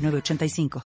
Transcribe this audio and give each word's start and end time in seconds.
985. 0.00 0.82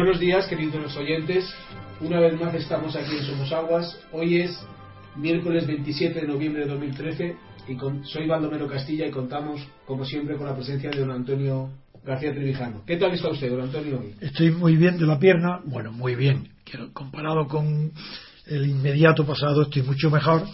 Buenos 0.00 0.20
días, 0.20 0.46
queridos 0.46 0.96
oyentes. 0.96 1.52
Una 2.00 2.20
vez 2.20 2.40
más 2.40 2.54
estamos 2.54 2.94
aquí 2.94 3.16
en 3.16 3.24
Somos 3.24 3.50
Aguas. 3.50 3.98
Hoy 4.12 4.42
es 4.42 4.56
miércoles 5.16 5.66
27 5.66 6.20
de 6.20 6.28
noviembre 6.28 6.62
de 6.62 6.70
2013 6.70 7.36
y 7.66 7.76
soy 8.06 8.28
Baldomero 8.28 8.68
Castilla 8.68 9.08
y 9.08 9.10
contamos, 9.10 9.60
como 9.84 10.04
siempre, 10.04 10.36
con 10.36 10.46
la 10.46 10.54
presencia 10.54 10.90
de 10.90 11.00
don 11.00 11.10
Antonio 11.10 11.70
García 12.04 12.32
Trevijano. 12.32 12.84
¿Qué 12.86 12.96
tal 12.96 13.10
está 13.12 13.28
usted, 13.28 13.50
don 13.50 13.62
Antonio? 13.62 14.00
Estoy 14.20 14.52
muy 14.52 14.76
bien 14.76 14.98
de 14.98 15.04
la 15.04 15.18
pierna. 15.18 15.62
Bueno, 15.64 15.90
muy 15.90 16.14
bien. 16.14 16.48
Comparado 16.92 17.48
con 17.48 17.90
el 18.46 18.66
inmediato 18.66 19.26
pasado, 19.26 19.62
estoy 19.62 19.82
mucho 19.82 20.12
mejor. 20.12 20.44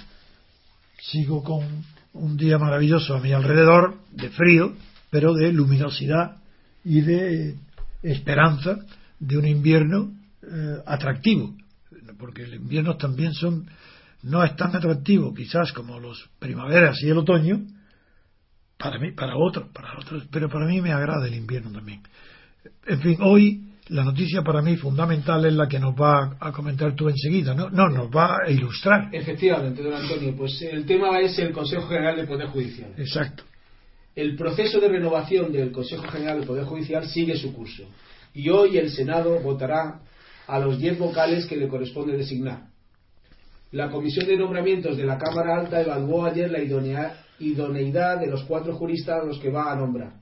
Sigo 1.02 1.44
con 1.44 1.84
un 2.14 2.38
día 2.38 2.56
maravilloso 2.56 3.14
a 3.14 3.20
mi 3.20 3.34
alrededor, 3.34 3.96
de 4.10 4.30
frío, 4.30 4.72
pero 5.10 5.34
de 5.34 5.52
luminosidad 5.52 6.38
y 6.82 7.02
de 7.02 7.56
esperanza 8.02 8.78
de 9.26 9.38
un 9.38 9.46
invierno 9.46 10.12
eh, 10.42 10.76
atractivo, 10.86 11.54
porque 12.18 12.46
los 12.46 12.56
inviernos 12.56 12.98
también 12.98 13.32
son 13.32 13.66
no 14.22 14.42
es 14.42 14.56
tan 14.56 14.74
atractivo 14.74 15.34
quizás 15.34 15.72
como 15.72 16.00
los 16.00 16.30
primaveras 16.38 17.02
y 17.02 17.10
el 17.10 17.18
otoño 17.18 17.60
para 18.78 18.98
mí, 18.98 19.12
para 19.12 19.36
otros, 19.36 19.68
para 19.72 19.98
otros, 19.98 20.24
pero 20.30 20.48
para 20.48 20.66
mí 20.66 20.80
me 20.80 20.92
agrada 20.92 21.26
el 21.26 21.34
invierno 21.34 21.70
también. 21.70 22.02
En 22.86 23.00
fin, 23.00 23.16
hoy 23.20 23.64
la 23.88 24.04
noticia 24.04 24.42
para 24.42 24.62
mí 24.62 24.76
fundamental 24.76 25.44
es 25.44 25.52
la 25.52 25.68
que 25.68 25.78
nos 25.78 25.94
va 25.94 26.36
a 26.40 26.52
comentar 26.52 26.94
tú 26.94 27.08
enseguida, 27.08 27.54
¿no? 27.54 27.70
No, 27.70 27.88
nos 27.88 28.08
va 28.10 28.38
a 28.44 28.50
ilustrar. 28.50 29.08
Efectivamente, 29.12 29.82
don 29.82 29.94
Antonio, 29.94 30.34
pues 30.36 30.60
el 30.62 30.84
tema 30.84 31.20
es 31.20 31.38
el 31.38 31.52
Consejo 31.52 31.86
General 31.88 32.16
del 32.16 32.26
Poder 32.26 32.48
Judicial. 32.48 32.92
Exacto. 32.96 33.44
El 34.14 34.36
proceso 34.36 34.80
de 34.80 34.88
renovación 34.88 35.52
del 35.52 35.70
Consejo 35.70 36.04
General 36.08 36.38
del 36.38 36.46
Poder 36.46 36.64
Judicial 36.64 37.06
sigue 37.06 37.36
su 37.36 37.52
curso 37.52 37.84
y 38.34 38.50
hoy 38.50 38.76
el 38.76 38.90
Senado 38.90 39.38
votará 39.40 40.00
a 40.46 40.58
los 40.58 40.78
diez 40.78 40.98
vocales 40.98 41.46
que 41.46 41.56
le 41.56 41.68
corresponde 41.68 42.16
designar. 42.16 42.66
La 43.70 43.90
Comisión 43.90 44.26
de 44.26 44.36
Nombramientos 44.36 44.96
de 44.96 45.04
la 45.04 45.18
Cámara 45.18 45.56
Alta 45.60 45.80
evaluó 45.80 46.26
ayer 46.26 46.50
la 46.50 46.60
idoneidad 47.38 48.20
de 48.20 48.26
los 48.26 48.44
cuatro 48.44 48.74
juristas 48.74 49.22
a 49.22 49.24
los 49.24 49.38
que 49.38 49.50
va 49.50 49.72
a 49.72 49.76
nombrar. 49.76 50.14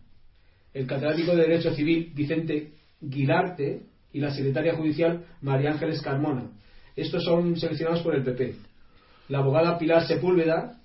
El 0.72 0.86
catedrático 0.86 1.34
de 1.34 1.42
Derecho 1.42 1.74
Civil 1.74 2.12
Vicente 2.14 2.72
Guilarte 3.00 3.82
y 4.12 4.20
la 4.20 4.32
secretaria 4.32 4.74
judicial 4.74 5.24
María 5.40 5.72
Ángeles 5.72 6.00
Carmona. 6.00 6.50
Estos 6.94 7.24
son 7.24 7.56
seleccionados 7.56 8.02
por 8.02 8.14
el 8.14 8.22
PP. 8.22 8.54
La 9.28 9.38
abogada 9.38 9.78
Pilar 9.78 10.06
Sepúlveda, 10.06 10.78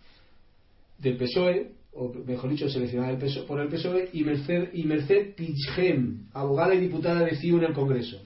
del 0.97 1.17
PSOE, 1.17 1.71
o 1.97 2.13
mejor 2.25 2.51
dicho, 2.51 2.69
seleccionada 2.69 3.17
por 3.47 3.59
el 3.59 3.69
PSOE, 3.69 4.09
y 4.13 4.23
Merced, 4.23 4.69
y 4.73 4.83
Merced 4.83 5.33
abogada 6.33 6.75
y 6.75 6.79
diputada 6.79 7.25
de 7.25 7.35
CIU 7.35 7.57
en 7.57 7.63
el 7.65 7.73
Congreso. 7.73 8.21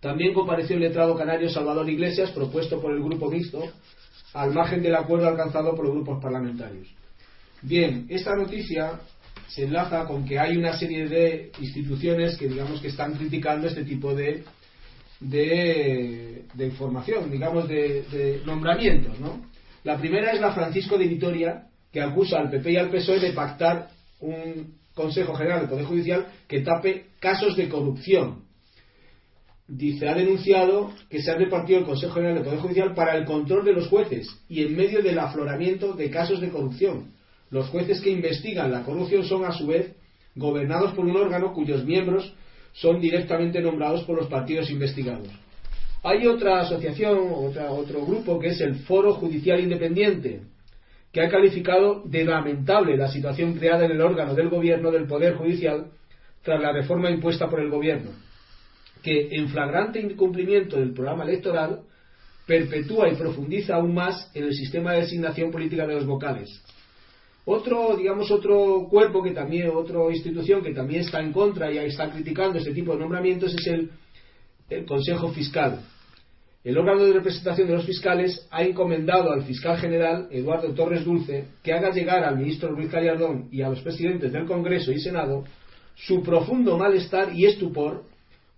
También 0.00 0.32
compareció 0.34 0.76
el 0.76 0.82
letrado 0.82 1.16
canario 1.16 1.48
Salvador 1.50 1.88
Iglesias, 1.88 2.30
propuesto 2.30 2.80
por 2.80 2.92
el 2.92 3.02
Grupo 3.02 3.30
Mixto, 3.30 3.62
al 4.32 4.52
margen 4.52 4.82
del 4.82 4.94
acuerdo 4.94 5.28
alcanzado 5.28 5.74
por 5.74 5.84
los 5.84 5.94
grupos 5.94 6.22
parlamentarios. 6.22 6.88
Bien, 7.62 8.06
esta 8.08 8.34
noticia 8.34 9.00
se 9.46 9.64
enlaza 9.64 10.04
con 10.06 10.24
que 10.24 10.38
hay 10.38 10.56
una 10.56 10.76
serie 10.76 11.06
de 11.08 11.52
instituciones 11.60 12.36
que 12.36 12.48
digamos 12.48 12.80
que 12.80 12.88
están 12.88 13.12
criticando 13.14 13.68
este 13.68 13.84
tipo 13.84 14.14
de, 14.14 14.42
de, 15.20 16.44
información, 16.58 17.30
digamos 17.30 17.68
de, 17.68 18.02
de 18.10 18.42
nombramientos, 18.44 19.18
¿no? 19.20 19.42
La 19.84 19.98
primera 19.98 20.32
es 20.32 20.40
la 20.40 20.52
Francisco 20.52 20.96
de 20.96 21.06
Vitoria, 21.06 21.66
que 21.94 22.02
acusa 22.02 22.40
al 22.40 22.50
PP 22.50 22.72
y 22.72 22.76
al 22.76 22.90
PSOE 22.90 23.20
de 23.20 23.32
pactar 23.32 23.88
un 24.18 24.74
Consejo 24.94 25.32
General 25.34 25.60
del 25.60 25.68
Poder 25.68 25.84
Judicial 25.84 26.26
que 26.48 26.60
tape 26.60 27.06
casos 27.20 27.56
de 27.56 27.68
corrupción. 27.68 28.42
Dice, 29.68 30.08
ha 30.08 30.14
denunciado 30.14 30.90
que 31.08 31.22
se 31.22 31.30
ha 31.30 31.36
repartido 31.36 31.78
el 31.78 31.84
Consejo 31.84 32.14
General 32.14 32.34
del 32.34 32.44
Poder 32.44 32.58
Judicial 32.58 32.94
para 32.94 33.16
el 33.16 33.24
control 33.24 33.64
de 33.64 33.74
los 33.74 33.86
jueces 33.86 34.28
y 34.48 34.64
en 34.64 34.76
medio 34.76 35.02
del 35.02 35.20
afloramiento 35.20 35.92
de 35.92 36.10
casos 36.10 36.40
de 36.40 36.48
corrupción. 36.48 37.12
Los 37.50 37.68
jueces 37.68 38.00
que 38.00 38.10
investigan 38.10 38.72
la 38.72 38.82
corrupción 38.82 39.24
son 39.24 39.44
a 39.44 39.52
su 39.52 39.68
vez 39.68 39.94
gobernados 40.34 40.94
por 40.94 41.04
un 41.04 41.16
órgano 41.16 41.52
cuyos 41.52 41.84
miembros 41.84 42.34
son 42.72 43.00
directamente 43.00 43.60
nombrados 43.60 44.02
por 44.02 44.16
los 44.16 44.26
partidos 44.26 44.68
investigados. 44.68 45.28
Hay 46.02 46.26
otra 46.26 46.60
asociación, 46.62 47.18
otro 47.32 48.04
grupo 48.04 48.40
que 48.40 48.48
es 48.48 48.60
el 48.60 48.80
Foro 48.80 49.14
Judicial 49.14 49.60
Independiente, 49.60 50.42
que 51.14 51.20
ha 51.20 51.30
calificado 51.30 52.02
de 52.04 52.24
lamentable 52.24 52.96
la 52.96 53.06
situación 53.06 53.54
creada 53.54 53.84
en 53.84 53.92
el 53.92 54.00
órgano 54.00 54.34
del 54.34 54.48
gobierno 54.48 54.90
del 54.90 55.06
Poder 55.06 55.36
Judicial 55.36 55.86
tras 56.42 56.60
la 56.60 56.72
reforma 56.72 57.08
impuesta 57.08 57.48
por 57.48 57.60
el 57.60 57.70
gobierno, 57.70 58.10
que 59.00 59.28
en 59.30 59.48
flagrante 59.48 60.00
incumplimiento 60.00 60.76
del 60.76 60.92
programa 60.92 61.22
electoral 61.22 61.82
perpetúa 62.44 63.08
y 63.08 63.14
profundiza 63.14 63.76
aún 63.76 63.94
más 63.94 64.28
en 64.34 64.42
el 64.42 64.54
sistema 64.54 64.92
de 64.92 65.02
designación 65.02 65.52
política 65.52 65.86
de 65.86 65.94
los 65.94 66.04
vocales. 66.04 66.50
Otro, 67.44 67.96
digamos, 67.96 68.28
otro 68.32 68.88
cuerpo 68.90 69.22
que 69.22 69.30
también, 69.30 69.70
otra 69.72 70.00
institución 70.10 70.64
que 70.64 70.74
también 70.74 71.02
está 71.02 71.20
en 71.20 71.32
contra 71.32 71.70
y 71.70 71.78
está 71.78 72.10
criticando 72.10 72.58
este 72.58 72.74
tipo 72.74 72.92
de 72.92 72.98
nombramientos 72.98 73.54
es 73.54 73.66
el, 73.68 73.90
el 74.68 74.84
Consejo 74.84 75.28
Fiscal, 75.28 75.78
el 76.64 76.78
órgano 76.78 77.04
de 77.04 77.12
representación 77.12 77.68
de 77.68 77.74
los 77.74 77.84
fiscales 77.84 78.48
ha 78.50 78.62
encomendado 78.62 79.30
al 79.30 79.44
fiscal 79.44 79.76
general, 79.76 80.28
Eduardo 80.30 80.72
Torres 80.72 81.04
Dulce, 81.04 81.44
que 81.62 81.74
haga 81.74 81.90
llegar 81.90 82.24
al 82.24 82.38
ministro 82.38 82.72
Luis 82.72 82.90
Gallardón 82.90 83.48
y 83.52 83.60
a 83.60 83.68
los 83.68 83.82
presidentes 83.82 84.32
del 84.32 84.46
Congreso 84.46 84.90
y 84.90 84.98
Senado 84.98 85.44
su 85.94 86.22
profundo 86.22 86.78
malestar 86.78 87.34
y 87.34 87.44
estupor 87.44 88.04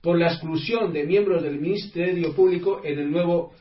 por 0.01 0.17
la 0.19 0.29
exclusión 0.29 0.93
de 0.93 1.05
miembros 1.05 1.43
del 1.43 1.61
Ministerio 1.61 2.33
Público 2.33 2.81
en 2.85 3.01
el 3.01 3.11
nuevo 3.11 3.53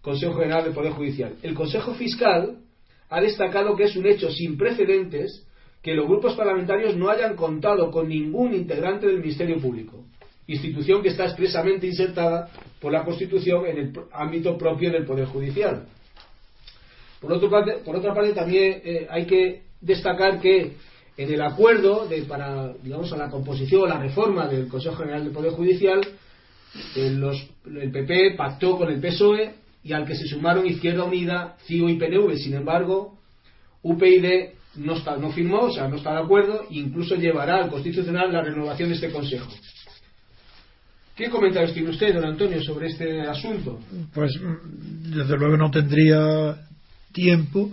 Consejo 0.00 0.34
General 0.34 0.64
del 0.64 0.72
Poder 0.72 0.92
Judicial. 0.92 1.34
El 1.42 1.52
Consejo 1.52 1.92
Fiscal 1.92 2.56
ha 3.10 3.20
destacado 3.20 3.76
que 3.76 3.84
es 3.84 3.94
un 3.94 4.06
hecho 4.06 4.30
sin 4.30 4.56
precedentes 4.56 5.46
que 5.82 5.94
los 5.94 6.06
grupos 6.06 6.34
parlamentarios 6.34 6.96
no 6.96 7.10
hayan 7.10 7.36
contado 7.36 7.90
con 7.90 8.08
ningún 8.08 8.54
integrante 8.54 9.06
del 9.06 9.20
Ministerio 9.20 9.60
Público 9.60 10.06
institución 10.46 11.02
que 11.02 11.10
está 11.10 11.24
expresamente 11.24 11.86
insertada 11.86 12.48
por 12.80 12.92
la 12.92 13.04
Constitución 13.04 13.66
en 13.66 13.78
el 13.78 13.92
ámbito 14.12 14.56
propio 14.58 14.90
del 14.90 15.04
Poder 15.04 15.26
Judicial. 15.26 15.86
Por, 17.20 17.32
otra 17.32 17.48
parte, 17.48 17.72
por 17.84 17.96
otra 17.96 18.12
parte 18.12 18.32
también 18.32 18.82
eh, 18.84 19.06
hay 19.08 19.26
que 19.26 19.62
destacar 19.80 20.40
que 20.40 20.72
en 21.16 21.32
el 21.32 21.42
acuerdo 21.42 22.06
de, 22.08 22.22
para, 22.22 22.72
digamos, 22.82 23.12
a 23.12 23.16
la 23.16 23.30
composición 23.30 23.82
o 23.82 23.86
la 23.86 23.98
reforma 23.98 24.48
del 24.48 24.68
Consejo 24.68 24.96
General 24.96 25.24
del 25.24 25.32
Poder 25.32 25.52
Judicial, 25.52 26.00
eh, 26.96 27.20
el 27.66 27.92
PP 27.92 28.34
pactó 28.36 28.78
con 28.78 28.90
el 28.90 29.00
PSOE 29.00 29.54
y 29.84 29.92
al 29.92 30.06
que 30.06 30.14
se 30.14 30.26
sumaron 30.26 30.66
Izquierda 30.66 31.04
Unida, 31.04 31.56
CIO 31.66 31.88
y 31.88 31.96
PNV. 31.96 32.36
Sin 32.36 32.54
embargo, 32.54 33.18
UPyD 33.82 34.54
no, 34.76 34.94
está, 34.94 35.16
no 35.16 35.30
firmó, 35.32 35.62
o 35.62 35.72
sea, 35.72 35.88
no 35.88 35.96
está 35.96 36.12
de 36.12 36.22
acuerdo, 36.22 36.62
e 36.70 36.76
incluso 36.76 37.14
llevará 37.16 37.56
al 37.56 37.70
Constitucional 37.70 38.32
la 38.32 38.42
renovación 38.42 38.88
de 38.88 38.94
este 38.94 39.10
Consejo. 39.10 39.50
¿Qué 41.14 41.28
comentarios 41.28 41.74
tiene 41.74 41.90
usted, 41.90 42.14
don 42.14 42.24
Antonio, 42.24 42.62
sobre 42.62 42.88
este 42.88 43.20
asunto? 43.22 43.80
Pues 44.14 44.32
desde 44.40 45.36
luego 45.36 45.58
no 45.58 45.70
tendría 45.70 46.56
tiempo, 47.12 47.70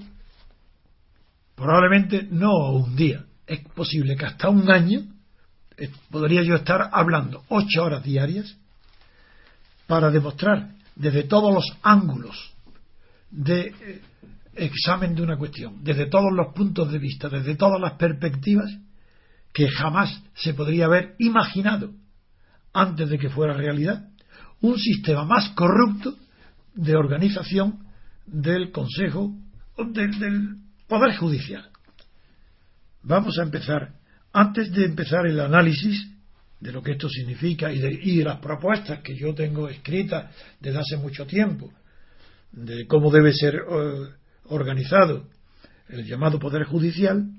probablemente 1.56 2.28
no 2.30 2.72
un 2.72 2.96
día, 2.98 3.24
es 3.48 3.62
posible 3.74 4.18
que 4.18 4.26
hasta 4.26 4.50
un 4.50 4.70
año 4.70 5.02
eh, 5.78 5.90
podría 6.12 6.44
yo 6.44 6.56
estar 6.56 6.90
hablando 6.92 7.44
ocho 7.48 7.84
horas 7.84 8.04
diarias 8.04 8.58
para 9.88 10.12
demostrar 10.12 10.72
desde 10.96 11.24
todos 11.24 11.54
los 11.54 11.66
ángulos 11.82 12.54
de 13.32 13.68
eh, 13.68 14.02
examen 14.56 15.16
de 15.16 15.22
una 15.22 15.38
cuestión, 15.38 15.82
desde 15.82 16.08
todos 16.08 16.34
los 16.34 16.54
puntos 16.54 16.92
de 16.92 17.00
vista, 17.00 17.30
desde 17.30 17.56
todas 17.56 17.80
las 17.80 17.94
perspectivas, 17.94 18.70
que 19.54 19.70
jamás 19.70 20.22
se 20.36 20.54
podría 20.54 20.86
haber 20.86 21.16
imaginado 21.20 21.92
antes 22.74 23.10
de 23.10 23.18
que 23.18 23.30
fuera 23.30 23.54
realidad, 23.54 24.08
un 24.62 24.78
sistema 24.78 25.26
más 25.26 25.50
corrupto 25.50 26.16
de 26.74 26.96
organización 26.96 27.80
del 28.26 28.72
Consejo, 28.72 29.34
del, 29.78 30.58
Poder 30.88 31.16
Judicial. 31.18 31.70
Vamos 33.04 33.38
a 33.38 33.44
empezar, 33.44 33.94
antes 34.34 34.72
de 34.72 34.86
empezar 34.86 35.26
el 35.28 35.40
análisis 35.40 36.10
de 36.60 36.72
lo 36.72 36.82
que 36.82 36.94
esto 36.94 37.08
significa 37.08 37.72
y 37.72 37.80
de, 37.80 38.00
y 38.02 38.18
de 38.18 38.24
las 38.24 38.40
propuestas 38.40 39.02
que 39.02 39.16
yo 39.16 39.34
tengo 39.34 39.70
escritas 39.70 40.36
desde 40.60 40.80
hace 40.80 40.98
mucho 40.98 41.26
tiempo, 41.26 41.72
de 42.52 42.88
cómo 42.88 43.12
debe 43.12 43.34
ser 43.34 43.62
uh, 43.62 44.08
organizado 44.46 45.28
el 45.88 46.06
llamado 46.06 46.40
Poder 46.40 46.64
Judicial, 46.64 47.30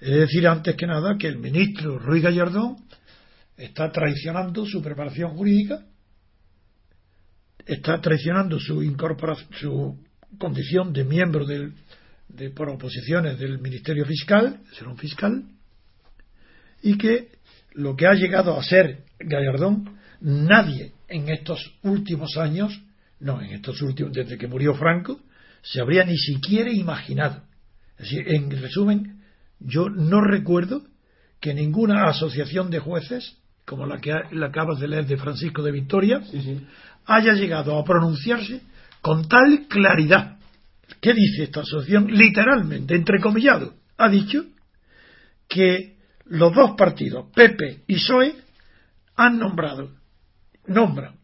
es 0.00 0.10
decir, 0.10 0.46
antes 0.46 0.76
que 0.76 0.86
nada, 0.86 1.16
que 1.18 1.26
el 1.26 1.38
ministro 1.38 1.98
Ruiz 1.98 2.22
Gallardón 2.22 2.76
está 3.58 3.90
traicionando 3.90 4.64
su 4.64 4.80
preparación 4.80 5.36
jurídica, 5.36 5.84
está 7.66 8.00
traicionando 8.00 8.58
su 8.58 8.82
su 9.60 9.98
condición 10.38 10.92
de 10.92 11.04
miembro 11.04 11.44
del, 11.44 11.74
de 12.28 12.50
proposiciones 12.50 13.38
del 13.38 13.58
Ministerio 13.58 14.06
Fiscal, 14.06 14.60
ser 14.72 14.88
un 14.88 14.96
fiscal, 14.96 15.44
y 16.82 16.96
que 16.96 17.28
lo 17.72 17.96
que 17.96 18.06
ha 18.06 18.14
llegado 18.14 18.56
a 18.56 18.62
ser 18.62 19.04
Gallardón, 19.18 19.98
nadie 20.20 20.92
en 21.08 21.28
estos 21.28 21.74
últimos 21.82 22.36
años, 22.36 22.80
no, 23.20 23.40
en 23.40 23.50
estos 23.50 23.82
últimos, 23.82 24.12
desde 24.12 24.38
que 24.38 24.46
murió 24.46 24.74
Franco, 24.74 25.20
se 25.62 25.80
habría 25.80 26.04
ni 26.04 26.16
siquiera 26.16 26.72
imaginado. 26.72 27.42
Es 27.98 28.10
decir, 28.10 28.28
en 28.28 28.50
resumen, 28.50 29.22
yo 29.58 29.88
no 29.88 30.20
recuerdo 30.20 30.82
que 31.40 31.54
ninguna 31.54 32.08
asociación 32.08 32.70
de 32.70 32.78
jueces, 32.78 33.36
como 33.68 33.86
la 33.86 33.98
que 33.98 34.12
la 34.32 34.46
acabas 34.46 34.80
de 34.80 34.88
leer 34.88 35.06
de 35.06 35.18
Francisco 35.18 35.62
de 35.62 35.70
Victoria, 35.72 36.22
Sí, 36.22 36.40
sí. 36.40 36.66
haya 37.06 37.34
llegado 37.34 37.78
a 37.78 37.84
pronunciarse 37.84 38.62
con 39.02 39.28
tal 39.28 39.66
claridad. 39.68 40.38
¿Qué 41.00 41.12
dice 41.12 41.44
esta 41.44 41.60
asociación? 41.60 42.06
Literalmente, 42.10 42.94
entrecomillado, 42.94 43.74
ha 43.98 44.08
dicho 44.08 44.44
que 45.48 45.96
los 46.24 46.54
dos 46.54 46.72
partidos, 46.76 47.26
PP 47.34 47.84
y 47.86 47.94
PSOE, 47.94 48.34
han 49.16 49.38
nombrado, 49.38 49.90
nombran 50.66 51.16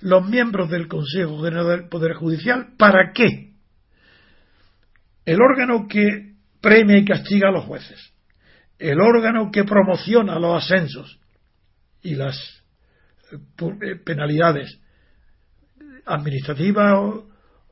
los 0.00 0.26
miembros 0.28 0.70
del 0.70 0.88
Consejo 0.88 1.42
General 1.42 1.66
del 1.68 1.88
Poder 1.88 2.14
Judicial, 2.14 2.68
¿para 2.78 3.12
qué? 3.12 3.50
El 5.26 5.38
órgano 5.40 5.86
que 5.88 6.34
premia 6.60 6.98
y 6.98 7.04
castiga 7.04 7.48
a 7.48 7.52
los 7.52 7.64
jueces, 7.64 7.98
el 8.78 8.98
órgano 9.00 9.50
que 9.50 9.64
promociona 9.64 10.38
los 10.38 10.62
ascensos 10.64 11.19
y 12.02 12.14
las 12.14 12.36
eh, 13.32 13.96
penalidades 14.04 14.78
administrativas 16.06 16.94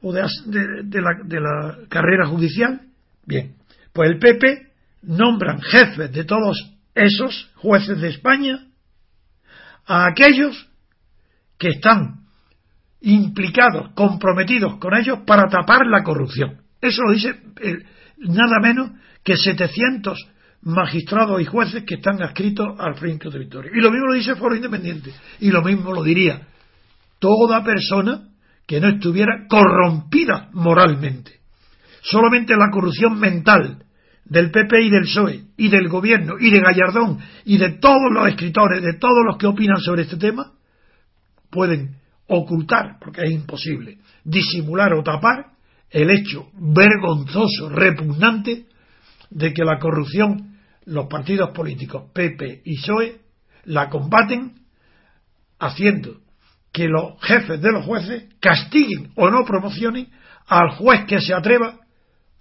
o, 0.01 0.13
de, 0.13 1.01
la, 1.01 1.11
de 1.25 1.41
la 1.41 1.79
carrera 1.89 2.27
judicial, 2.27 2.81
bien, 3.25 3.57
pues 3.93 4.11
el 4.11 4.19
PP 4.19 4.69
nombran 5.03 5.61
jefes 5.61 6.13
de 6.13 6.25
todos 6.25 6.75
esos 6.95 7.51
jueces 7.57 8.01
de 8.01 8.09
España 8.09 8.67
a 9.87 10.07
aquellos 10.07 10.69
que 11.59 11.71
están 11.71 12.27
implicados, 13.01 13.93
comprometidos 13.95 14.79
con 14.79 14.97
ellos 14.97 15.21
para 15.27 15.49
tapar 15.49 15.87
la 15.87 16.03
corrupción. 16.03 16.63
Eso 16.81 17.03
lo 17.03 17.13
dice 17.13 17.31
eh, 17.61 17.85
nada 18.19 18.61
menos 18.61 18.91
que 19.25 19.37
700 19.37 20.19
magistrados 20.63 21.41
y 21.41 21.45
jueces 21.45 21.85
que 21.85 21.97
están 21.97 22.23
adscritos 22.23 22.79
al 22.79 22.97
Frente 22.97 23.31
de 23.31 23.39
Victoria. 23.39 23.71
Y 23.75 23.81
lo 23.81 23.91
mismo 23.91 24.07
lo 24.09 24.15
dice 24.15 24.37
Foro 24.37 24.57
Independiente. 24.57 25.13
Y 25.41 25.51
lo 25.51 25.63
mismo 25.63 25.93
lo 25.93 26.03
diría 26.03 26.47
toda 27.19 27.65
persona 27.65 28.29
que 28.67 28.81
no 28.81 28.89
estuviera 28.89 29.47
corrompida 29.49 30.51
moralmente. 30.53 31.41
Solamente 32.03 32.55
la 32.57 32.71
corrupción 32.71 33.19
mental 33.19 33.85
del 34.25 34.51
PP 34.51 34.83
y 34.83 34.91
del 34.91 35.03
PSOE 35.03 35.45
y 35.57 35.69
del 35.69 35.89
gobierno 35.89 36.35
y 36.39 36.51
de 36.51 36.61
Gallardón 36.61 37.19
y 37.45 37.57
de 37.57 37.71
todos 37.79 38.13
los 38.13 38.29
escritores, 38.29 38.83
de 38.83 38.99
todos 38.99 39.25
los 39.27 39.39
que 39.39 39.47
opinan 39.47 39.79
sobre 39.79 40.03
este 40.03 40.17
tema, 40.17 40.53
pueden 41.51 41.97
ocultar, 42.27 42.99
porque 43.01 43.23
es 43.23 43.31
imposible, 43.31 43.99
disimular 44.23 44.93
o 44.93 45.03
tapar 45.03 45.47
el 45.91 46.11
hecho 46.11 46.51
vergonzoso, 46.55 47.71
repugnante, 47.71 48.67
de 49.31 49.53
que 49.53 49.65
la 49.65 49.79
corrupción, 49.79 50.59
los 50.85 51.07
partidos 51.07 51.51
políticos 51.51 52.11
PP 52.13 52.63
y 52.65 52.77
PSOE, 52.77 53.21
la 53.65 53.89
combaten 53.89 54.55
haciendo 55.59 56.19
que 56.73 56.89
los 56.89 57.21
jefes 57.21 57.61
de 57.61 57.73
los 57.73 57.85
jueces 57.85 58.25
castiguen 58.41 59.11
o 59.17 59.31
no 59.31 59.45
promocionen 59.45 60.09
al 60.47 60.71
juez 60.71 61.05
que 61.07 61.21
se 61.21 61.35
atreva 61.35 61.75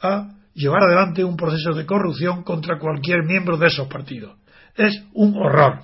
a 0.01 0.29
llevar 0.53 0.83
adelante 0.83 1.23
un 1.23 1.35
proceso 1.35 1.73
de 1.73 1.85
corrupción 1.85 2.43
contra 2.43 2.79
cualquier 2.79 3.23
miembro 3.23 3.57
de 3.57 3.67
esos 3.67 3.87
partidos. 3.87 4.37
Es 4.75 5.03
un 5.13 5.35
horror. 5.37 5.81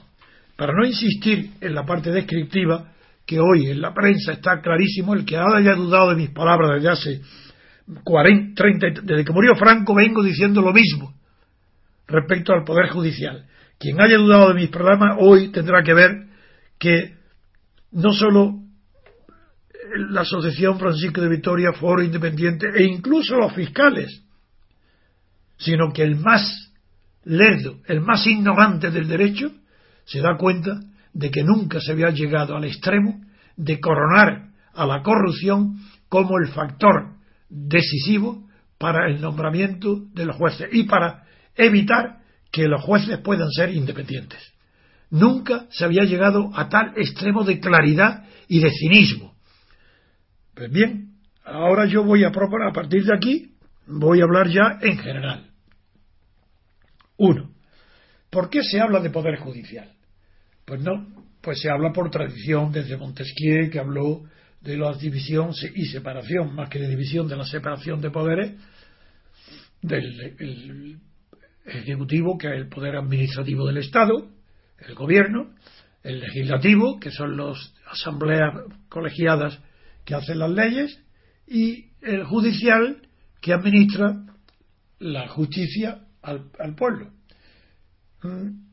Para 0.56 0.74
no 0.74 0.86
insistir 0.86 1.52
en 1.62 1.76
la 1.76 1.86
parte 1.86 2.12
descriptiva, 2.12 2.94
que 3.26 3.40
hoy 3.40 3.68
en 3.68 3.82
la 3.82 3.94
prensa 3.94 4.34
está 4.34 4.62
clarísimo, 4.62 5.14
el 5.14 5.26
que 5.26 5.38
haya 5.38 5.76
dudado 5.76 6.10
de 6.10 6.16
mis 6.16 6.30
palabras 6.30 6.72
desde 6.76 6.90
hace 6.90 7.22
40, 8.04 8.54
30, 8.56 9.02
desde 9.04 9.26
que 9.26 9.34
murió 9.34 9.56
Franco 9.56 9.94
vengo 9.94 10.24
diciendo 10.24 10.62
lo 10.62 10.74
mismo 10.74 11.14
respecto 12.08 12.54
al 12.54 12.64
Poder 12.64 12.90
Judicial. 12.90 13.46
Quien 13.80 14.00
haya 14.00 14.18
dudado 14.18 14.50
de 14.50 14.56
mis 14.56 14.70
programas 14.70 15.18
hoy 15.20 15.50
tendrá 15.52 15.84
que 15.84 15.94
ver 15.94 16.28
que 16.80 17.16
no 17.92 18.14
solo 18.14 18.60
la 20.10 20.22
Asociación 20.22 20.80
Francisco 20.80 21.22
de 21.22 21.30
Vitoria, 21.30 21.74
Foro 21.74 22.02
Independiente 22.02 22.68
e 22.74 22.84
incluso 22.84 23.36
los 23.36 23.54
fiscales, 23.54 24.24
sino 25.58 25.92
que 25.92 26.04
el 26.04 26.16
más 26.16 26.72
lerdo, 27.26 27.80
el 27.88 28.02
más 28.02 28.26
ignorante 28.26 28.90
del 28.92 29.08
derecho, 29.08 29.52
se 30.06 30.20
da 30.20 30.38
cuenta 30.38 30.80
de 31.14 31.30
que 31.30 31.44
nunca 31.44 31.80
se 31.80 31.92
había 31.92 32.10
llegado 32.10 32.56
al 32.56 32.66
extremo 32.66 33.22
de 33.56 33.80
coronar 33.80 34.50
a 34.74 34.86
la 34.86 35.04
corrupción 35.04 35.80
como 36.10 36.38
el 36.40 36.48
factor 36.50 37.14
decisivo 37.54 38.48
para 38.78 39.08
el 39.08 39.22
nombramiento 39.22 40.02
de 40.14 40.26
los 40.26 40.36
jueces 40.36 40.70
y 40.72 40.84
para 40.84 41.24
evitar 41.56 42.18
que 42.52 42.68
los 42.68 42.84
jueces 42.84 43.20
puedan 43.20 43.50
ser 43.52 43.74
independientes. 43.74 44.40
Nunca 45.10 45.68
se 45.70 45.86
había 45.86 46.04
llegado 46.04 46.50
a 46.56 46.70
tal 46.70 46.94
extremo 46.98 47.44
de 47.44 47.60
claridad 47.60 48.26
y 48.48 48.60
de 48.60 48.72
cinismo. 48.72 49.36
Pues 50.56 50.72
bien, 50.72 51.14
ahora 51.46 51.86
yo 51.86 52.04
voy 52.04 52.24
a 52.24 52.32
proponer, 52.32 52.68
a 52.68 52.74
partir 52.74 53.06
de 53.06 53.16
aquí, 53.16 53.56
voy 53.86 54.22
a 54.22 54.24
hablar 54.24 54.50
ya 54.50 54.80
en 54.82 54.98
general. 54.98 55.52
Uno, 57.18 57.52
¿por 58.30 58.50
qué 58.50 58.64
se 58.64 58.80
habla 58.80 59.00
de 59.00 59.12
poder 59.12 59.38
judicial? 59.38 59.92
Pues 60.66 60.82
no, 60.82 61.08
pues 61.42 61.62
se 61.62 61.70
habla 61.70 61.92
por 61.92 62.10
tradición 62.10 62.72
desde 62.72 62.98
Montesquieu, 62.98 63.70
que 63.70 63.80
habló 63.80 64.24
de 64.64 64.78
la 64.78 64.94
división 64.94 65.52
y 65.76 65.86
separación, 65.86 66.56
más 66.56 66.70
que 66.70 66.80
de 66.80 66.88
división, 66.88 67.28
de 67.28 67.36
la 67.36 67.46
separación 67.46 68.02
de 68.02 68.10
poderes, 68.10 68.54
del 69.82 71.00
el 71.66 71.80
Ejecutivo, 71.80 72.38
que 72.38 72.48
es 72.48 72.54
el 72.56 72.68
poder 72.68 72.98
administrativo 72.98 73.66
del 73.68 73.78
Estado, 73.78 74.30
el 74.80 74.96
Gobierno, 74.96 75.54
el 76.04 76.20
Legislativo, 76.20 77.00
que 77.00 77.10
son 77.10 77.38
las 77.38 77.74
asambleas 77.90 78.52
colegiadas 78.90 79.60
que 80.04 80.16
hacen 80.16 80.40
las 80.40 80.52
leyes, 80.52 81.00
y 81.48 81.92
el 82.02 82.26
Judicial, 82.26 83.02
que 83.42 83.54
administra 83.54 84.26
la 85.00 85.28
justicia 85.30 86.02
al, 86.22 86.50
al 86.60 86.76
pueblo. 86.76 87.12
mm, 88.24 88.64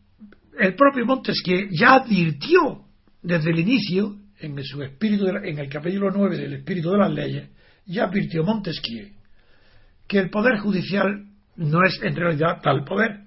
el 0.59 0.75
propio 0.75 1.06
Montesquieu 1.06 1.68
ya 1.70 1.94
advirtió 1.94 2.85
desde 3.23 3.50
el 3.50 3.61
inicio, 3.61 4.19
en 4.40 4.62
su 4.64 4.82
espíritu, 4.82 5.28
en 5.28 5.59
el 5.59 5.68
capítulo 5.68 6.11
9 6.11 6.37
del 6.37 6.54
espíritu 6.54 6.90
de 6.90 6.99
las 6.99 7.12
leyes, 7.12 7.50
ya 7.87 8.04
advirtió 8.04 8.42
Montesquieu 8.42 9.20
que 10.11 10.18
el 10.18 10.28
poder 10.28 10.59
judicial 10.59 11.25
no 11.54 11.85
es 11.85 12.02
en 12.02 12.16
realidad 12.16 12.61
tal 12.61 12.82
poder 12.82 13.20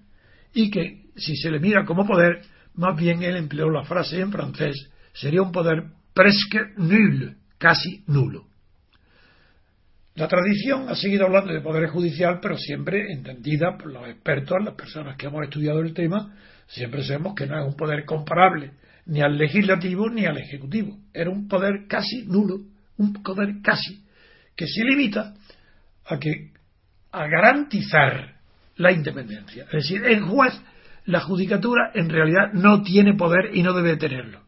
y 0.54 0.70
que 0.70 1.04
si 1.16 1.38
se 1.38 1.50
le 1.50 1.60
mira 1.60 1.86
como 1.86 2.06
poder, 2.06 2.42
más 2.76 3.00
bien 3.00 3.24
él 3.24 3.38
empleó 3.38 3.70
la 3.70 3.86
frase 3.86 4.20
en 4.20 4.32
francés, 4.32 4.90
sería 5.14 5.42
un 5.42 5.54
poder 5.54 5.86
presque 6.14 6.60
nul, 6.76 7.38
casi 7.58 8.04
nulo. 8.08 8.48
La 10.16 10.28
tradición 10.28 10.90
ha 10.90 10.96
seguido 10.96 11.26
hablando 11.26 11.54
de 11.54 11.62
poder 11.62 11.88
judicial, 11.88 12.40
pero 12.42 12.58
siempre 12.58 13.14
entendida 13.14 13.78
por 13.78 13.92
los 13.92 14.06
expertos, 14.10 14.58
las 14.62 14.76
personas 14.76 15.16
que 15.16 15.28
hemos 15.28 15.44
estudiado 15.44 15.80
el 15.80 15.94
tema, 15.94 16.36
siempre 16.68 17.02
sabemos 17.04 17.34
que 17.34 17.48
no 17.48 17.60
es 17.62 17.66
un 17.66 17.78
poder 17.78 18.04
comparable 18.04 18.74
ni 19.06 19.22
al 19.22 19.38
legislativo 19.38 20.10
ni 20.10 20.26
al 20.26 20.38
ejecutivo. 20.38 20.98
Era 21.14 21.30
un 21.30 21.48
poder 21.48 21.88
casi 21.88 22.26
nulo, 22.26 22.60
un 22.98 23.14
poder 23.14 23.62
casi, 23.62 24.04
que 24.56 24.68
se 24.68 24.84
limita 24.84 25.34
a 26.06 26.20
que 26.20 26.52
a 27.12 27.28
garantizar 27.28 28.36
la 28.78 28.92
independencia. 28.92 29.66
Es 29.66 29.84
decir, 29.84 30.04
el 30.06 30.22
juez, 30.22 30.54
la 31.06 31.22
judicatura 31.22 31.92
en 31.94 32.10
realidad 32.10 32.54
no 32.54 32.82
tiene 32.82 33.14
poder 33.14 33.56
y 33.56 33.62
no 33.62 33.74
debe 33.74 33.98
tenerlo. 33.98 34.42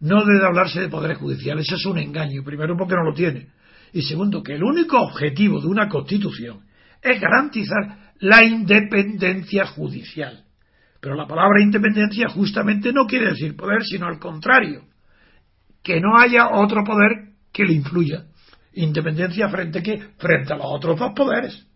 No 0.00 0.24
debe 0.24 0.44
hablarse 0.44 0.80
de 0.80 0.88
poder 0.88 1.14
judicial. 1.14 1.58
Eso 1.58 1.76
es 1.76 1.86
un 1.86 1.98
engaño. 1.98 2.42
Primero 2.44 2.76
porque 2.76 2.94
no 2.94 3.04
lo 3.04 3.14
tiene 3.14 3.48
y 3.94 4.02
segundo, 4.02 4.42
que 4.42 4.54
el 4.54 4.64
único 4.64 5.00
objetivo 5.00 5.60
de 5.60 5.68
una 5.68 5.88
constitución 5.88 6.64
es 7.00 7.20
garantizar 7.20 8.12
la 8.18 8.44
independencia 8.44 9.66
judicial. 9.66 10.44
Pero 11.04 11.16
la 11.16 11.26
palabra 11.26 11.60
independencia 11.60 12.30
justamente 12.30 12.90
no 12.90 13.04
quiere 13.04 13.26
decir 13.26 13.54
poder, 13.54 13.84
sino 13.84 14.06
al 14.06 14.18
contrario, 14.18 14.86
que 15.82 16.00
no 16.00 16.18
haya 16.18 16.48
otro 16.48 16.82
poder 16.82 17.34
que 17.52 17.66
le 17.66 17.74
influya. 17.74 18.24
Independencia 18.72 19.50
frente 19.50 19.80
a 19.80 19.82
qué? 19.82 19.98
Frente 20.16 20.54
a 20.54 20.56
los 20.56 20.64
otros 20.66 20.98
dos 20.98 21.12
poderes. 21.14 21.66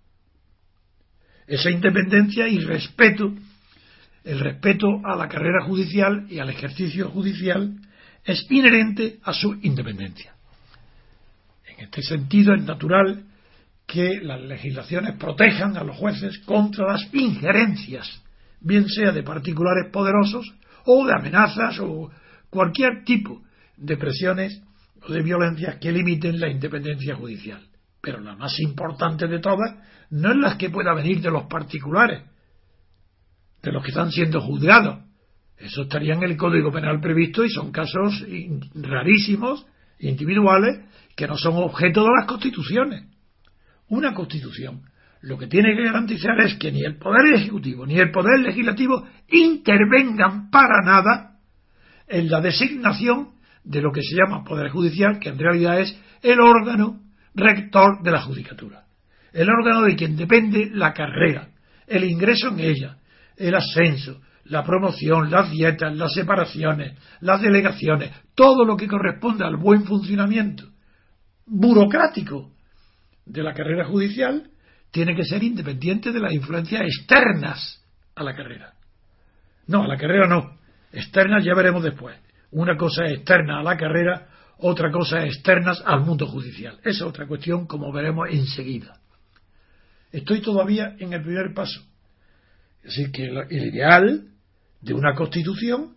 Esa 1.46 1.70
independencia 1.70 2.48
y 2.48 2.60
respeto, 2.60 3.34
el 4.24 4.40
respeto 4.40 4.86
a 5.04 5.14
la 5.14 5.28
carrera 5.28 5.62
judicial 5.66 6.26
y 6.30 6.38
al 6.38 6.48
ejercicio 6.48 7.10
judicial 7.10 7.74
es 8.24 8.50
inherente 8.50 9.18
a 9.24 9.34
su 9.34 9.58
independencia. 9.60 10.32
En 11.66 11.84
este 11.84 12.00
sentido 12.00 12.54
es 12.54 12.62
natural 12.62 13.24
que 13.86 14.22
las 14.22 14.40
legislaciones 14.40 15.16
protejan 15.16 15.76
a 15.76 15.84
los 15.84 15.98
jueces 15.98 16.38
contra 16.46 16.92
las 16.92 17.12
injerencias, 17.12 18.22
bien 18.60 18.88
sea 18.88 19.12
de 19.12 19.22
particulares 19.22 19.90
poderosos 19.92 20.46
o 20.84 21.06
de 21.06 21.12
amenazas 21.12 21.78
o 21.80 22.10
cualquier 22.50 23.04
tipo 23.04 23.42
de 23.76 23.96
presiones 23.96 24.62
o 25.02 25.12
de 25.12 25.22
violencias 25.22 25.76
que 25.76 25.92
limiten 25.92 26.40
la 26.40 26.48
independencia 26.48 27.14
judicial. 27.14 27.62
Pero 28.00 28.20
la 28.20 28.36
más 28.36 28.58
importante 28.60 29.26
de 29.26 29.38
todas 29.38 29.76
no 30.10 30.30
es 30.30 30.36
la 30.36 30.56
que 30.56 30.70
pueda 30.70 30.94
venir 30.94 31.20
de 31.20 31.30
los 31.30 31.44
particulares, 31.44 32.22
de 33.62 33.72
los 33.72 33.82
que 33.82 33.90
están 33.90 34.10
siendo 34.10 34.40
juzgados. 34.40 35.04
Eso 35.56 35.82
estaría 35.82 36.14
en 36.14 36.22
el 36.22 36.36
Código 36.36 36.70
Penal 36.70 37.00
previsto 37.00 37.44
y 37.44 37.50
son 37.50 37.72
casos 37.72 38.24
rarísimos, 38.74 39.66
individuales, 39.98 40.80
que 41.16 41.26
no 41.26 41.36
son 41.36 41.56
objeto 41.56 42.02
de 42.04 42.10
las 42.16 42.28
constituciones. 42.28 43.04
Una 43.88 44.14
constitución 44.14 44.82
lo 45.22 45.36
que 45.36 45.46
tiene 45.46 45.74
que 45.74 45.84
garantizar 45.84 46.40
es 46.40 46.54
que 46.54 46.70
ni 46.70 46.82
el 46.82 46.96
poder 46.96 47.34
ejecutivo 47.34 47.84
ni 47.86 47.98
el 47.98 48.10
poder 48.10 48.40
legislativo 48.40 49.06
intervengan 49.28 50.50
para 50.50 50.82
nada 50.84 51.38
en 52.06 52.30
la 52.30 52.40
designación 52.40 53.30
de 53.64 53.82
lo 53.82 53.92
que 53.92 54.02
se 54.02 54.16
llama 54.16 54.44
poder 54.44 54.70
judicial, 54.70 55.18
que 55.18 55.28
en 55.28 55.38
realidad 55.38 55.80
es 55.80 55.98
el 56.22 56.40
órgano 56.40 57.00
rector 57.34 58.02
de 58.02 58.10
la 58.10 58.22
judicatura, 58.22 58.84
el 59.32 59.48
órgano 59.50 59.82
de 59.82 59.96
quien 59.96 60.16
depende 60.16 60.70
la 60.72 60.92
carrera, 60.92 61.48
el 61.86 62.04
ingreso 62.04 62.48
en 62.48 62.60
ella, 62.60 62.96
el 63.36 63.54
ascenso, 63.54 64.20
la 64.44 64.64
promoción, 64.64 65.30
las 65.30 65.50
dietas, 65.50 65.94
las 65.94 66.14
separaciones, 66.14 66.98
las 67.20 67.42
delegaciones, 67.42 68.10
todo 68.34 68.64
lo 68.64 68.76
que 68.76 68.88
corresponde 68.88 69.44
al 69.44 69.56
buen 69.56 69.84
funcionamiento 69.84 70.64
burocrático 71.46 72.52
de 73.26 73.42
la 73.42 73.52
carrera 73.52 73.86
judicial 73.86 74.50
tiene 74.90 75.14
que 75.14 75.24
ser 75.24 75.42
independiente 75.42 76.12
de 76.12 76.20
las 76.20 76.32
influencias 76.32 76.82
externas 76.82 77.84
a 78.14 78.22
la 78.22 78.34
carrera. 78.34 78.74
No, 79.66 79.84
a 79.84 79.88
la 79.88 79.96
carrera 79.96 80.26
no. 80.26 80.58
Externas 80.92 81.44
ya 81.44 81.54
veremos 81.54 81.82
después. 81.82 82.18
Una 82.50 82.76
cosa 82.76 83.04
es 83.04 83.18
externa 83.18 83.60
a 83.60 83.62
la 83.62 83.76
carrera, 83.76 84.28
otra 84.58 84.90
cosa 84.90 85.18
es 85.18 85.34
externas 85.34 85.82
al 85.84 86.00
mundo 86.00 86.26
judicial. 86.26 86.78
Esa 86.80 86.90
es 86.90 87.02
otra 87.02 87.26
cuestión, 87.26 87.66
como 87.66 87.92
veremos 87.92 88.28
enseguida. 88.30 88.98
Estoy 90.10 90.40
todavía 90.40 90.96
en 90.98 91.12
el 91.12 91.22
primer 91.22 91.52
paso. 91.54 91.82
Así 92.86 93.10
que 93.12 93.24
el 93.24 93.66
ideal 93.66 94.28
de 94.80 94.94
una 94.94 95.14
constitución 95.14 95.96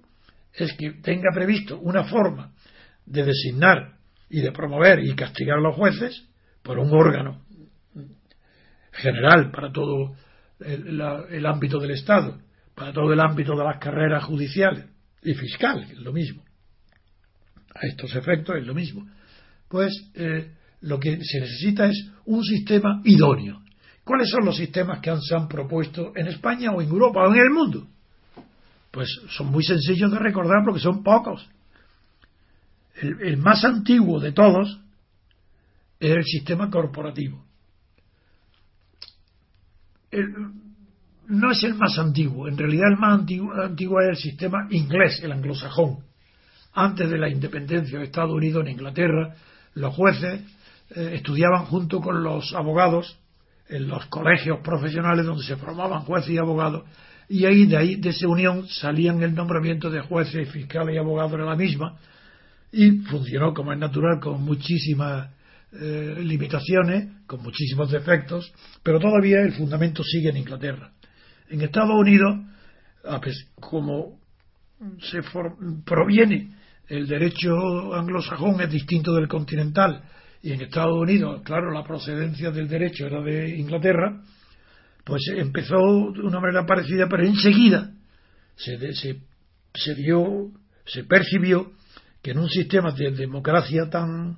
es 0.53 0.74
que 0.74 0.91
tenga 1.01 1.29
previsto 1.33 1.79
una 1.79 2.03
forma 2.03 2.51
de 3.05 3.24
designar 3.24 3.93
y 4.29 4.41
de 4.41 4.51
promover 4.51 5.00
y 5.00 5.15
castigar 5.15 5.60
a 5.60 5.62
los 5.62 5.75
jueces 5.75 6.27
por 6.62 6.77
un 6.77 6.91
órgano 6.93 7.41
general 8.91 9.51
para 9.51 9.71
todo 9.71 10.15
el, 10.60 11.45
ámbito 11.45 11.79
del 11.79 11.91
Estado, 11.91 12.39
para 12.75 12.93
todo 12.93 13.12
el 13.13 13.19
ámbito 13.19 13.55
de 13.55 13.63
las 13.63 13.79
carreras 13.79 14.24
judiciales 14.24 14.86
y 15.24 15.33
fiscal, 15.33 15.83
es 15.83 15.98
lo 15.98 16.13
mismo. 16.13 16.43
A 17.74 17.88
estos 17.88 18.15
efectos 18.15 18.57
es 18.57 18.65
lo 18.65 18.74
mismo. 18.74 19.07
Pues 19.67 19.91
eh, 20.13 20.51
lo 20.81 21.00
que 21.00 21.17
se 21.24 21.39
necesita 21.39 21.88
es 21.88 22.10
un 22.25 22.43
sistema 22.43 23.01
idóneo. 23.05 23.62
¿Cuáles 24.03 24.29
son 24.29 24.45
los 24.45 24.57
sistemas 24.57 25.00
que 25.00 25.15
se 25.21 25.36
han 25.36 25.48
propuesto 25.48 26.12
en 26.15 26.27
España 26.27 26.71
o 26.71 26.81
en 26.81 26.89
Europa 26.89 27.27
o 27.27 27.33
en 27.33 27.39
el 27.39 27.50
mundo? 27.50 27.88
Pues 28.91 29.07
son 29.29 29.48
muy 29.48 29.63
sencillos 29.63 30.12
de 30.12 30.19
recordar 30.19 30.63
porque 30.65 30.81
son 30.81 31.01
pocos 31.01 31.48
el, 33.01 33.38
más 33.38 33.63
antiguo 33.63 34.19
de 34.19 34.31
todos 34.31 34.79
es 36.00 36.12
el 36.12 36.24
sistema 36.24 36.69
corporativo. 36.69 37.43
No 41.27 41.51
es 41.51 41.63
el 41.63 41.75
más 41.75 41.97
antiguo, 41.97 42.47
en 42.47 42.57
realidad 42.57 42.89
el 42.91 42.97
más 42.97 43.19
antiguo, 43.19 44.01
es 44.01 44.09
el 44.09 44.17
sistema 44.17 44.67
inglés, 44.69 45.21
el 45.23 45.31
anglosajón. 45.31 45.99
Antes 46.73 47.09
de 47.09 47.17
la 47.17 47.29
independencia 47.29 47.99
de 47.99 48.05
Estados 48.05 48.31
Unidos 48.31 48.65
en 48.65 48.73
Inglaterra, 48.73 49.35
los 49.75 49.93
jueces 49.93 50.41
eh, 50.95 51.11
estudiaban 51.15 51.65
junto 51.65 51.99
con 52.01 52.23
los 52.23 52.53
abogados 52.53 53.17
en 53.69 53.87
los 53.87 54.05
colegios 54.07 54.59
profesionales 54.59 55.25
donde 55.25 55.43
se 55.43 55.55
formaban 55.55 56.01
jueces 56.01 56.31
y 56.31 56.37
abogados, 56.37 56.83
y 57.29 57.45
ahí 57.45 57.65
de 57.65 57.77
ahí 57.77 57.95
de 57.95 58.09
esa 58.09 58.27
unión 58.27 58.67
salían 58.67 59.23
el 59.23 59.33
nombramiento 59.33 59.89
de 59.89 60.01
jueces, 60.01 60.49
fiscales 60.51 60.95
y 60.95 60.97
abogados 60.97 61.33
en 61.33 61.45
la 61.45 61.55
misma, 61.55 61.97
y 62.73 62.91
funcionó 62.99 63.53
como 63.53 63.71
es 63.71 63.79
natural 63.79 64.19
con 64.19 64.43
muchísimas 64.43 65.29
eh, 65.73 66.15
limitaciones, 66.19 67.25
con 67.25 67.41
muchísimos 67.41 67.91
defectos, 67.91 68.51
pero 68.83 68.99
todavía 68.99 69.41
el 69.41 69.53
fundamento 69.53 70.03
sigue 70.03 70.29
en 70.29 70.37
Inglaterra. 70.37 70.91
En 71.49 71.61
Estados 71.61 71.95
Unidos, 71.95 72.39
como 73.59 74.19
se 74.99 75.21
proviene 75.85 76.55
el 76.87 77.07
derecho 77.07 77.93
anglosajón 77.93 78.59
es 78.61 78.69
distinto 78.69 79.13
del 79.13 79.27
continental 79.27 80.03
y 80.43 80.51
en 80.51 80.61
Estados 80.61 80.99
Unidos, 80.99 81.41
claro, 81.43 81.71
la 81.71 81.83
procedencia 81.83 82.51
del 82.51 82.67
derecho 82.67 83.05
era 83.05 83.21
de 83.21 83.55
Inglaterra, 83.57 84.21
pues 85.05 85.21
empezó 85.35 85.77
de 86.13 86.21
una 86.21 86.39
manera 86.39 86.65
parecida, 86.65 87.07
pero 87.09 87.25
enseguida 87.25 87.91
se, 88.55 88.77
se, 88.93 89.21
se 89.73 89.95
dio, 89.95 90.51
se 90.85 91.03
percibió 91.03 91.71
que 92.21 92.31
en 92.31 92.39
un 92.39 92.49
sistema 92.49 92.91
de 92.91 93.11
democracia 93.11 93.89
tan 93.89 94.37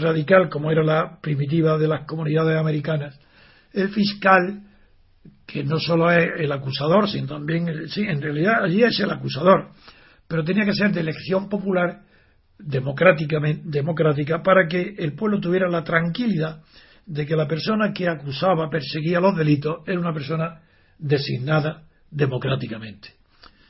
radical 0.00 0.48
como 0.48 0.70
era 0.70 0.82
la 0.82 1.20
primitiva 1.20 1.78
de 1.78 1.88
las 1.88 2.06
comunidades 2.06 2.58
americanas, 2.58 3.18
el 3.72 3.88
fiscal, 3.90 4.62
que 5.46 5.64
no 5.64 5.78
solo 5.78 6.10
es 6.10 6.28
el 6.38 6.52
acusador, 6.52 7.08
sino 7.08 7.26
también, 7.26 7.88
sí, 7.88 8.02
en 8.02 8.20
realidad 8.20 8.64
allí 8.64 8.82
es 8.82 8.98
el 9.00 9.10
acusador, 9.10 9.70
pero 10.26 10.44
tenía 10.44 10.64
que 10.64 10.74
ser 10.74 10.92
de 10.92 11.00
elección 11.00 11.48
popular 11.48 12.02
democrática 12.58 14.42
para 14.42 14.66
que 14.66 14.94
el 14.98 15.14
pueblo 15.14 15.40
tuviera 15.40 15.68
la 15.68 15.84
tranquilidad 15.84 16.62
de 17.06 17.24
que 17.24 17.36
la 17.36 17.46
persona 17.46 17.92
que 17.92 18.08
acusaba, 18.08 18.68
perseguía 18.68 19.20
los 19.20 19.36
delitos, 19.36 19.78
era 19.86 19.98
una 19.98 20.12
persona 20.12 20.60
designada 20.98 21.84
democráticamente. 22.10 23.17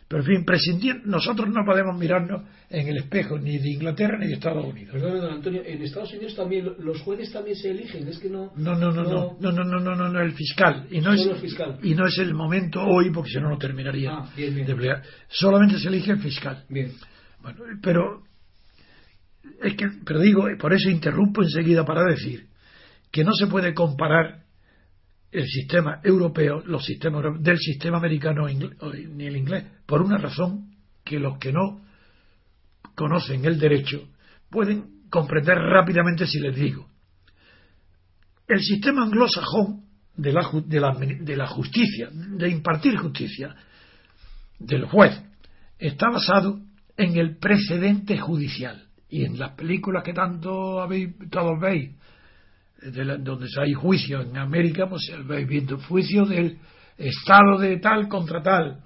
Pero 0.08 0.22
en 0.22 0.26
fin, 0.26 0.44
prescindiendo, 0.44 1.02
nosotros 1.06 1.50
no 1.50 1.64
podemos 1.66 1.94
mirarnos 1.98 2.42
en 2.70 2.88
el 2.88 2.96
espejo 2.96 3.38
ni 3.38 3.58
de 3.58 3.68
Inglaterra 3.72 4.16
ni 4.18 4.28
de 4.28 4.34
Estados 4.34 4.64
Unidos. 4.64 4.92
Perdón, 4.94 5.20
don 5.20 5.32
Antonio, 5.34 5.62
en 5.66 5.82
Estados 5.82 6.10
Unidos 6.14 6.34
también 6.34 6.72
los 6.78 7.00
jueces 7.02 7.30
también 7.30 7.56
se 7.56 7.70
eligen, 7.72 8.08
es 8.08 8.18
que 8.18 8.30
no. 8.30 8.50
No, 8.56 8.74
no, 8.74 8.90
no, 8.90 9.02
no, 9.02 9.36
no, 9.38 9.52
no, 9.52 9.64
no, 9.64 9.80
no, 9.80 9.94
no, 9.94 10.08
no 10.08 10.20
el 10.22 10.32
fiscal. 10.32 10.86
Y 10.90 11.00
no, 11.00 11.12
es, 11.12 11.26
el 11.26 11.36
fiscal. 11.36 11.78
y 11.82 11.94
no 11.94 12.06
es 12.06 12.16
el 12.18 12.32
momento 12.32 12.80
hoy, 12.82 13.10
porque 13.10 13.30
si 13.32 13.36
no, 13.38 13.50
no 13.50 13.58
terminaría 13.58 14.10
Ah, 14.10 14.32
bien, 14.34 14.54
bien. 14.54 14.66
de 14.66 14.72
emplear. 14.72 15.02
Solamente 15.28 15.78
se 15.78 15.88
elige 15.88 16.12
el 16.12 16.20
fiscal. 16.20 16.64
Bien. 16.70 16.90
Bueno, 17.42 17.60
pero 17.82 18.22
es 19.62 19.74
que, 19.76 19.88
pero 20.06 20.20
digo, 20.20 20.46
por 20.58 20.72
eso 20.72 20.88
interrumpo 20.88 21.42
enseguida 21.42 21.84
para 21.84 22.02
decir 22.04 22.46
que 23.12 23.24
no 23.24 23.32
se 23.34 23.46
puede 23.46 23.74
comparar 23.74 24.44
el 25.30 25.46
sistema 25.46 26.00
europeo, 26.02 26.62
los 26.64 26.84
sistemas 26.84 27.24
del 27.40 27.58
sistema 27.58 27.98
americano 27.98 28.46
ni 28.48 29.26
el 29.26 29.36
inglés, 29.36 29.64
por 29.86 30.00
una 30.00 30.18
razón 30.18 30.74
que 31.04 31.18
los 31.18 31.38
que 31.38 31.52
no 31.52 31.82
conocen 32.94 33.44
el 33.44 33.58
derecho 33.58 34.08
pueden 34.50 35.02
comprender 35.10 35.56
rápidamente 35.56 36.26
si 36.26 36.40
les 36.40 36.56
digo. 36.56 36.88
El 38.46 38.60
sistema 38.60 39.04
anglosajón 39.04 39.84
de 40.16 40.32
la, 40.32 40.50
de 40.64 40.80
la, 40.80 40.94
de 40.94 41.36
la 41.36 41.46
justicia, 41.46 42.08
de 42.10 42.48
impartir 42.48 42.96
justicia, 42.96 43.54
del 44.58 44.86
juez, 44.86 45.22
está 45.78 46.10
basado 46.10 46.60
en 46.96 47.16
el 47.16 47.36
precedente 47.36 48.18
judicial. 48.18 48.84
Y 49.08 49.24
en 49.24 49.38
las 49.38 49.52
películas 49.52 50.02
que 50.02 50.12
tanto 50.12 50.80
habéis, 50.80 51.14
todos 51.30 51.58
veis, 51.60 51.90
de 52.82 53.04
la- 53.04 53.16
donde 53.16 53.48
hay 53.60 53.74
juicio 53.74 54.20
en 54.22 54.36
América, 54.36 54.88
pues 54.88 55.10
habéis 55.12 55.48
visto 55.48 55.78
juicio 55.78 56.24
del 56.24 56.58
estado 56.96 57.58
de 57.58 57.78
tal 57.78 58.08
contra 58.08 58.42
tal. 58.42 58.80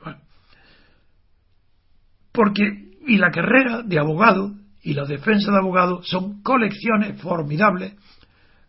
Porque, 2.32 2.62
y 3.06 3.18
la 3.18 3.30
carrera 3.30 3.82
de 3.82 3.98
abogado 3.98 4.52
y 4.82 4.94
la 4.94 5.04
defensa 5.04 5.52
de 5.52 5.58
abogado 5.58 6.02
son 6.02 6.42
colecciones 6.42 7.20
formidables 7.20 7.94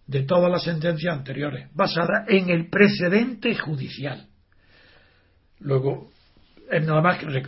de 0.05 0.23
todas 0.23 0.51
las 0.51 0.63
sentencias 0.63 1.17
anteriores, 1.17 1.69
basadas 1.73 2.27
en 2.27 2.49
el 2.49 2.69
precedente 2.69 3.55
judicial. 3.55 4.27
Luego, 5.59 6.11
es 6.69 6.85
nada 6.85 7.01
más 7.01 7.19
que 7.19 7.43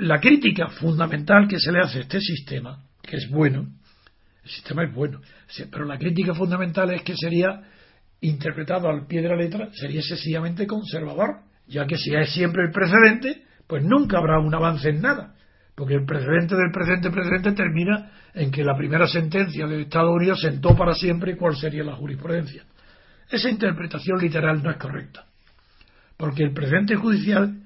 la 0.00 0.20
crítica 0.20 0.68
fundamental 0.68 1.48
que 1.48 1.58
se 1.58 1.72
le 1.72 1.80
hace 1.80 1.98
a 1.98 2.02
este 2.02 2.20
sistema, 2.20 2.84
que 3.00 3.16
es 3.16 3.30
bueno, 3.30 3.68
el 4.44 4.50
sistema 4.50 4.84
es 4.84 4.92
bueno, 4.92 5.20
pero 5.70 5.84
la 5.84 5.98
crítica 5.98 6.34
fundamental 6.34 6.90
es 6.92 7.02
que 7.02 7.14
sería 7.16 7.62
interpretado 8.20 8.88
al 8.88 9.06
pie 9.06 9.22
de 9.22 9.28
la 9.28 9.36
letra, 9.36 9.68
sería 9.72 10.00
excesivamente 10.00 10.66
conservador, 10.66 11.42
ya 11.66 11.86
que 11.86 11.96
si 11.96 12.14
es 12.14 12.32
siempre 12.32 12.64
el 12.64 12.72
precedente, 12.72 13.44
pues 13.66 13.84
nunca 13.84 14.18
habrá 14.18 14.38
un 14.40 14.54
avance 14.54 14.88
en 14.88 15.00
nada, 15.00 15.34
porque 15.74 15.94
el 15.94 16.04
precedente 16.04 16.56
del 16.56 16.72
precedente 16.72 17.10
precedente 17.10 17.52
termina 17.52 18.10
en 18.34 18.50
que 18.50 18.64
la 18.64 18.76
primera 18.76 19.06
sentencia 19.06 19.66
de 19.66 19.82
Estados 19.82 20.14
Unidos 20.14 20.40
sentó 20.40 20.76
para 20.76 20.94
siempre 20.94 21.36
cuál 21.36 21.56
sería 21.56 21.84
la 21.84 21.94
jurisprudencia. 21.94 22.64
Esa 23.30 23.48
interpretación 23.48 24.18
literal 24.18 24.62
no 24.62 24.70
es 24.70 24.76
correcta, 24.76 25.24
porque 26.16 26.42
el 26.42 26.52
precedente 26.52 26.96
judicial, 26.96 27.62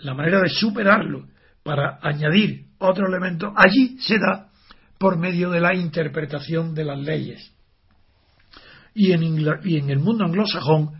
la 0.00 0.14
manera 0.14 0.40
de 0.40 0.48
superarlo 0.50 1.28
para 1.62 1.98
añadir 2.02 2.66
otro 2.78 3.06
elemento, 3.06 3.52
allí 3.56 3.98
se 4.00 4.18
da 4.18 4.49
por 5.00 5.16
medio 5.16 5.48
de 5.48 5.60
la 5.62 5.74
interpretación 5.74 6.74
de 6.74 6.84
las 6.84 6.98
leyes. 6.98 7.54
Y 8.94 9.12
en, 9.12 9.22
Ingla- 9.22 9.60
y 9.64 9.78
en 9.78 9.88
el 9.88 9.98
mundo 9.98 10.26
anglosajón, 10.26 10.90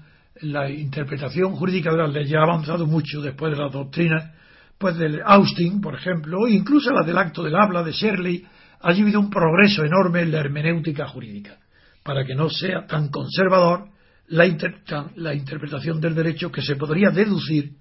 la 0.40 0.70
interpretación 0.70 1.54
jurídica 1.54 1.90
de 1.90 1.98
las 1.98 2.10
leyes 2.10 2.32
ha 2.34 2.44
avanzado 2.44 2.86
mucho 2.86 3.20
después 3.20 3.52
de 3.52 3.62
las 3.62 3.70
doctrinas, 3.70 4.32
pues 4.78 4.96
del 4.96 5.20
Austin, 5.22 5.82
por 5.82 5.96
ejemplo, 5.96 6.38
o 6.40 6.48
incluso 6.48 6.90
la 6.92 7.02
del 7.04 7.18
acto 7.18 7.42
del 7.42 7.54
habla 7.54 7.82
de 7.82 7.92
Shirley, 7.92 8.46
ha 8.80 8.88
habido 8.88 9.20
un 9.20 9.28
progreso 9.28 9.84
enorme 9.84 10.22
en 10.22 10.32
la 10.32 10.38
hermenéutica 10.40 11.06
jurídica, 11.06 11.58
para 12.02 12.24
que 12.24 12.34
no 12.34 12.48
sea 12.48 12.86
tan 12.86 13.10
conservador 13.10 13.90
la, 14.28 14.46
inter- 14.46 14.82
tan- 14.86 15.10
la 15.16 15.34
interpretación 15.34 16.00
del 16.00 16.14
derecho 16.14 16.50
que 16.50 16.62
se 16.62 16.76
podría 16.76 17.10
deducir 17.10 17.72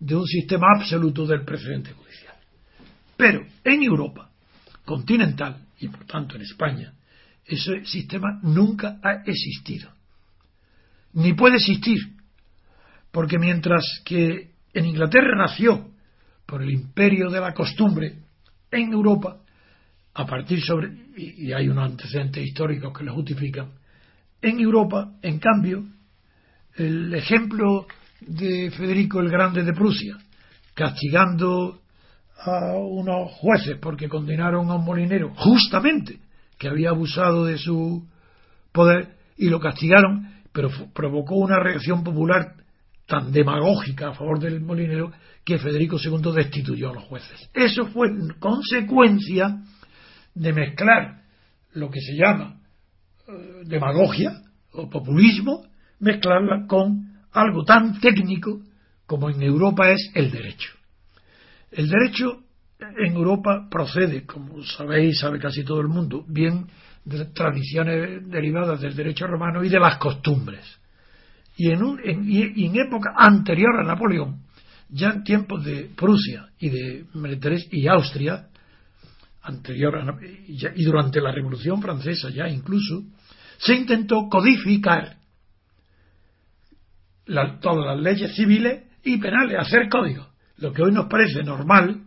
de 0.00 0.16
un 0.16 0.24
sistema 0.26 0.68
absoluto 0.78 1.26
del 1.26 1.44
precedente 1.44 1.92
judicial. 1.92 2.34
Pero 3.18 3.42
en 3.62 3.82
Europa 3.82 4.30
continental 4.86 5.66
y 5.78 5.88
por 5.88 6.06
tanto 6.06 6.36
en 6.36 6.42
España, 6.42 6.94
ese 7.44 7.84
sistema 7.84 8.40
nunca 8.42 8.98
ha 9.02 9.22
existido. 9.26 9.90
Ni 11.12 11.34
puede 11.34 11.56
existir. 11.56 11.98
Porque 13.10 13.38
mientras 13.38 13.84
que 14.04 14.52
en 14.72 14.84
Inglaterra 14.86 15.36
nació 15.36 15.90
por 16.46 16.62
el 16.62 16.70
imperio 16.70 17.30
de 17.30 17.40
la 17.40 17.52
costumbre, 17.52 18.18
en 18.70 18.92
Europa, 18.92 19.38
a 20.14 20.26
partir 20.26 20.60
sobre, 20.62 20.90
y, 21.16 21.52
hay 21.52 21.68
unos 21.68 21.90
antecedentes 21.90 22.44
históricos 22.44 22.96
que 22.96 23.04
lo 23.04 23.14
justifican, 23.14 23.72
en 24.40 24.60
Europa, 24.60 25.14
en 25.22 25.38
cambio, 25.38 25.84
el 26.76 27.12
ejemplo 27.14 27.86
de 28.20 28.70
Federico 28.70 29.20
el 29.20 29.30
Grande 29.30 29.62
de 29.62 29.72
Prusia, 29.72 30.16
castigando 30.74 31.82
a 32.38 32.76
unos 32.76 33.32
jueces 33.32 33.78
porque 33.80 34.08
condenaron 34.08 34.70
a 34.70 34.76
un 34.76 34.84
molinero, 34.84 35.32
justamente, 35.34 36.18
que 36.58 36.68
había 36.68 36.90
abusado 36.90 37.44
de 37.44 37.58
su 37.58 38.06
poder 38.72 39.16
y 39.36 39.48
lo 39.48 39.60
castigaron, 39.60 40.28
pero 40.52 40.70
provocó 40.94 41.36
una 41.36 41.58
reacción 41.58 42.04
popular 42.04 42.54
tan 43.06 43.32
demagógica 43.32 44.08
a 44.08 44.14
favor 44.14 44.40
del 44.40 44.60
molinero 44.60 45.12
que 45.44 45.58
Federico 45.58 45.96
II 46.02 46.32
destituyó 46.34 46.90
a 46.90 46.94
los 46.94 47.04
jueces. 47.04 47.50
Eso 47.54 47.86
fue 47.86 48.08
consecuencia 48.40 49.62
de 50.34 50.52
mezclar 50.52 51.22
lo 51.72 51.90
que 51.90 52.00
se 52.00 52.14
llama 52.14 52.60
eh, 53.28 53.62
demagogia 53.64 54.42
o 54.72 54.88
populismo, 54.90 55.66
mezclarla 56.00 56.66
con 56.66 57.16
algo 57.32 57.64
tan 57.64 58.00
técnico 58.00 58.60
como 59.06 59.30
en 59.30 59.42
Europa 59.42 59.90
es 59.90 60.10
el 60.14 60.30
derecho. 60.30 60.75
El 61.70 61.88
derecho 61.88 62.42
en 62.78 63.14
Europa 63.14 63.68
procede, 63.70 64.24
como 64.26 64.62
sabéis, 64.62 65.18
sabe 65.18 65.38
casi 65.38 65.64
todo 65.64 65.80
el 65.80 65.88
mundo, 65.88 66.24
bien 66.28 66.66
de 67.04 67.24
tradiciones 67.26 68.28
derivadas 68.28 68.80
del 68.80 68.94
derecho 68.96 69.26
romano 69.26 69.62
y 69.64 69.68
de 69.68 69.78
las 69.80 69.96
costumbres. 69.98 70.64
Y 71.56 71.70
en, 71.70 71.82
un- 71.82 72.00
en- 72.04 72.24
y- 72.30 72.66
en 72.66 72.76
época 72.76 73.14
anterior 73.16 73.80
a 73.80 73.84
Napoleón, 73.84 74.42
ya 74.88 75.10
en 75.10 75.24
tiempos 75.24 75.64
de 75.64 75.90
Prusia 75.96 76.48
y 76.58 76.68
de 76.68 77.04
y 77.70 77.86
Austria, 77.88 78.48
anterior 79.42 79.96
a 79.96 80.16
y 80.76 80.84
durante 80.84 81.20
la 81.20 81.32
Revolución 81.32 81.80
Francesa 81.80 82.30
ya 82.30 82.48
incluso, 82.48 83.04
se 83.58 83.74
intentó 83.74 84.28
codificar 84.28 85.16
todas 87.60 87.86
las 87.86 88.00
leyes 88.00 88.34
civiles 88.36 88.84
y 89.04 89.16
penales, 89.18 89.58
hacer 89.58 89.88
códigos. 89.88 90.26
Lo 90.58 90.72
que 90.72 90.82
hoy 90.82 90.92
nos 90.92 91.06
parece 91.06 91.42
normal, 91.42 92.02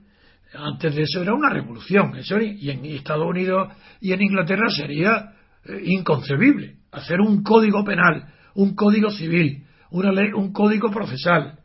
antes 0.53 0.95
de 0.95 1.03
eso 1.03 1.21
era 1.21 1.33
una 1.33 1.49
revolución. 1.49 2.15
Eso 2.17 2.39
y 2.39 2.69
en 2.69 2.85
Estados 2.85 3.27
Unidos 3.27 3.71
y 4.01 4.11
en 4.13 4.21
Inglaterra 4.21 4.69
sería 4.69 5.33
eh, 5.65 5.81
inconcebible. 5.85 6.77
Hacer 6.91 7.21
un 7.21 7.43
código 7.43 7.83
penal, 7.83 8.33
un 8.55 8.73
código 8.75 9.11
civil, 9.11 9.65
una 9.91 10.11
ley, 10.11 10.31
un 10.33 10.51
código 10.51 10.89
procesal. 10.89 11.59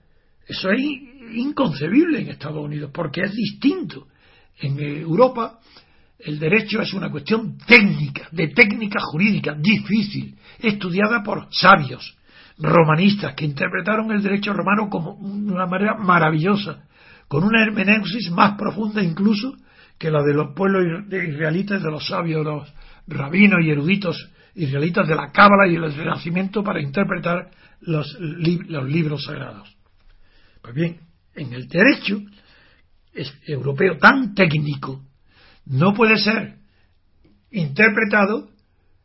Eso 0.46 0.70
es 0.70 0.80
in- 0.80 1.30
inconcebible 1.34 2.20
en 2.20 2.28
Estados 2.28 2.62
Unidos 2.62 2.90
porque 2.92 3.22
es 3.22 3.32
distinto. 3.34 4.06
En 4.58 4.78
eh, 4.78 5.00
Europa 5.00 5.58
el 6.18 6.38
derecho 6.38 6.80
es 6.80 6.92
una 6.94 7.10
cuestión 7.10 7.58
técnica, 7.66 8.28
de 8.30 8.48
técnica 8.48 8.98
jurídica, 9.00 9.54
difícil, 9.58 10.36
estudiada 10.58 11.22
por 11.22 11.48
sabios 11.50 12.16
romanistas 12.58 13.34
que 13.34 13.44
interpretaron 13.44 14.10
el 14.12 14.22
derecho 14.22 14.52
romano 14.52 14.88
como 14.88 15.18
de 15.20 15.52
una 15.52 15.66
manera 15.66 15.94
maravillosa, 15.94 16.84
con 17.28 17.44
una 17.44 17.62
hermenéusis 17.62 18.30
más 18.30 18.56
profunda 18.56 19.02
incluso 19.02 19.54
que 19.98 20.10
la 20.10 20.22
de 20.22 20.34
los 20.34 20.54
pueblos 20.54 20.84
israelitas, 21.10 21.82
de 21.82 21.90
los 21.90 22.06
sabios, 22.06 22.44
los 22.44 22.72
rabinos 23.06 23.60
y 23.62 23.70
eruditos 23.70 24.30
israelitas 24.54 25.06
de 25.08 25.14
la 25.14 25.30
Cábala 25.30 25.66
y 25.68 25.76
el 25.76 25.94
Renacimiento 25.94 26.62
para 26.62 26.80
interpretar 26.80 27.50
los, 27.80 28.16
los 28.20 28.88
libros 28.88 29.24
sagrados. 29.24 29.76
Pues 30.62 30.74
bien, 30.74 31.00
en 31.34 31.52
el 31.52 31.68
derecho 31.68 32.20
europeo 33.46 33.98
tan 33.98 34.34
técnico, 34.34 35.02
no 35.66 35.94
puede 35.94 36.18
ser 36.18 36.56
interpretado 37.50 38.48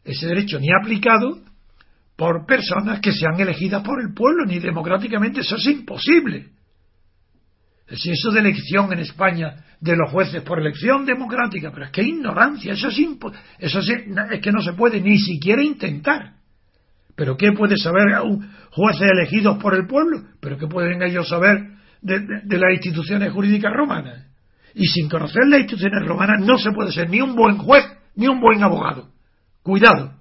ese 0.03 0.27
derecho 0.27 0.59
ni 0.59 0.67
aplicado 0.71 1.39
por 2.19 2.45
personas 2.45 2.99
que 2.99 3.13
sean 3.13 3.39
elegidas 3.39 3.81
por 3.81 4.01
el 4.01 4.13
pueblo, 4.13 4.45
ni 4.45 4.59
democráticamente. 4.59 5.39
Eso 5.39 5.55
es 5.55 5.65
imposible. 5.67 6.47
Si 7.95 8.11
eso 8.11 8.29
de 8.31 8.41
elección 8.41 8.91
en 8.91 8.99
España 8.99 9.63
de 9.79 9.95
los 9.95 10.11
jueces 10.11 10.41
por 10.43 10.59
elección 10.59 11.05
democrática, 11.05 11.71
pero 11.71 11.85
es 11.85 11.91
que 11.91 12.03
ignorancia, 12.03 12.73
eso 12.73 12.89
es, 12.89 12.97
impo- 12.99 13.31
eso 13.57 13.81
sí- 13.81 13.93
es 14.31 14.41
que 14.41 14.51
no 14.51 14.61
se 14.61 14.73
puede 14.73 14.99
ni 14.99 15.17
siquiera 15.17 15.63
intentar. 15.63 16.33
¿Pero 17.15 17.37
qué 17.37 17.53
puede 17.53 17.77
saber 17.77 18.19
un 18.21 18.51
jueces 18.71 19.09
elegidos 19.09 19.57
por 19.57 19.73
el 19.75 19.87
pueblo? 19.87 20.23
¿Pero 20.41 20.57
qué 20.57 20.67
pueden 20.67 21.01
ellos 21.01 21.27
saber 21.29 21.69
de 22.01 22.57
las 22.57 22.73
instituciones 22.73 23.31
jurídicas 23.31 23.71
romanas. 23.73 24.25
Y 24.75 24.85
sin 24.87 25.07
conocer 25.09 25.47
las 25.47 25.61
instituciones 25.61 26.05
romanas 26.05 26.41
no 26.45 26.57
se 26.57 26.71
puede 26.71 26.91
ser 26.91 27.09
ni 27.09 27.21
un 27.21 27.33
buen 27.35 27.57
juez 27.57 27.85
ni 28.15 28.27
un 28.27 28.41
buen 28.41 28.61
abogado. 28.61 29.09
Cuidado. 29.63 30.18